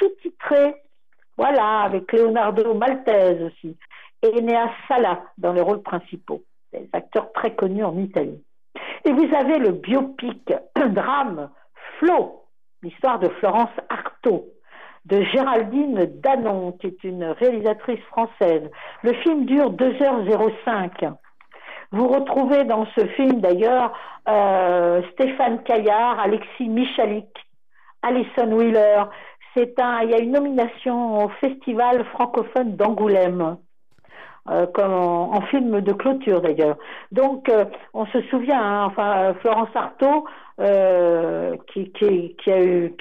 sous-titrée. 0.00 0.74
Voilà, 1.36 1.82
avec 1.82 2.12
Leonardo 2.12 2.74
Maltese 2.74 3.42
aussi. 3.42 3.76
Et 4.24 4.40
Enea 4.40 4.68
Sala 4.88 5.22
dans 5.38 5.52
les 5.52 5.60
rôles 5.60 5.82
principaux. 5.82 6.42
Des 6.72 6.88
acteurs 6.92 7.30
très 7.32 7.54
connus 7.54 7.84
en 7.84 7.96
Italie. 7.96 8.42
Et 9.04 9.12
vous 9.12 9.32
avez 9.32 9.58
le 9.58 9.70
biopic, 9.70 10.52
un 10.74 10.88
drame, 10.88 11.48
Flo, 12.00 12.42
l'histoire 12.82 13.20
de 13.20 13.28
Florence 13.28 13.70
Artaud, 13.88 14.48
de 15.06 15.22
Géraldine 15.22 16.06
Danon, 16.22 16.72
qui 16.72 16.88
est 16.88 17.04
une 17.04 17.24
réalisatrice 17.24 18.00
française. 18.10 18.70
Le 19.02 19.12
film 19.14 19.44
dure 19.46 19.72
2h05. 19.72 21.12
Vous 21.92 22.06
retrouvez 22.06 22.64
dans 22.64 22.86
ce 22.96 23.06
film 23.06 23.40
d'ailleurs 23.40 23.92
euh, 24.28 25.02
Stéphane 25.12 25.62
Caillard, 25.64 26.20
Alexis 26.20 26.68
Michalik, 26.68 27.28
Alison 28.02 28.52
Wheeler. 28.52 29.04
C'est 29.56 29.80
un, 29.80 30.02
il 30.02 30.10
y 30.10 30.14
a 30.14 30.20
une 30.20 30.32
nomination 30.32 31.24
au 31.24 31.28
Festival 31.40 32.04
francophone 32.06 32.76
d'Angoulême. 32.76 33.56
euh, 34.48 34.66
comme 34.66 34.92
en, 34.92 35.40
film 35.42 35.80
de 35.80 35.92
clôture 35.92 36.40
d'ailleurs. 36.40 36.76
Donc 37.10 37.48
euh, 37.48 37.64
on 37.92 38.06
se 38.06 38.22
souvient, 38.22 38.62
hein, 38.62 38.84
enfin 38.86 39.34
Florence 39.40 39.74
Artaud, 39.74 40.26
qui, 41.66 41.92
a 42.46 42.62
eu, 42.62 42.94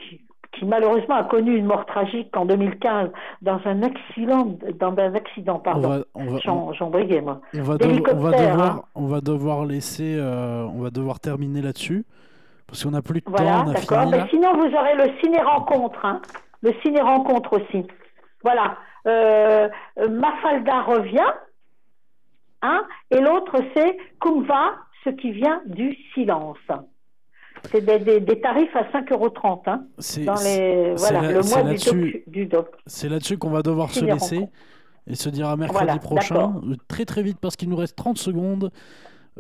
qui 0.52 0.66
malheureusement 0.66 1.16
a 1.16 1.24
connu 1.26 1.56
une 1.56 1.66
mort 1.66 1.86
tragique 1.86 2.36
en 2.36 2.46
2015 2.46 3.10
dans 3.42 3.60
un 3.66 3.84
accident, 3.84 4.58
dans 4.80 4.96
un 4.98 5.14
accident, 5.14 5.60
pardon. 5.60 6.04
On 6.16 6.26
va- 6.26 6.30
on 6.32 6.34
va- 6.34 6.72
Jean, 6.74 6.90
Briguet, 6.90 7.22
moi. 7.22 7.40
On 7.54 7.62
va, 7.62 7.78
devoir, 7.78 8.62
hein. 8.62 8.82
on 8.96 9.06
va 9.06 9.22
devoir 9.22 9.66
laisser, 9.66 10.16
euh, 10.18 10.66
on 10.74 10.82
va 10.82 10.90
devoir 10.90 11.20
terminer 11.20 11.62
là-dessus 11.62 12.04
parce 12.68 12.84
qu'on 12.84 12.92
n'a 12.92 13.02
plus 13.02 13.22
de 13.22 13.26
Voilà, 13.28 13.64
temps, 13.64 13.70
a 13.70 13.74
d'accord. 13.74 14.10
Mais 14.10 14.28
sinon, 14.30 14.54
vous 14.54 14.76
aurez 14.76 14.96
le 14.96 15.12
ciné-rencontre, 15.22 16.04
hein. 16.06 16.22
le 16.62 16.74
ciné-rencontre 16.84 17.54
aussi. 17.62 17.86
Voilà. 18.44 18.76
Euh, 19.08 19.70
euh, 20.00 20.10
Mafalda 20.10 20.82
revient, 20.82 21.32
hein, 22.62 22.84
et 23.12 23.20
l'autre 23.22 23.56
c'est 23.76 23.98
Kumva, 24.20 24.74
ce 25.04 25.10
qui 25.12 25.32
vient 25.32 25.62
du 25.68 25.96
silence. 26.14 26.58
C'est 27.72 27.82
des, 27.82 28.20
des, 28.20 28.42
tarifs 28.42 28.76
à 28.76 28.84
5,30 28.84 29.14
euros. 29.14 29.34
Hein, 29.66 29.84
c'est 29.98 30.24
voilà, 30.24 31.32
le 31.32 31.42
mois 31.42 31.74
du, 32.28 32.46
doc. 32.46 32.68
C'est 32.86 33.10
là-dessus 33.10 33.38
qu'on 33.38 33.50
va 33.50 33.62
devoir 33.62 33.92
se 33.92 34.04
laisser 34.04 34.48
et 35.08 35.16
se 35.16 35.30
dire 35.30 35.48
à 35.50 35.58
mercredi 35.58 36.00
prochain. 36.00 36.62
Euh, 36.64 36.76
très 36.88 37.06
très 37.06 37.24
vite 37.24 37.38
parce 37.42 37.56
qu'il 37.56 37.70
nous 37.70 37.76
reste 37.76 37.96
30 37.96 38.18
secondes. 38.18 38.72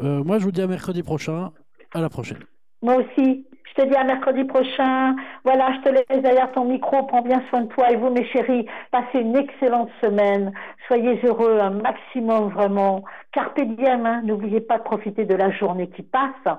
Euh, 0.02 0.24
moi 0.24 0.40
je 0.40 0.46
vous 0.46 0.52
dis 0.52 0.62
à 0.62 0.68
mercredi 0.68 1.04
prochain. 1.04 1.52
À 1.94 2.02
la 2.02 2.10
prochaine. 2.10 2.40
Moi 2.82 2.96
aussi. 2.98 3.46
Je 3.70 3.84
te 3.84 3.88
dis 3.88 3.96
à 3.96 4.04
mercredi 4.04 4.44
prochain. 4.46 5.16
Voilà, 5.44 5.72
je 5.74 5.82
te 5.82 5.90
laisse 5.90 6.24
derrière 6.24 6.52
ton 6.52 6.66
micro. 6.66 7.04
Prends 7.04 7.22
bien 7.22 7.42
soin 7.50 7.62
de 7.62 7.68
toi 7.68 7.92
et 7.92 7.96
vous, 7.96 8.10
mes 8.10 8.26
chéris. 8.26 8.66
Passez 8.92 9.20
une 9.20 9.38
excellente 9.38 9.90
semaine. 10.02 10.52
Soyez 10.88 11.20
heureux 11.24 11.60
un 11.60 11.70
maximum, 11.70 12.50
vraiment. 12.50 13.04
Carpe 13.32 13.62
diem, 13.62 14.06
hein. 14.06 14.22
n'oubliez 14.24 14.62
pas 14.62 14.80
de 14.80 14.84
profiter 14.84 15.26
de 15.26 15.36
la 15.36 15.52
journée 15.52 15.88
qui 15.90 16.02
passe. 16.02 16.58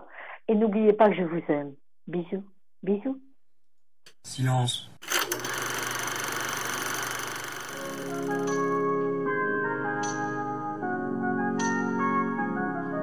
Et 0.49 0.55
n'oubliez 0.55 0.93
pas 0.93 1.09
que 1.09 1.17
je 1.17 1.23
vous 1.23 1.43
aime. 1.49 1.75
Bisous. 2.07 2.45
Bisous. 2.83 3.21
Silence. 4.25 4.91